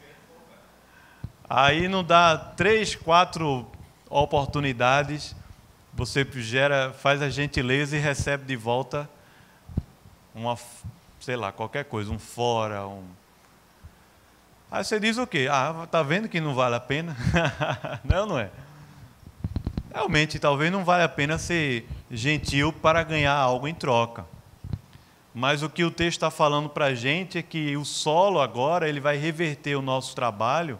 Aí 1.49 1.87
não 1.87 2.03
dá 2.03 2.37
três, 2.37 2.95
quatro 2.95 3.67
oportunidades 4.09 5.35
você 5.93 6.27
gera, 6.35 6.91
faz 6.93 7.21
a 7.21 7.29
gentileza 7.29 7.95
e 7.95 7.99
recebe 7.99 8.45
de 8.45 8.55
volta 8.55 9.07
uma, 10.33 10.57
sei 11.19 11.35
lá, 11.35 11.51
qualquer 11.51 11.85
coisa, 11.85 12.11
um 12.11 12.17
fora, 12.17 12.87
um. 12.87 13.05
Aí 14.71 14.83
você 14.83 14.99
diz 14.99 15.17
o 15.19 15.27
quê? 15.27 15.47
Ah, 15.51 15.87
tá 15.91 16.01
vendo 16.01 16.27
que 16.27 16.41
não 16.41 16.55
vale 16.55 16.75
a 16.75 16.79
pena? 16.79 17.15
não, 18.03 18.25
não 18.25 18.39
é. 18.39 18.49
Realmente, 19.93 20.39
talvez 20.39 20.71
não 20.71 20.83
vale 20.83 21.03
a 21.03 21.09
pena 21.09 21.37
ser 21.37 21.87
gentil 22.09 22.73
para 22.73 23.03
ganhar 23.03 23.35
algo 23.35 23.67
em 23.67 23.75
troca. 23.75 24.25
Mas 25.35 25.61
o 25.61 25.69
que 25.69 25.83
o 25.83 25.91
texto 25.91 26.17
está 26.17 26.31
falando 26.31 26.69
para 26.69 26.85
a 26.85 26.95
gente 26.95 27.37
é 27.37 27.43
que 27.43 27.77
o 27.77 27.85
solo 27.85 28.41
agora 28.41 28.89
ele 28.89 28.99
vai 28.99 29.17
reverter 29.17 29.75
o 29.75 29.81
nosso 29.81 30.15
trabalho, 30.15 30.79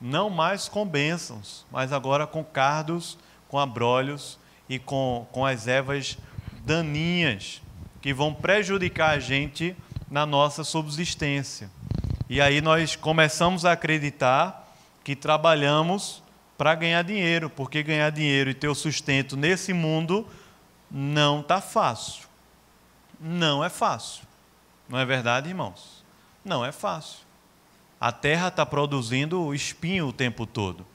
não 0.00 0.30
mais 0.30 0.68
com 0.68 0.86
bênçãos, 0.86 1.66
mas 1.70 1.92
agora 1.92 2.26
com 2.26 2.44
cardos 2.44 3.18
com 3.50 3.58
abrolhos 3.58 4.38
e 4.68 4.78
com, 4.78 5.26
com 5.32 5.44
as 5.44 5.66
ervas 5.66 6.16
daninhas 6.64 7.60
que 8.00 8.14
vão 8.14 8.32
prejudicar 8.32 9.10
a 9.10 9.18
gente 9.18 9.76
na 10.08 10.24
nossa 10.24 10.62
subsistência. 10.62 11.68
E 12.28 12.40
aí 12.40 12.60
nós 12.60 12.94
começamos 12.94 13.64
a 13.64 13.72
acreditar 13.72 14.72
que 15.02 15.16
trabalhamos 15.16 16.22
para 16.56 16.74
ganhar 16.76 17.02
dinheiro, 17.02 17.50
porque 17.50 17.82
ganhar 17.82 18.10
dinheiro 18.10 18.50
e 18.50 18.54
ter 18.54 18.68
o 18.68 18.74
sustento 18.74 19.36
nesse 19.36 19.72
mundo 19.72 20.26
não 20.88 21.40
está 21.40 21.60
fácil. 21.60 22.28
Não 23.18 23.64
é 23.64 23.68
fácil. 23.68 24.22
Não 24.88 24.98
é 24.98 25.04
verdade, 25.04 25.48
irmãos? 25.48 26.04
Não 26.44 26.64
é 26.64 26.70
fácil. 26.70 27.18
A 28.00 28.12
terra 28.12 28.48
está 28.48 28.64
produzindo 28.64 29.52
espinho 29.52 30.06
o 30.06 30.12
tempo 30.12 30.46
todo 30.46 30.86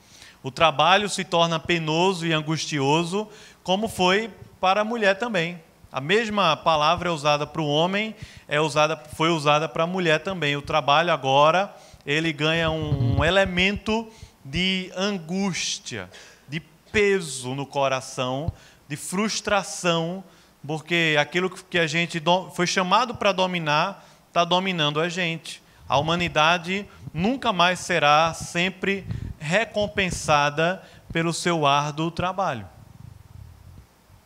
o 0.46 0.52
trabalho 0.52 1.10
se 1.10 1.24
torna 1.24 1.60
penoso 1.60 2.24
e 2.24 2.32
angustioso, 2.32 3.28
como 3.64 3.88
foi 3.88 4.30
para 4.62 4.82
a 4.82 4.84
mulher 4.84 5.18
também. 5.18 5.60
A 5.92 6.00
mesma 6.00 6.56
palavra 6.56 7.10
é 7.10 7.12
usada 7.12 7.48
para 7.48 7.64
o 7.64 7.68
homem, 7.68 8.16
é 8.48 8.62
usada, 8.62 8.96
foi 9.16 9.30
usada 9.30 9.68
para 9.68 9.86
a 9.86 9.88
mulher 9.88 10.20
também. 10.20 10.56
O 10.56 10.62
trabalho 10.62 11.12
agora 11.12 11.76
ele 12.06 12.32
ganha 12.32 12.70
um, 12.70 13.18
um 13.18 13.26
elemento 13.26 14.08
de 14.46 14.92
angústia, 14.96 16.12
de 16.48 16.60
peso 16.92 17.56
no 17.56 17.66
coração, 17.66 18.54
de 18.88 18.96
frustração, 18.96 20.24
porque 20.68 21.16
aquilo 21.20 21.50
que 21.50 21.80
a 21.80 21.88
gente 21.88 22.22
foi 22.54 22.68
chamado 22.68 23.16
para 23.16 23.32
dominar 23.32 24.08
está 24.28 24.46
dominando 24.46 25.00
a 25.00 25.10
gente. 25.10 25.60
A 25.90 25.98
humanidade 25.98 26.86
nunca 27.12 27.52
mais 27.52 27.80
será 27.80 28.32
sempre 28.36 29.08
recompensada 29.40 30.82
pelo 31.12 31.34
seu 31.34 31.66
árduo 31.66 32.12
trabalho. 32.12 32.68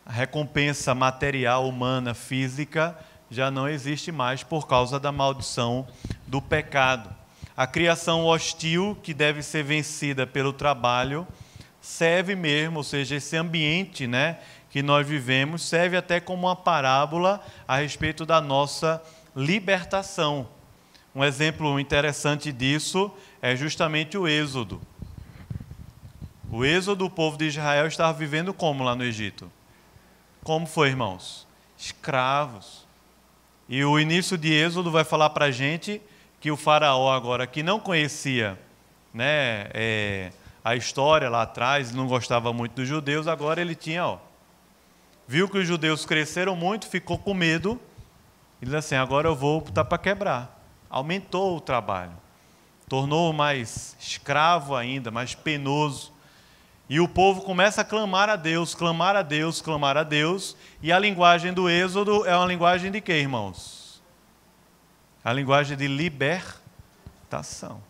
A 0.04 0.12
recompensa 0.12 0.94
material, 0.94 1.68
humana, 1.68 2.14
física 2.14 2.98
já 3.30 3.50
não 3.50 3.68
existe 3.68 4.10
mais 4.10 4.42
por 4.42 4.66
causa 4.66 4.98
da 4.98 5.12
maldição 5.12 5.86
do 6.26 6.42
pecado. 6.42 7.14
A 7.56 7.66
criação 7.66 8.24
hostil, 8.24 8.98
que 9.02 9.14
deve 9.14 9.42
ser 9.42 9.62
vencida 9.62 10.26
pelo 10.26 10.52
trabalho, 10.52 11.26
serve 11.80 12.34
mesmo, 12.34 12.78
ou 12.78 12.84
seja, 12.84 13.16
esse 13.16 13.36
ambiente 13.36 14.06
né, 14.06 14.38
que 14.70 14.82
nós 14.82 15.06
vivemos, 15.06 15.62
serve 15.62 15.96
até 15.96 16.18
como 16.18 16.46
uma 16.46 16.56
parábola 16.56 17.40
a 17.68 17.76
respeito 17.76 18.26
da 18.26 18.40
nossa 18.40 19.02
libertação. 19.36 20.48
Um 21.14 21.24
exemplo 21.24 21.78
interessante 21.78 22.52
disso 22.52 23.10
é 23.42 23.54
justamente 23.54 24.16
o 24.16 24.26
Êxodo. 24.26 24.80
O 26.52 26.64
êxodo 26.64 27.04
do 27.04 27.10
povo 27.10 27.38
de 27.38 27.44
Israel 27.44 27.86
estava 27.86 28.12
vivendo 28.12 28.52
como 28.52 28.82
lá 28.82 28.96
no 28.96 29.04
Egito? 29.04 29.50
Como 30.42 30.66
foi, 30.66 30.88
irmãos? 30.88 31.46
Escravos. 31.78 32.86
E 33.68 33.84
o 33.84 34.00
início 34.00 34.36
de 34.36 34.52
Êxodo 34.52 34.90
vai 34.90 35.04
falar 35.04 35.30
para 35.30 35.44
a 35.44 35.50
gente 35.52 36.02
que 36.40 36.50
o 36.50 36.56
faraó 36.56 37.12
agora, 37.12 37.46
que 37.46 37.62
não 37.62 37.78
conhecia 37.78 38.58
né, 39.14 39.68
é, 39.72 40.32
a 40.64 40.74
história 40.74 41.30
lá 41.30 41.42
atrás, 41.42 41.94
não 41.94 42.08
gostava 42.08 42.52
muito 42.52 42.72
dos 42.72 42.88
judeus, 42.88 43.28
agora 43.28 43.60
ele 43.60 43.76
tinha, 43.76 44.04
ó, 44.04 44.18
viu 45.28 45.48
que 45.48 45.58
os 45.58 45.66
judeus 45.68 46.04
cresceram 46.04 46.56
muito, 46.56 46.88
ficou 46.88 47.16
com 47.16 47.32
medo, 47.32 47.80
e 48.60 48.64
diz 48.64 48.74
assim, 48.74 48.96
agora 48.96 49.28
eu 49.28 49.36
vou 49.36 49.60
botar 49.60 49.84
para 49.84 49.98
quebrar. 49.98 50.60
Aumentou 50.88 51.56
o 51.56 51.60
trabalho, 51.60 52.16
tornou 52.88 53.32
mais 53.32 53.96
escravo 54.00 54.74
ainda, 54.74 55.12
mais 55.12 55.32
penoso. 55.32 56.12
E 56.90 56.98
o 56.98 57.06
povo 57.06 57.42
começa 57.42 57.82
a 57.82 57.84
clamar 57.84 58.28
a 58.28 58.34
Deus, 58.34 58.74
clamar 58.74 59.14
a 59.14 59.22
Deus, 59.22 59.62
clamar 59.62 59.96
a 59.96 60.02
Deus. 60.02 60.56
E 60.82 60.90
a 60.90 60.98
linguagem 60.98 61.52
do 61.52 61.70
Êxodo 61.70 62.26
é 62.26 62.36
uma 62.36 62.46
linguagem 62.46 62.90
de 62.90 63.00
quê, 63.00 63.12
irmãos? 63.12 64.02
A 65.22 65.32
linguagem 65.32 65.76
de 65.76 65.86
libertação. 65.86 67.80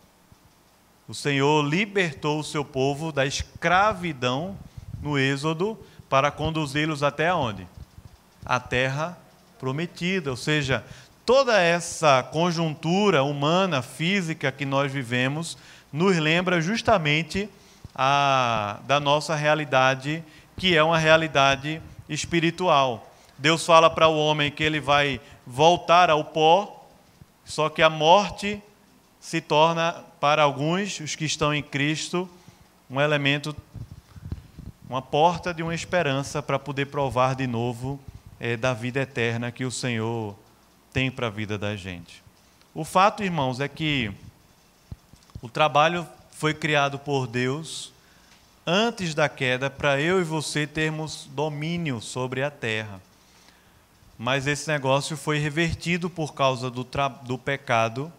O 1.07 1.15
Senhor 1.15 1.65
libertou 1.65 2.39
o 2.39 2.43
seu 2.43 2.63
povo 2.63 3.11
da 3.11 3.25
escravidão 3.25 4.55
no 5.01 5.17
Êxodo 5.17 5.79
para 6.07 6.29
conduzi-los 6.29 7.01
até 7.01 7.33
onde? 7.33 7.67
A 8.45 8.59
terra 8.59 9.17
prometida. 9.57 10.29
Ou 10.29 10.37
seja, 10.37 10.85
toda 11.25 11.59
essa 11.59 12.21
conjuntura 12.21 13.23
humana, 13.23 13.81
física 13.81 14.51
que 14.51 14.63
nós 14.63 14.91
vivemos, 14.91 15.57
nos 15.91 16.15
lembra 16.17 16.61
justamente 16.61 17.49
a, 17.95 18.79
da 18.85 18.99
nossa 18.99 19.35
realidade, 19.35 20.23
que 20.57 20.75
é 20.75 20.83
uma 20.83 20.97
realidade 20.97 21.81
espiritual. 22.07 23.11
Deus 23.37 23.65
fala 23.65 23.89
para 23.89 24.07
o 24.07 24.17
homem 24.17 24.51
que 24.51 24.63
ele 24.63 24.79
vai 24.79 25.19
voltar 25.45 26.09
ao 26.09 26.23
pó, 26.23 26.87
só 27.43 27.69
que 27.69 27.81
a 27.81 27.89
morte 27.89 28.61
se 29.19 29.41
torna, 29.41 30.03
para 30.19 30.43
alguns, 30.43 30.99
os 30.99 31.15
que 31.15 31.25
estão 31.25 31.53
em 31.53 31.63
Cristo, 31.63 32.29
um 32.89 33.01
elemento, 33.01 33.55
uma 34.87 35.01
porta 35.01 35.53
de 35.53 35.63
uma 35.63 35.73
esperança 35.73 36.41
para 36.43 36.59
poder 36.59 36.87
provar 36.87 37.35
de 37.35 37.47
novo 37.47 37.99
é, 38.39 38.55
da 38.55 38.73
vida 38.73 38.99
eterna 38.99 39.51
que 39.51 39.65
o 39.65 39.71
Senhor 39.71 40.35
tem 40.91 41.09
para 41.09 41.27
a 41.27 41.29
vida 41.29 41.57
da 41.57 41.75
gente. 41.75 42.21
O 42.73 42.83
fato, 42.83 43.23
irmãos, 43.23 43.59
é 43.59 43.67
que 43.67 44.11
o 45.41 45.49
trabalho 45.49 46.07
foi 46.41 46.55
criado 46.55 46.97
por 46.97 47.27
Deus 47.27 47.93
antes 48.65 49.13
da 49.13 49.29
queda 49.29 49.69
para 49.69 50.01
eu 50.01 50.19
e 50.19 50.23
você 50.23 50.65
termos 50.65 51.29
domínio 51.33 52.01
sobre 52.01 52.41
a 52.41 52.49
terra. 52.49 52.99
Mas 54.17 54.47
esse 54.47 54.67
negócio 54.67 55.15
foi 55.15 55.37
revertido 55.37 56.09
por 56.09 56.33
causa 56.33 56.71
do, 56.71 56.83
do 57.21 57.37
pecado 57.37 58.11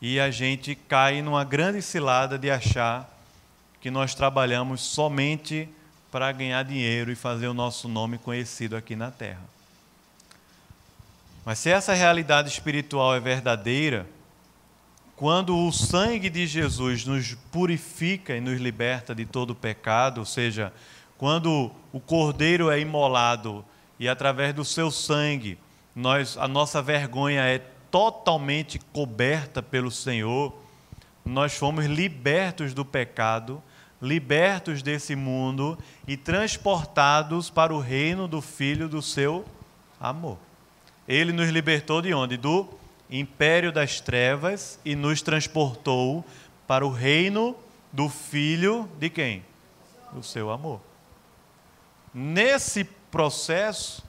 e 0.00 0.20
a 0.20 0.30
gente 0.30 0.76
cai 0.76 1.20
numa 1.20 1.42
grande 1.42 1.82
cilada 1.82 2.38
de 2.38 2.48
achar 2.48 3.12
que 3.80 3.90
nós 3.90 4.14
trabalhamos 4.14 4.80
somente 4.80 5.68
para 6.12 6.30
ganhar 6.30 6.62
dinheiro 6.62 7.10
e 7.10 7.16
fazer 7.16 7.48
o 7.48 7.54
nosso 7.54 7.88
nome 7.88 8.18
conhecido 8.18 8.76
aqui 8.76 8.94
na 8.94 9.10
terra. 9.10 9.42
Mas 11.44 11.58
se 11.58 11.70
essa 11.70 11.92
realidade 11.92 12.50
espiritual 12.50 13.16
é 13.16 13.18
verdadeira, 13.18 14.06
quando 15.18 15.66
o 15.66 15.72
sangue 15.72 16.30
de 16.30 16.46
Jesus 16.46 17.04
nos 17.04 17.34
purifica 17.50 18.36
e 18.36 18.40
nos 18.40 18.60
liberta 18.60 19.12
de 19.12 19.26
todo 19.26 19.52
pecado, 19.52 20.18
ou 20.18 20.24
seja, 20.24 20.72
quando 21.18 21.72
o 21.92 21.98
cordeiro 21.98 22.70
é 22.70 22.78
imolado 22.78 23.64
e 23.98 24.08
através 24.08 24.54
do 24.54 24.64
seu 24.64 24.92
sangue 24.92 25.58
nós, 25.92 26.38
a 26.38 26.46
nossa 26.46 26.80
vergonha 26.80 27.42
é 27.42 27.58
totalmente 27.90 28.78
coberta 28.92 29.60
pelo 29.60 29.90
Senhor, 29.90 30.56
nós 31.24 31.52
fomos 31.56 31.86
libertos 31.86 32.72
do 32.72 32.84
pecado, 32.84 33.60
libertos 34.00 34.84
desse 34.84 35.16
mundo 35.16 35.76
e 36.06 36.16
transportados 36.16 37.50
para 37.50 37.74
o 37.74 37.80
reino 37.80 38.28
do 38.28 38.40
Filho 38.40 38.88
do 38.88 39.02
seu 39.02 39.44
amor. 40.00 40.38
Ele 41.08 41.32
nos 41.32 41.48
libertou 41.48 42.00
de 42.00 42.14
onde? 42.14 42.36
Do 42.36 42.77
império 43.10 43.72
das 43.72 44.00
trevas 44.00 44.78
e 44.84 44.94
nos 44.94 45.22
transportou 45.22 46.24
para 46.66 46.86
o 46.86 46.90
reino 46.90 47.56
do 47.92 48.08
Filho 48.08 48.88
de 48.98 49.08
quem? 49.08 49.44
Do 50.12 50.22
seu 50.22 50.50
amor. 50.50 50.80
Nesse 52.12 52.84
processo, 53.10 54.04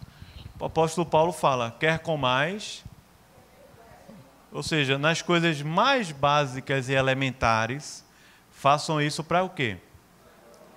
o 0.59 0.65
apóstolo 0.65 1.05
Paulo 1.05 1.31
fala: 1.31 1.75
quer 1.79 1.99
com 1.99 2.17
mais, 2.17 2.83
ou 4.51 4.63
seja, 4.63 4.97
nas 4.97 5.21
coisas 5.21 5.61
mais 5.61 6.11
básicas 6.11 6.89
e 6.89 6.93
elementares, 6.93 8.05
façam 8.51 9.01
isso 9.01 9.23
para 9.23 9.43
o 9.43 9.49
quê? 9.49 9.77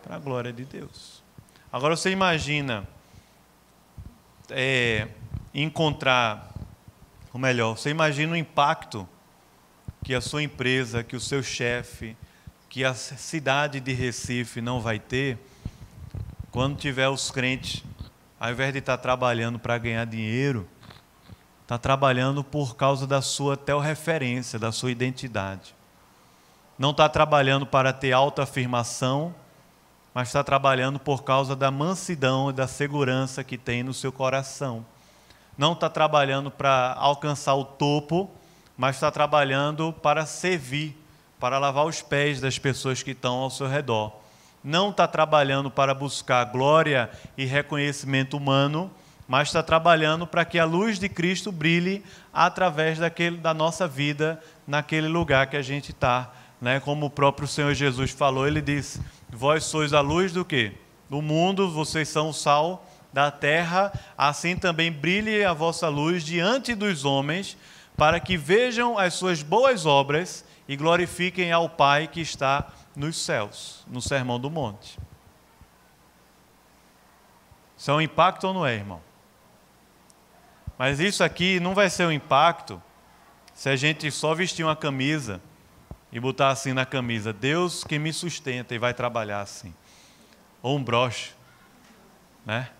Para 0.02 0.16
a 0.16 0.18
glória 0.18 0.52
de 0.52 0.64
Deus. 0.64 1.22
Agora 1.72 1.96
você 1.96 2.10
imagina 2.10 2.86
é, 4.50 5.08
encontrar, 5.54 6.51
ou 7.32 7.40
melhor, 7.40 7.76
você 7.76 7.90
imagina 7.90 8.32
o 8.32 8.36
impacto 8.36 9.08
que 10.04 10.14
a 10.14 10.20
sua 10.20 10.42
empresa, 10.42 11.02
que 11.02 11.16
o 11.16 11.20
seu 11.20 11.42
chefe, 11.42 12.16
que 12.68 12.84
a 12.84 12.94
cidade 12.94 13.80
de 13.80 13.92
Recife 13.92 14.60
não 14.60 14.80
vai 14.80 14.98
ter 14.98 15.38
quando 16.50 16.76
tiver 16.76 17.08
os 17.08 17.30
crentes, 17.30 17.82
ao 18.38 18.50
invés 18.50 18.72
de 18.72 18.80
estar 18.80 18.98
trabalhando 18.98 19.58
para 19.58 19.78
ganhar 19.78 20.04
dinheiro, 20.04 20.68
está 21.62 21.78
trabalhando 21.78 22.44
por 22.44 22.76
causa 22.76 23.06
da 23.06 23.22
sua 23.22 23.58
referência, 23.82 24.58
da 24.58 24.70
sua 24.70 24.90
identidade. 24.90 25.74
Não 26.78 26.90
está 26.90 27.08
trabalhando 27.08 27.64
para 27.64 27.92
ter 27.92 28.12
autoafirmação, 28.12 29.34
mas 30.12 30.28
está 30.28 30.44
trabalhando 30.44 30.98
por 30.98 31.22
causa 31.22 31.56
da 31.56 31.70
mansidão 31.70 32.50
e 32.50 32.52
da 32.52 32.66
segurança 32.66 33.42
que 33.42 33.56
tem 33.56 33.82
no 33.82 33.94
seu 33.94 34.12
coração. 34.12 34.84
Não 35.57 35.72
está 35.74 35.88
trabalhando 35.90 36.50
para 36.50 36.94
alcançar 36.98 37.55
o 37.55 37.64
topo, 37.64 38.30
mas 38.76 38.96
está 38.96 39.11
trabalhando 39.11 39.92
para 39.92 40.24
servir, 40.24 40.96
para 41.38 41.59
lavar 41.59 41.84
os 41.84 42.00
pés 42.00 42.40
das 42.40 42.59
pessoas 42.59 43.03
que 43.03 43.11
estão 43.11 43.34
ao 43.36 43.50
seu 43.50 43.68
redor. 43.68 44.12
Não 44.64 44.90
está 44.90 45.07
trabalhando 45.07 45.70
para 45.70 45.92
buscar 45.92 46.44
glória 46.44 47.11
e 47.36 47.44
reconhecimento 47.44 48.36
humano, 48.36 48.90
mas 49.28 49.48
está 49.48 49.62
trabalhando 49.62 50.26
para 50.26 50.44
que 50.44 50.59
a 50.59 50.64
luz 50.64 50.98
de 50.98 51.09
Cristo 51.09 51.50
brilhe 51.53 52.03
através 52.32 52.98
daquele, 52.98 53.36
da 53.36 53.53
nossa 53.53 53.86
vida 53.86 54.40
naquele 54.66 55.09
lugar 55.09 55.48
que 55.48 55.57
a 55.57 55.62
gente 55.62 55.90
está. 55.90 56.30
Né? 56.61 56.80
Como 56.80 57.07
o 57.07 57.11
próprio 57.11 57.48
Senhor 57.48 57.74
Jesus 57.74 58.12
falou, 58.12 58.46
ele 58.46 58.61
disse: 58.61 59.00
Vós 59.30 59.64
sois 59.64 59.92
a 59.92 60.00
luz 60.00 60.32
do 60.32 60.44
que? 60.44 60.72
Do 61.11 61.20
mundo, 61.20 61.70
vocês 61.70 62.09
são 62.09 62.28
o 62.30 62.32
sal 62.32 62.86
da 63.12 63.30
terra, 63.30 63.92
assim 64.16 64.56
também 64.56 64.90
brilhe 64.90 65.44
a 65.44 65.52
vossa 65.52 65.88
luz 65.88 66.24
diante 66.24 66.74
dos 66.74 67.04
homens, 67.04 67.56
para 67.96 68.18
que 68.18 68.36
vejam 68.36 68.98
as 68.98 69.14
suas 69.14 69.42
boas 69.42 69.84
obras 69.84 70.44
e 70.66 70.76
glorifiquem 70.76 71.52
ao 71.52 71.68
Pai 71.68 72.08
que 72.08 72.20
está 72.20 72.72
nos 72.96 73.16
céus, 73.16 73.84
no 73.86 74.00
Sermão 74.00 74.40
do 74.40 74.50
Monte. 74.50 74.98
Isso 77.76 77.90
é 77.90 77.94
um 77.94 78.00
impacto 78.00 78.44
ou 78.46 78.54
não 78.54 78.66
é, 78.66 78.74
irmão? 78.74 79.02
Mas 80.78 81.00
isso 81.00 81.22
aqui 81.22 81.60
não 81.60 81.74
vai 81.74 81.90
ser 81.90 82.06
um 82.06 82.12
impacto 82.12 82.82
se 83.54 83.68
a 83.68 83.76
gente 83.76 84.10
só 84.10 84.34
vestir 84.34 84.64
uma 84.64 84.76
camisa 84.76 85.40
e 86.10 86.18
botar 86.18 86.50
assim 86.50 86.72
na 86.72 86.86
camisa: 86.86 87.32
Deus 87.32 87.84
que 87.84 87.98
me 87.98 88.12
sustenta 88.12 88.74
e 88.74 88.78
vai 88.78 88.94
trabalhar 88.94 89.40
assim. 89.40 89.74
Ou 90.62 90.76
um 90.76 90.82
broche, 90.82 91.32
né? 92.46 92.70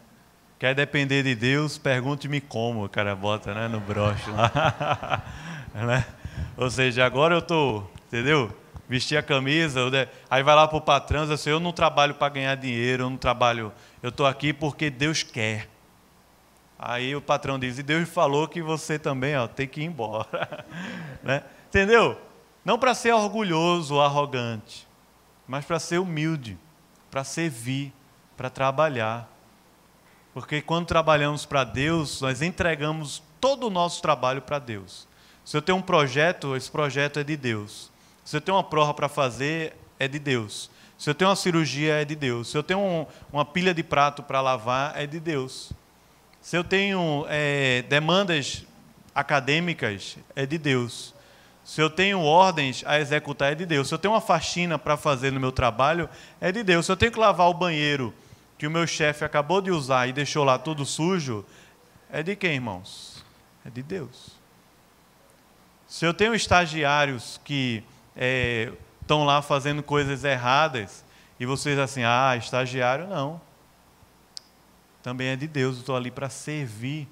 Quer 0.63 0.77
depender 0.77 1.25
de 1.25 1.35
Deus? 1.35 1.77
Pergunte-me 1.77 2.41
como, 2.41 2.85
o 2.85 2.89
cara 2.89 3.17
bota 3.17 3.53
né, 3.53 3.67
no 3.67 3.81
broche 3.81 4.31
lá. 4.31 5.21
né? 5.75 6.07
Ou 6.57 6.71
seja, 6.71 7.05
agora 7.05 7.35
eu 7.35 7.41
estou, 7.41 7.91
entendeu? 8.07 8.49
Vestir 8.89 9.19
a 9.19 9.25
camisa, 9.25 9.81
aí 10.31 10.41
vai 10.45 10.55
lá 10.55 10.69
para 10.69 10.79
o 10.79 10.81
patrão 10.81 11.23
e 11.23 11.25
diz 11.25 11.33
assim: 11.33 11.51
Eu 11.51 11.59
não 11.59 11.73
trabalho 11.73 12.15
para 12.15 12.29
ganhar 12.29 12.55
dinheiro, 12.55 13.03
eu 13.03 13.11
não 13.11 13.17
trabalho, 13.17 13.73
eu 14.01 14.11
estou 14.11 14.25
aqui 14.25 14.53
porque 14.53 14.89
Deus 14.89 15.25
quer. 15.25 15.69
Aí 16.79 17.17
o 17.17 17.21
patrão 17.21 17.59
diz: 17.59 17.81
E 17.81 17.83
Deus 17.83 18.09
falou 18.09 18.47
que 18.47 18.63
você 18.63 19.01
também 19.01 19.37
ó, 19.37 19.49
tem 19.49 19.67
que 19.67 19.81
ir 19.81 19.87
embora. 19.87 20.65
né? 21.25 21.43
Entendeu? 21.71 22.17
Não 22.65 22.79
para 22.79 22.95
ser 22.95 23.13
orgulhoso 23.13 23.97
ou 23.97 24.01
arrogante, 24.01 24.87
mas 25.45 25.65
para 25.65 25.81
ser 25.81 25.99
humilde, 25.99 26.57
para 27.11 27.25
servir, 27.25 27.93
para 28.37 28.49
trabalhar. 28.49 29.32
Porque 30.35 30.63
quando 30.63 30.87
trabalhamos 30.87 31.45
para 31.45 31.63
Deus, 31.63 32.21
nós 32.21 32.41
entregamos 32.41 33.23
todo 33.41 33.67
o 33.67 33.71
nosso 33.71 34.01
trabalho 34.01 34.41
para 34.41 34.59
Deus. 34.59 35.07
Se 35.45 35.57
eu 35.57 35.63
tenho 35.63 35.79
um 35.79 35.83
projeto, 35.83 36.57
esse 36.57 36.71
projeto 36.71 37.19
é 37.19 37.25
de 37.25 37.37
Deus. 37.37 37.91
Se 38.25 38.37
eu 38.37 38.41
tenho 38.41 38.57
uma 38.57 38.65
prova 38.65 38.95
para 38.95 39.09
fazer, 39.09 39.77
é 39.99 40.09
de 40.09 40.19
Deus. 40.19 40.71
Se 40.97 41.11
eu 41.11 41.15
tenho 41.15 41.29
uma 41.29 41.37
cirurgia, 41.37 42.01
é 42.01 42.05
de 42.05 42.15
Deus. 42.15 42.49
Se 42.49 42.57
eu 42.57 42.63
tenho 42.63 42.79
um, 42.79 43.07
uma 43.33 43.45
pilha 43.45 43.75
de 43.75 43.83
prato 43.83 44.23
para 44.23 44.41
lavar, 44.41 44.97
é 44.97 45.07
de 45.07 45.19
Deus. 45.19 45.73
Se 46.41 46.57
eu 46.57 46.65
tenho 46.65 47.27
é, 47.29 47.83
demandas 47.83 48.65
acadêmicas, 49.15 50.17
é 50.35 50.47
de 50.47 50.57
Deus. 50.57 51.15
Se 51.65 51.81
eu 51.81 51.91
tenho 51.91 52.21
ordens 52.21 52.83
a 52.87 52.99
executar, 52.99 53.53
é 53.53 53.55
de 53.55 53.67
Deus. 53.67 53.89
Se 53.89 53.95
eu 53.95 53.99
tenho 53.99 54.15
uma 54.15 54.21
faxina 54.21 54.79
para 54.79 54.97
fazer 54.97 55.31
no 55.31 55.41
meu 55.41 55.53
trabalho, 55.53 56.09
é 56.41 56.51
de 56.51 56.63
Deus. 56.63 56.87
Se 56.87 56.93
eu 56.93 56.97
tenho 56.97 57.13
que 57.13 57.19
lavar 57.19 57.49
o 57.49 57.55
banheiro 57.55 58.15
que 58.63 58.67
o 58.69 58.71
meu 58.71 58.87
chefe 58.87 59.25
acabou 59.25 59.61
de 59.61 59.73
usar 59.73 60.07
e 60.07 60.13
deixou 60.13 60.45
lá 60.45 60.57
tudo 60.57 60.87
sujo, 60.87 61.45
é 62.09 62.23
de 62.23 62.37
quem, 62.37 62.55
irmãos? 62.55 63.25
É 63.67 63.71
de 63.71 63.83
Deus. 63.83 64.37
Se 65.89 66.07
eu 66.07 66.15
tenho 66.15 66.33
estagiários 66.33 67.41
que 67.43 67.83
é, 68.17 68.71
estão 69.01 69.25
lá 69.25 69.43
fazendo 69.43 69.83
coisas 69.83 70.23
erradas 70.23 71.05
e 71.41 71.45
vocês 71.45 71.77
assim, 71.77 72.05
ah, 72.05 72.37
estagiário 72.37 73.09
não 73.09 73.41
também 75.03 75.27
é 75.27 75.35
de 75.35 75.49
Deus. 75.49 75.75
Eu 75.75 75.81
estou 75.81 75.97
ali 75.97 76.13
para 76.13 76.31
servir. 76.31 77.09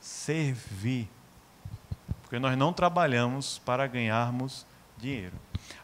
Servir. 0.00 1.08
Porque 2.22 2.38
nós 2.38 2.56
não 2.56 2.72
trabalhamos 2.72 3.58
para 3.58 3.84
ganharmos 3.88 4.64
dinheiro. 4.96 5.34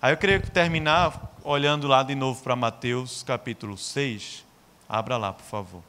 Aí 0.00 0.12
eu 0.12 0.16
queria 0.16 0.38
terminar 0.38 1.34
olhando 1.42 1.88
lá 1.88 2.04
de 2.04 2.14
novo 2.14 2.40
para 2.44 2.54
Mateus 2.54 3.24
capítulo 3.24 3.76
6. 3.76 4.43
Abra 4.88 5.16
lá, 5.16 5.32
por 5.32 5.44
favor. 5.44 5.82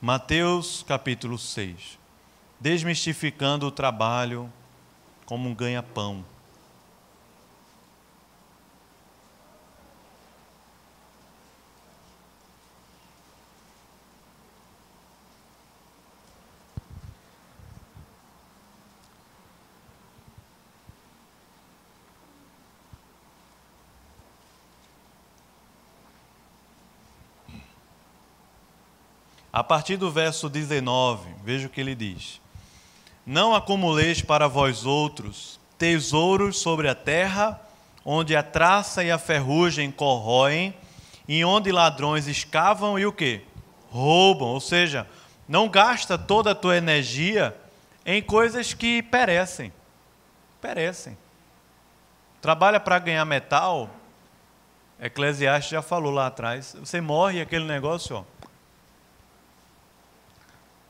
Mateus 0.00 0.84
capítulo 0.86 1.38
6. 1.38 1.98
Desmistificando 2.60 3.66
o 3.66 3.70
trabalho 3.70 4.52
como 5.24 5.48
um 5.48 5.54
ganha-pão. 5.54 6.24
A 29.56 29.64
partir 29.64 29.96
do 29.96 30.10
verso 30.10 30.50
19, 30.50 31.30
veja 31.42 31.66
o 31.66 31.70
que 31.70 31.80
ele 31.80 31.94
diz: 31.94 32.42
Não 33.24 33.54
acumuleis 33.54 34.20
para 34.20 34.48
vós 34.48 34.84
outros 34.84 35.58
tesouros 35.78 36.58
sobre 36.58 36.90
a 36.90 36.94
terra, 36.94 37.58
onde 38.04 38.36
a 38.36 38.42
traça 38.42 39.02
e 39.02 39.10
a 39.10 39.16
ferrugem 39.16 39.90
corroem, 39.90 40.76
e 41.26 41.42
onde 41.42 41.72
ladrões 41.72 42.26
escavam 42.26 42.98
e 42.98 43.06
o 43.06 43.12
que? 43.14 43.40
Roubam, 43.88 44.48
ou 44.48 44.60
seja, 44.60 45.06
não 45.48 45.70
gasta 45.70 46.18
toda 46.18 46.50
a 46.50 46.54
tua 46.54 46.76
energia 46.76 47.56
em 48.04 48.22
coisas 48.22 48.74
que 48.74 49.02
perecem. 49.02 49.72
Perecem. 50.60 51.16
Trabalha 52.42 52.78
para 52.78 52.98
ganhar 52.98 53.24
metal, 53.24 53.88
Eclesiastes 55.00 55.70
já 55.70 55.80
falou 55.80 56.12
lá 56.12 56.26
atrás, 56.26 56.76
você 56.78 57.00
morre 57.00 57.40
aquele 57.40 57.64
negócio, 57.64 58.16
ó. 58.16 58.35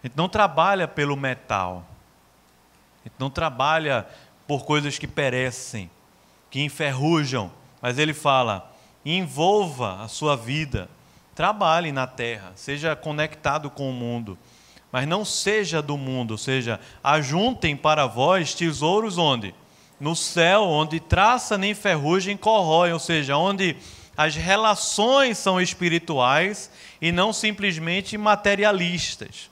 A 0.06 0.08
gente 0.08 0.16
não 0.16 0.28
trabalha 0.28 0.86
pelo 0.86 1.16
metal. 1.16 1.84
A 3.04 3.08
gente 3.08 3.16
não 3.18 3.28
trabalha 3.28 4.06
por 4.46 4.64
coisas 4.64 5.00
que 5.00 5.06
perecem, 5.08 5.90
que 6.48 6.62
enferrujam. 6.62 7.50
Mas 7.82 7.98
ele 7.98 8.14
fala: 8.14 8.72
envolva 9.04 10.04
a 10.04 10.06
sua 10.06 10.36
vida, 10.36 10.88
trabalhe 11.34 11.90
na 11.90 12.06
terra, 12.06 12.52
seja 12.54 12.94
conectado 12.94 13.68
com 13.68 13.90
o 13.90 13.92
mundo, 13.92 14.38
mas 14.92 15.08
não 15.08 15.24
seja 15.24 15.82
do 15.82 15.96
mundo, 15.96 16.32
ou 16.32 16.38
seja, 16.38 16.78
ajuntem 17.02 17.76
para 17.76 18.06
vós 18.06 18.54
tesouros 18.54 19.18
onde? 19.18 19.52
No 19.98 20.14
céu, 20.14 20.62
onde 20.62 21.00
traça 21.00 21.58
nem 21.58 21.74
ferrugem 21.74 22.36
corrói, 22.36 22.92
ou 22.92 23.00
seja, 23.00 23.36
onde 23.36 23.76
as 24.16 24.36
relações 24.36 25.36
são 25.36 25.60
espirituais 25.60 26.70
e 27.02 27.10
não 27.10 27.32
simplesmente 27.32 28.16
materialistas, 28.16 29.50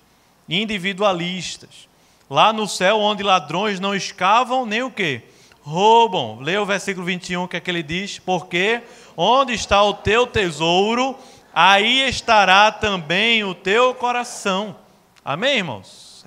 individualistas. 0.48 1.88
Lá 2.28 2.52
no 2.52 2.66
céu, 2.66 2.98
onde 3.00 3.22
ladrões 3.22 3.78
não 3.80 3.94
escavam 3.94 4.64
nem 4.66 4.82
o 4.82 4.90
quê? 4.90 5.22
Roubam. 5.62 6.38
Leia 6.40 6.62
o 6.62 6.66
versículo 6.66 7.06
21 7.06 7.46
que 7.46 7.56
é 7.56 7.60
que 7.60 7.70
ele 7.70 7.82
diz: 7.82 8.18
Porque 8.18 8.82
onde 9.16 9.52
está 9.52 9.82
o 9.82 9.94
teu 9.94 10.26
tesouro, 10.26 11.16
aí 11.54 12.08
estará 12.08 12.72
também 12.72 13.44
o 13.44 13.54
teu 13.54 13.94
coração. 13.94 14.76
Amém, 15.24 15.58
irmãos? 15.58 16.24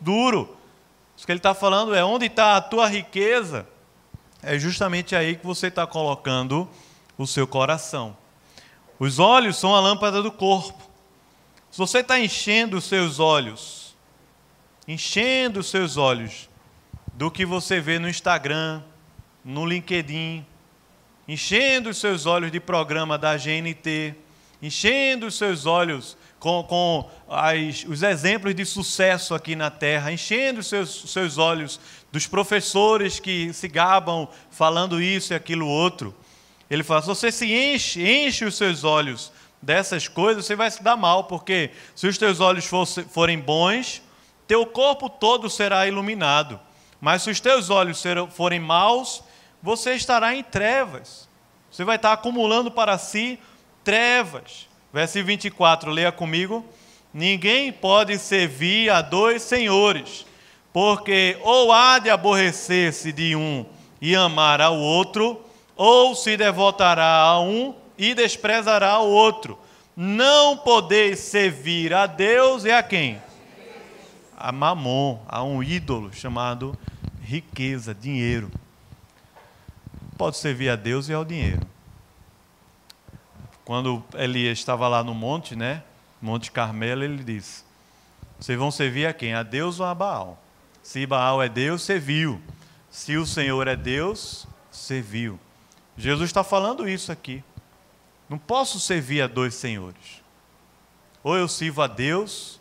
Duro. 0.00 0.56
Isso 1.16 1.26
que 1.26 1.32
ele 1.32 1.40
está 1.40 1.52
falando 1.52 1.94
é 1.94 2.04
onde 2.04 2.26
está 2.26 2.56
a 2.56 2.60
tua 2.60 2.86
riqueza, 2.86 3.66
é 4.40 4.56
justamente 4.56 5.16
aí 5.16 5.34
que 5.34 5.44
você 5.44 5.66
está 5.66 5.84
colocando 5.84 6.68
o 7.18 7.26
seu 7.26 7.44
coração. 7.44 8.16
Os 9.00 9.18
olhos 9.18 9.56
são 9.56 9.74
a 9.74 9.80
lâmpada 9.80 10.22
do 10.22 10.30
corpo. 10.30 10.87
Se 11.70 11.78
você 11.78 11.98
está 11.98 12.18
enchendo 12.18 12.78
os 12.78 12.84
seus 12.84 13.18
olhos, 13.18 13.94
enchendo 14.86 15.60
os 15.60 15.68
seus 15.68 15.96
olhos 15.96 16.48
do 17.14 17.30
que 17.30 17.44
você 17.44 17.80
vê 17.80 17.98
no 17.98 18.08
Instagram, 18.08 18.82
no 19.44 19.66
LinkedIn, 19.66 20.44
enchendo 21.26 21.90
os 21.90 21.98
seus 21.98 22.24
olhos 22.24 22.50
de 22.50 22.58
programa 22.58 23.18
da 23.18 23.36
GNT, 23.36 24.14
enchendo 24.62 25.26
os 25.26 25.36
seus 25.36 25.66
olhos 25.66 26.16
com, 26.38 26.62
com 26.64 27.10
as, 27.28 27.84
os 27.84 28.02
exemplos 28.02 28.54
de 28.54 28.64
sucesso 28.64 29.34
aqui 29.34 29.54
na 29.54 29.70
Terra, 29.70 30.10
enchendo 30.10 30.60
os 30.60 30.66
seus, 30.66 31.10
seus 31.10 31.36
olhos 31.36 31.78
dos 32.10 32.26
professores 32.26 33.20
que 33.20 33.52
se 33.52 33.68
gabam 33.68 34.26
falando 34.50 35.02
isso 35.02 35.32
e 35.32 35.36
aquilo 35.36 35.66
outro. 35.66 36.14
Ele 36.70 36.82
fala: 36.82 37.02
se 37.02 37.08
você 37.08 37.30
se 37.30 37.52
enche, 37.52 38.02
enche 38.02 38.44
os 38.44 38.56
seus 38.56 38.84
olhos 38.84 39.32
dessas 39.60 40.08
coisas, 40.08 40.46
você 40.46 40.56
vai 40.56 40.70
se 40.70 40.82
dar 40.82 40.96
mal, 40.96 41.24
porque 41.24 41.70
se 41.94 42.06
os 42.06 42.16
teus 42.16 42.40
olhos 42.40 42.66
fosse, 42.66 43.02
forem 43.04 43.38
bons, 43.38 44.02
teu 44.46 44.64
corpo 44.64 45.08
todo 45.08 45.50
será 45.50 45.86
iluminado. 45.86 46.58
Mas 47.00 47.22
se 47.22 47.30
os 47.30 47.40
teus 47.40 47.70
olhos 47.70 48.02
forem 48.30 48.60
maus, 48.60 49.22
você 49.62 49.94
estará 49.94 50.34
em 50.34 50.42
trevas. 50.42 51.28
Você 51.70 51.84
vai 51.84 51.96
estar 51.96 52.12
acumulando 52.12 52.70
para 52.70 52.96
si 52.98 53.38
trevas. 53.84 54.68
Versículo 54.92 55.26
24, 55.26 55.90
leia 55.90 56.10
comigo. 56.10 56.64
Ninguém 57.12 57.72
pode 57.72 58.18
servir 58.18 58.90
a 58.90 59.00
dois 59.00 59.42
senhores, 59.42 60.26
porque 60.72 61.38
ou 61.42 61.72
há 61.72 61.98
de 61.98 62.10
aborrecer-se 62.10 63.12
de 63.12 63.34
um 63.34 63.64
e 64.00 64.14
amar 64.14 64.60
ao 64.60 64.76
outro, 64.78 65.42
ou 65.76 66.14
se 66.14 66.36
devotará 66.36 67.20
a 67.20 67.40
um 67.40 67.74
e 67.98 68.14
desprezará 68.14 69.00
o 69.00 69.10
outro. 69.10 69.58
Não 69.96 70.56
podeis 70.56 71.18
servir 71.18 71.92
a 71.92 72.06
Deus 72.06 72.64
e 72.64 72.70
a 72.70 72.82
quem? 72.82 73.20
A 74.36 74.52
Mamon, 74.52 75.20
a 75.26 75.42
um 75.42 75.60
ídolo 75.60 76.12
chamado 76.14 76.78
riqueza, 77.20 77.92
dinheiro. 77.92 78.50
Pode 80.16 80.36
servir 80.36 80.68
a 80.68 80.76
Deus 80.76 81.08
e 81.08 81.12
ao 81.12 81.24
dinheiro. 81.24 81.66
Quando 83.64 84.02
Elias 84.14 84.58
estava 84.58 84.86
lá 84.88 85.02
no 85.02 85.12
monte, 85.14 85.56
né? 85.56 85.82
Monte 86.22 86.50
Carmelo, 86.50 87.02
ele 87.02 87.22
disse: 87.22 87.64
Vocês 88.38 88.58
vão 88.58 88.70
servir 88.70 89.06
a 89.06 89.12
quem? 89.12 89.34
A 89.34 89.42
Deus 89.42 89.78
ou 89.80 89.86
a 89.86 89.94
Baal? 89.94 90.42
Se 90.82 91.04
Baal 91.04 91.42
é 91.42 91.48
Deus, 91.48 91.82
serviu. 91.82 92.40
Se 92.90 93.16
o 93.16 93.26
Senhor 93.26 93.68
é 93.68 93.76
Deus, 93.76 94.46
serviu. 94.70 95.38
Jesus 95.96 96.30
está 96.30 96.42
falando 96.42 96.88
isso 96.88 97.12
aqui. 97.12 97.44
Não 98.28 98.38
posso 98.38 98.78
servir 98.78 99.22
a 99.22 99.26
dois 99.26 99.54
senhores. 99.54 100.22
Ou 101.22 101.36
eu 101.36 101.48
sirvo 101.48 101.82
a 101.82 101.86
Deus, 101.86 102.60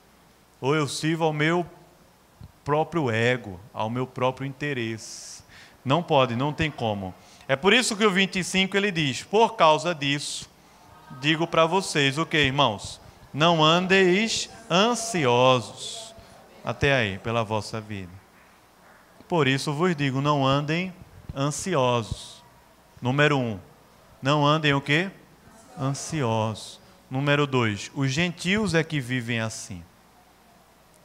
ou 0.61 0.75
eu 0.75 0.87
sirvo 0.87 1.25
ao 1.25 1.33
meu 1.33 1.65
próprio 2.63 3.09
ego, 3.11 3.59
ao 3.73 3.89
meu 3.89 4.07
próprio 4.07 4.47
interesse. 4.47 5.43
Não 5.83 6.01
pode, 6.01 6.35
não 6.35 6.51
tem 6.51 6.69
como. 6.71 7.13
É 7.47 7.55
por 7.55 7.73
isso 7.73 7.95
que 7.95 8.05
o 8.05 8.11
25 8.11 8.75
ele 8.75 8.91
diz: 8.91 9.23
Por 9.23 9.55
causa 9.55 9.93
disso, 9.93 10.49
digo 11.19 11.47
para 11.47 11.65
vocês, 11.65 12.17
o 12.17 12.25
que, 12.25 12.37
irmãos? 12.37 12.99
Não 13.33 13.63
andeis 13.63 14.49
ansiosos. 14.69 16.13
Até 16.63 16.93
aí, 16.93 17.17
pela 17.19 17.43
vossa 17.43 17.79
vida. 17.79 18.11
Por 19.27 19.47
isso 19.47 19.73
vos 19.73 19.95
digo: 19.95 20.21
não 20.21 20.45
andem 20.45 20.93
ansiosos. 21.35 22.43
Número 23.01 23.37
um, 23.37 23.59
não 24.21 24.45
andem 24.45 24.73
o 24.73 24.81
quê? 24.81 25.11
Ansiosos. 25.79 26.79
Número 27.09 27.47
dois, 27.47 27.91
os 27.95 28.11
gentios 28.11 28.73
é 28.73 28.83
que 28.83 28.99
vivem 28.99 29.39
assim. 29.39 29.83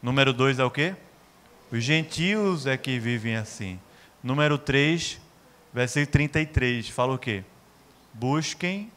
Número 0.03 0.33
dois 0.33 0.59
é 0.59 0.65
o 0.65 0.71
quê? 0.71 0.97
Os 1.73 1.83
gentios 1.83 2.67
é 2.67 2.77
que 2.77 2.99
vivem 2.99 3.35
assim. 3.35 3.81
Número 4.23 4.59
3, 4.59 5.19
versículo 5.73 6.13
33, 6.13 6.91
fala 6.91 7.15
o 7.15 7.19
quê? 7.19 7.43
Busquem 8.13 8.93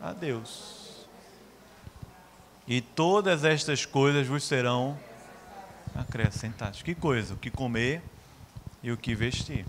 a 0.00 0.14
Deus. 0.14 1.06
E 2.66 2.80
todas 2.80 3.44
estas 3.44 3.84
coisas 3.84 4.26
vos 4.26 4.44
serão 4.44 4.98
acrescentadas. 5.94 6.80
Que 6.80 6.94
coisa? 6.94 7.34
O 7.34 7.36
que 7.36 7.50
comer 7.50 8.00
e 8.82 8.90
o 8.90 8.96
que 8.96 9.14
vestir. 9.14 9.66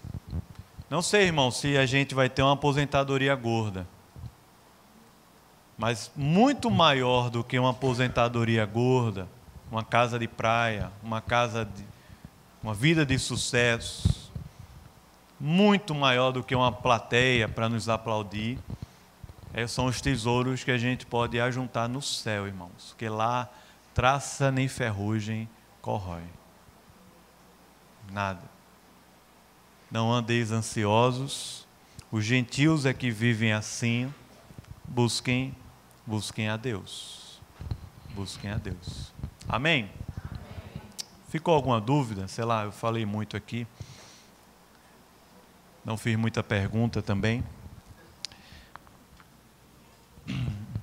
Não 0.90 1.02
sei, 1.02 1.24
irmão, 1.26 1.52
se 1.52 1.78
a 1.78 1.86
gente 1.86 2.16
vai 2.16 2.30
ter 2.30 2.44
uma 2.44 2.54
aposentadoria 2.54 3.36
gorda. 3.36 3.86
Mas 5.78 6.12
muito 6.16 6.72
maior 6.72 7.30
do 7.30 7.44
que 7.44 7.60
uma 7.60 7.72
aposentadoria 7.72 8.66
gorda, 8.66 9.28
uma 9.72 9.84
casa 9.84 10.18
de 10.18 10.28
praia, 10.28 10.92
uma 11.04 11.22
casa 11.22 11.66
de 11.66 11.84
uma 12.64 12.74
vida 12.74 13.06
de 13.06 13.20
sucesso, 13.20 14.32
muito 15.40 15.94
maior 15.94 16.32
do 16.32 16.44
que 16.44 16.56
uma 16.56 16.72
plateia 16.72 17.48
para 17.48 17.70
nos 17.70 17.90
aplaudir. 17.90 18.58
É, 19.54 19.68
são 19.68 19.86
os 19.86 20.02
tesouros 20.02 20.64
que 20.64 20.72
a 20.72 20.78
gente 20.78 21.06
pode 21.06 21.40
ajuntar 21.40 21.88
no 21.88 22.02
céu, 22.02 22.48
irmãos, 22.48 22.96
que 22.98 23.08
lá 23.08 23.50
traça 23.94 24.52
nem 24.52 24.68
ferrugem 24.68 25.48
corrói. 25.82 26.24
Nada. 28.12 28.42
Não 29.92 30.12
andeis 30.12 30.52
ansiosos. 30.52 31.68
Os 32.12 32.26
gentios 32.26 32.86
é 32.86 32.94
que 32.94 33.12
vivem 33.12 33.54
assim. 33.54 34.14
Busquem, 34.84 35.56
busquem 36.06 36.50
a 36.50 36.58
Deus. 36.58 37.42
Busquem 38.14 38.52
a 38.52 38.58
Deus. 38.58 39.14
Amém? 39.48 39.92
Ficou 41.30 41.54
alguma 41.54 41.82
dúvida? 41.82 42.28
Sei 42.28 42.46
lá, 42.46 42.64
eu 42.64 42.72
falei 42.72 43.06
muito 43.06 43.36
aqui. 43.36 43.68
Não 45.84 45.98
fiz 45.98 46.16
muita 46.18 46.42
pergunta 46.42 47.02
também. 47.02 47.44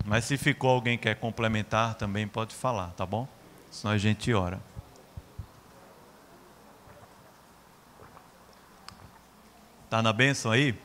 Mas 0.04 0.24
se 0.24 0.36
ficou 0.36 0.70
alguém 0.70 0.98
que 0.98 1.04
quer 1.04 1.14
complementar, 1.14 1.94
também 1.94 2.28
pode 2.28 2.54
falar, 2.54 2.88
tá 2.88 3.06
bom? 3.06 3.26
Senão 3.70 3.94
a 3.94 3.98
gente 3.98 4.32
ora. 4.34 4.60
Está 9.84 10.02
na 10.02 10.12
bênção 10.12 10.50
aí? 10.50 10.78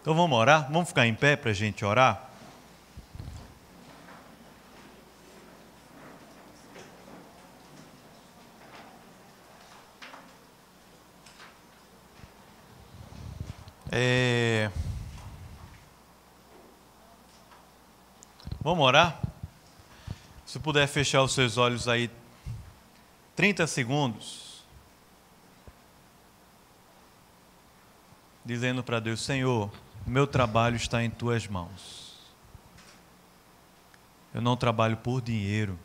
Então 0.00 0.14
vamos 0.14 0.36
orar? 0.36 0.70
Vamos 0.70 0.88
ficar 0.88 1.06
em 1.06 1.14
pé 1.14 1.36
para 1.36 1.50
a 1.50 1.54
gente 1.54 1.84
orar? 1.84 2.27
É... 13.90 14.70
Vamos 18.60 18.84
orar? 18.84 19.20
Se 20.44 20.58
puder 20.58 20.86
fechar 20.86 21.22
os 21.22 21.32
seus 21.32 21.56
olhos 21.56 21.88
aí 21.88 22.10
30 23.34 23.66
segundos, 23.66 24.62
dizendo 28.44 28.82
para 28.82 29.00
Deus: 29.00 29.22
Senhor, 29.22 29.70
meu 30.06 30.26
trabalho 30.26 30.76
está 30.76 31.02
em 31.02 31.08
tuas 31.08 31.46
mãos. 31.46 32.18
Eu 34.34 34.42
não 34.42 34.56
trabalho 34.56 34.98
por 34.98 35.22
dinheiro. 35.22 35.78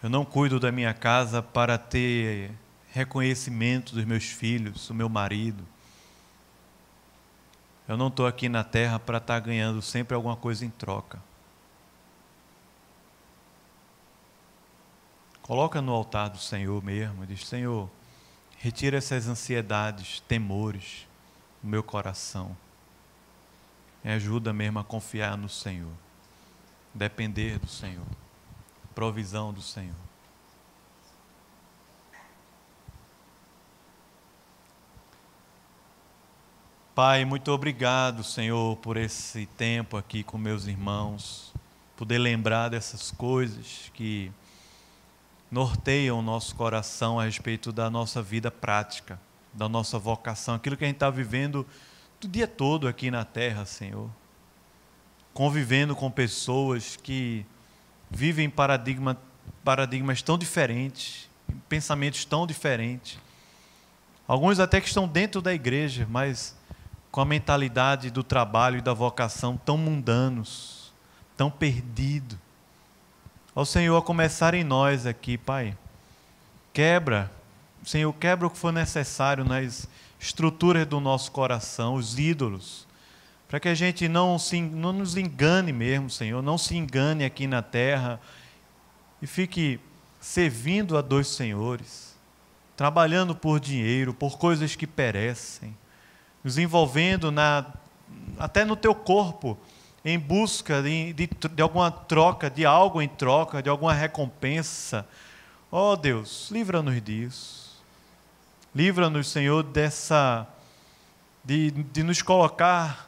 Eu 0.00 0.08
não 0.08 0.24
cuido 0.24 0.60
da 0.60 0.70
minha 0.70 0.94
casa 0.94 1.42
para 1.42 1.76
ter 1.76 2.52
reconhecimento 2.92 3.94
dos 3.94 4.04
meus 4.04 4.24
filhos, 4.24 4.86
do 4.86 4.94
meu 4.94 5.08
marido 5.08 5.66
eu 7.90 7.96
não 7.96 8.06
estou 8.06 8.24
aqui 8.24 8.48
na 8.48 8.62
terra 8.62 9.00
para 9.00 9.18
estar 9.18 9.34
tá 9.34 9.40
ganhando 9.40 9.82
sempre 9.82 10.14
alguma 10.14 10.36
coisa 10.36 10.64
em 10.64 10.70
troca. 10.70 11.20
Coloca 15.42 15.82
no 15.82 15.90
altar 15.90 16.30
do 16.30 16.38
Senhor 16.38 16.80
mesmo, 16.84 17.26
diz: 17.26 17.44
Senhor, 17.44 17.90
retira 18.58 18.98
essas 18.98 19.26
ansiedades, 19.26 20.20
temores 20.20 21.08
do 21.60 21.68
meu 21.68 21.82
coração. 21.82 22.56
Me 24.04 24.12
ajuda 24.12 24.52
mesmo 24.52 24.78
a 24.78 24.84
confiar 24.84 25.36
no 25.36 25.48
Senhor, 25.48 25.90
depender 26.94 27.58
do 27.58 27.66
Senhor, 27.66 28.06
provisão 28.94 29.52
do 29.52 29.62
Senhor. 29.62 30.09
Pai, 37.02 37.24
muito 37.24 37.50
obrigado, 37.50 38.22
Senhor, 38.22 38.76
por 38.76 38.98
esse 38.98 39.46
tempo 39.56 39.96
aqui 39.96 40.22
com 40.22 40.36
meus 40.36 40.66
irmãos, 40.66 41.50
poder 41.96 42.18
lembrar 42.18 42.68
dessas 42.68 43.10
coisas 43.10 43.90
que 43.94 44.30
norteiam 45.50 46.18
o 46.18 46.22
nosso 46.22 46.54
coração 46.54 47.18
a 47.18 47.24
respeito 47.24 47.72
da 47.72 47.88
nossa 47.88 48.20
vida 48.20 48.50
prática, 48.50 49.18
da 49.50 49.66
nossa 49.66 49.98
vocação, 49.98 50.54
aquilo 50.56 50.76
que 50.76 50.84
a 50.84 50.88
gente 50.88 50.96
está 50.96 51.08
vivendo 51.08 51.66
o 52.22 52.28
dia 52.28 52.46
todo 52.46 52.86
aqui 52.86 53.10
na 53.10 53.24
terra, 53.24 53.64
Senhor. 53.64 54.10
Convivendo 55.32 55.96
com 55.96 56.10
pessoas 56.10 56.96
que 56.96 57.46
vivem 58.10 58.50
paradigma, 58.50 59.16
paradigmas 59.64 60.20
tão 60.20 60.36
diferentes, 60.36 61.30
pensamentos 61.66 62.26
tão 62.26 62.46
diferentes. 62.46 63.18
Alguns 64.28 64.60
até 64.60 64.82
que 64.82 64.88
estão 64.88 65.08
dentro 65.08 65.40
da 65.40 65.54
igreja, 65.54 66.06
mas 66.10 66.59
com 67.10 67.20
a 67.20 67.24
mentalidade 67.24 68.10
do 68.10 68.22
trabalho 68.22 68.78
e 68.78 68.82
da 68.82 68.94
vocação 68.94 69.56
tão 69.56 69.76
mundanos, 69.76 70.92
tão 71.36 71.50
perdidos. 71.50 72.38
Ao 73.54 73.64
Senhor, 73.64 73.96
a 73.96 74.02
começar 74.02 74.54
em 74.54 74.62
nós 74.62 75.06
aqui, 75.06 75.36
Pai, 75.36 75.76
quebra, 76.72 77.30
Senhor, 77.84 78.12
quebra 78.12 78.46
o 78.46 78.50
que 78.50 78.58
for 78.58 78.72
necessário 78.72 79.44
nas 79.44 79.88
estruturas 80.20 80.86
do 80.86 81.00
nosso 81.00 81.32
coração, 81.32 81.94
os 81.94 82.18
ídolos, 82.18 82.86
para 83.48 83.58
que 83.58 83.68
a 83.68 83.74
gente 83.74 84.06
não, 84.06 84.38
se, 84.38 84.60
não 84.60 84.92
nos 84.92 85.16
engane 85.16 85.72
mesmo, 85.72 86.08
Senhor, 86.08 86.40
não 86.40 86.56
se 86.56 86.76
engane 86.76 87.24
aqui 87.24 87.48
na 87.48 87.60
terra 87.60 88.20
e 89.20 89.26
fique 89.26 89.80
servindo 90.20 90.96
a 90.96 91.00
dois 91.00 91.26
senhores, 91.26 92.16
trabalhando 92.76 93.34
por 93.34 93.58
dinheiro, 93.58 94.14
por 94.14 94.38
coisas 94.38 94.76
que 94.76 94.86
perecem 94.86 95.74
nos 96.42 96.58
envolvendo 96.58 97.30
na, 97.30 97.66
até 98.38 98.64
no 98.64 98.76
teu 98.76 98.94
corpo, 98.94 99.58
em 100.04 100.18
busca 100.18 100.82
de, 100.82 101.12
de, 101.12 101.26
de 101.26 101.62
alguma 101.62 101.90
troca, 101.90 102.48
de 102.48 102.64
algo 102.64 103.02
em 103.02 103.08
troca, 103.08 103.62
de 103.62 103.68
alguma 103.68 103.92
recompensa. 103.92 105.06
Oh 105.70 105.94
Deus, 105.94 106.50
livra-nos 106.50 107.00
disso. 107.02 107.60
Livra-nos, 108.74 109.28
Senhor, 109.28 109.62
dessa. 109.62 110.46
De, 111.42 111.70
de 111.70 112.02
nos 112.02 112.20
colocar, 112.20 113.06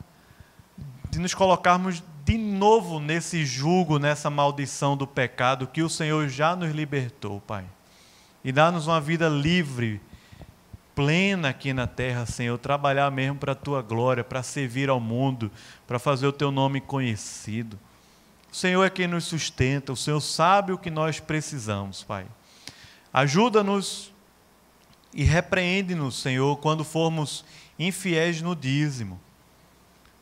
de 1.10 1.18
nos 1.18 1.34
colocarmos 1.34 2.02
de 2.24 2.38
novo 2.38 2.98
nesse 2.98 3.44
jugo, 3.44 3.98
nessa 3.98 4.30
maldição 4.30 4.96
do 4.96 5.06
pecado 5.06 5.66
que 5.66 5.82
o 5.82 5.88
Senhor 5.88 6.28
já 6.28 6.56
nos 6.56 6.72
libertou, 6.72 7.40
Pai. 7.40 7.64
E 8.42 8.50
dá-nos 8.50 8.86
uma 8.86 9.00
vida 9.00 9.28
livre 9.28 10.00
plena 10.94 11.48
aqui 11.48 11.72
na 11.72 11.86
terra, 11.86 12.26
Senhor, 12.26 12.58
trabalhar 12.58 13.10
mesmo 13.10 13.38
para 13.38 13.52
a 13.52 13.56
tua 13.56 13.82
glória, 13.82 14.22
para 14.22 14.42
servir 14.42 14.88
ao 14.88 15.00
mundo, 15.00 15.50
para 15.86 15.98
fazer 15.98 16.26
o 16.26 16.32
teu 16.32 16.50
nome 16.50 16.80
conhecido. 16.80 17.78
O 18.50 18.56
Senhor 18.56 18.84
é 18.84 18.90
quem 18.90 19.06
nos 19.06 19.24
sustenta, 19.24 19.92
o 19.92 19.96
Senhor 19.96 20.20
sabe 20.20 20.72
o 20.72 20.78
que 20.78 20.90
nós 20.90 21.18
precisamos, 21.18 22.02
Pai. 22.02 22.26
Ajuda-nos 23.12 24.12
e 25.14 25.24
repreende-nos, 25.24 26.20
Senhor, 26.20 26.56
quando 26.58 26.84
formos 26.84 27.44
infiéis 27.78 28.42
no 28.42 28.54
dízimo, 28.54 29.20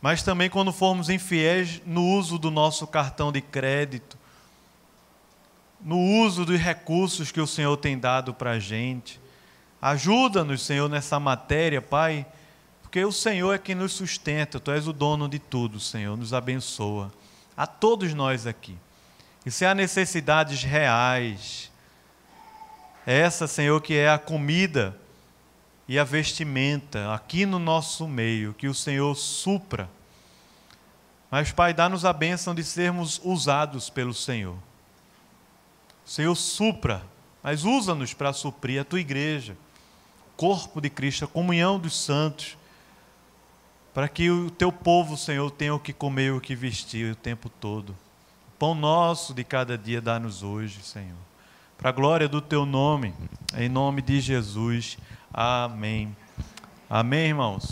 mas 0.00 0.22
também 0.22 0.48
quando 0.48 0.72
formos 0.72 1.10
infiéis 1.10 1.82
no 1.84 2.04
uso 2.04 2.38
do 2.38 2.50
nosso 2.50 2.86
cartão 2.86 3.30
de 3.30 3.40
crédito, 3.40 4.16
no 5.80 5.98
uso 5.98 6.44
dos 6.44 6.58
recursos 6.58 7.32
que 7.32 7.40
o 7.40 7.46
Senhor 7.46 7.76
tem 7.76 7.98
dado 7.98 8.32
para 8.32 8.52
a 8.52 8.58
gente 8.58 9.19
Ajuda-nos, 9.80 10.62
Senhor, 10.62 10.90
nessa 10.90 11.18
matéria, 11.18 11.80
Pai, 11.80 12.26
porque 12.82 13.02
o 13.02 13.12
Senhor 13.12 13.54
é 13.54 13.58
quem 13.58 13.74
nos 13.74 13.92
sustenta, 13.92 14.60
Tu 14.60 14.70
és 14.70 14.86
o 14.86 14.92
dono 14.92 15.28
de 15.28 15.38
tudo, 15.38 15.80
Senhor, 15.80 16.16
nos 16.16 16.34
abençoa. 16.34 17.10
A 17.56 17.66
todos 17.66 18.12
nós 18.12 18.46
aqui. 18.46 18.76
E 19.46 19.50
se 19.50 19.64
há 19.64 19.74
necessidades 19.74 20.62
reais, 20.62 21.70
é 23.06 23.20
essa, 23.20 23.46
Senhor, 23.46 23.80
que 23.80 23.94
é 23.94 24.10
a 24.10 24.18
comida 24.18 24.94
e 25.88 25.98
a 25.98 26.04
vestimenta 26.04 27.14
aqui 27.14 27.46
no 27.46 27.58
nosso 27.58 28.06
meio, 28.06 28.52
que 28.52 28.68
o 28.68 28.74
Senhor 28.74 29.14
supra. 29.14 29.88
Mas, 31.30 31.52
Pai, 31.52 31.72
dá-nos 31.72 32.04
a 32.04 32.12
bênção 32.12 32.54
de 32.54 32.62
sermos 32.62 33.18
usados 33.24 33.88
pelo 33.88 34.12
Senhor. 34.12 34.56
O 36.04 36.10
Senhor 36.10 36.34
supra, 36.34 37.02
mas 37.42 37.64
usa-nos 37.64 38.12
para 38.12 38.34
suprir 38.34 38.82
a 38.82 38.84
tua 38.84 39.00
igreja 39.00 39.56
corpo 40.40 40.80
de 40.80 40.88
Cristo, 40.88 41.26
a 41.26 41.28
comunhão 41.28 41.78
dos 41.78 41.94
santos, 41.94 42.56
para 43.92 44.08
que 44.08 44.30
o 44.30 44.50
teu 44.50 44.72
povo, 44.72 45.14
Senhor, 45.14 45.50
tenha 45.50 45.74
o 45.74 45.78
que 45.78 45.92
comer 45.92 46.28
e 46.28 46.30
o 46.30 46.40
que 46.40 46.56
vestir 46.56 47.12
o 47.12 47.14
tempo 47.14 47.50
todo. 47.50 47.90
O 47.90 48.58
pão 48.58 48.74
nosso 48.74 49.34
de 49.34 49.44
cada 49.44 49.76
dia 49.76 50.00
dá-nos 50.00 50.42
hoje, 50.42 50.82
Senhor. 50.82 51.18
Para 51.76 51.90
a 51.90 51.92
glória 51.92 52.26
do 52.26 52.40
teu 52.40 52.64
nome, 52.64 53.12
em 53.54 53.68
nome 53.68 54.00
de 54.00 54.18
Jesus. 54.18 54.96
Amém. 55.30 56.16
Amém, 56.88 57.28
irmãos. 57.28 57.68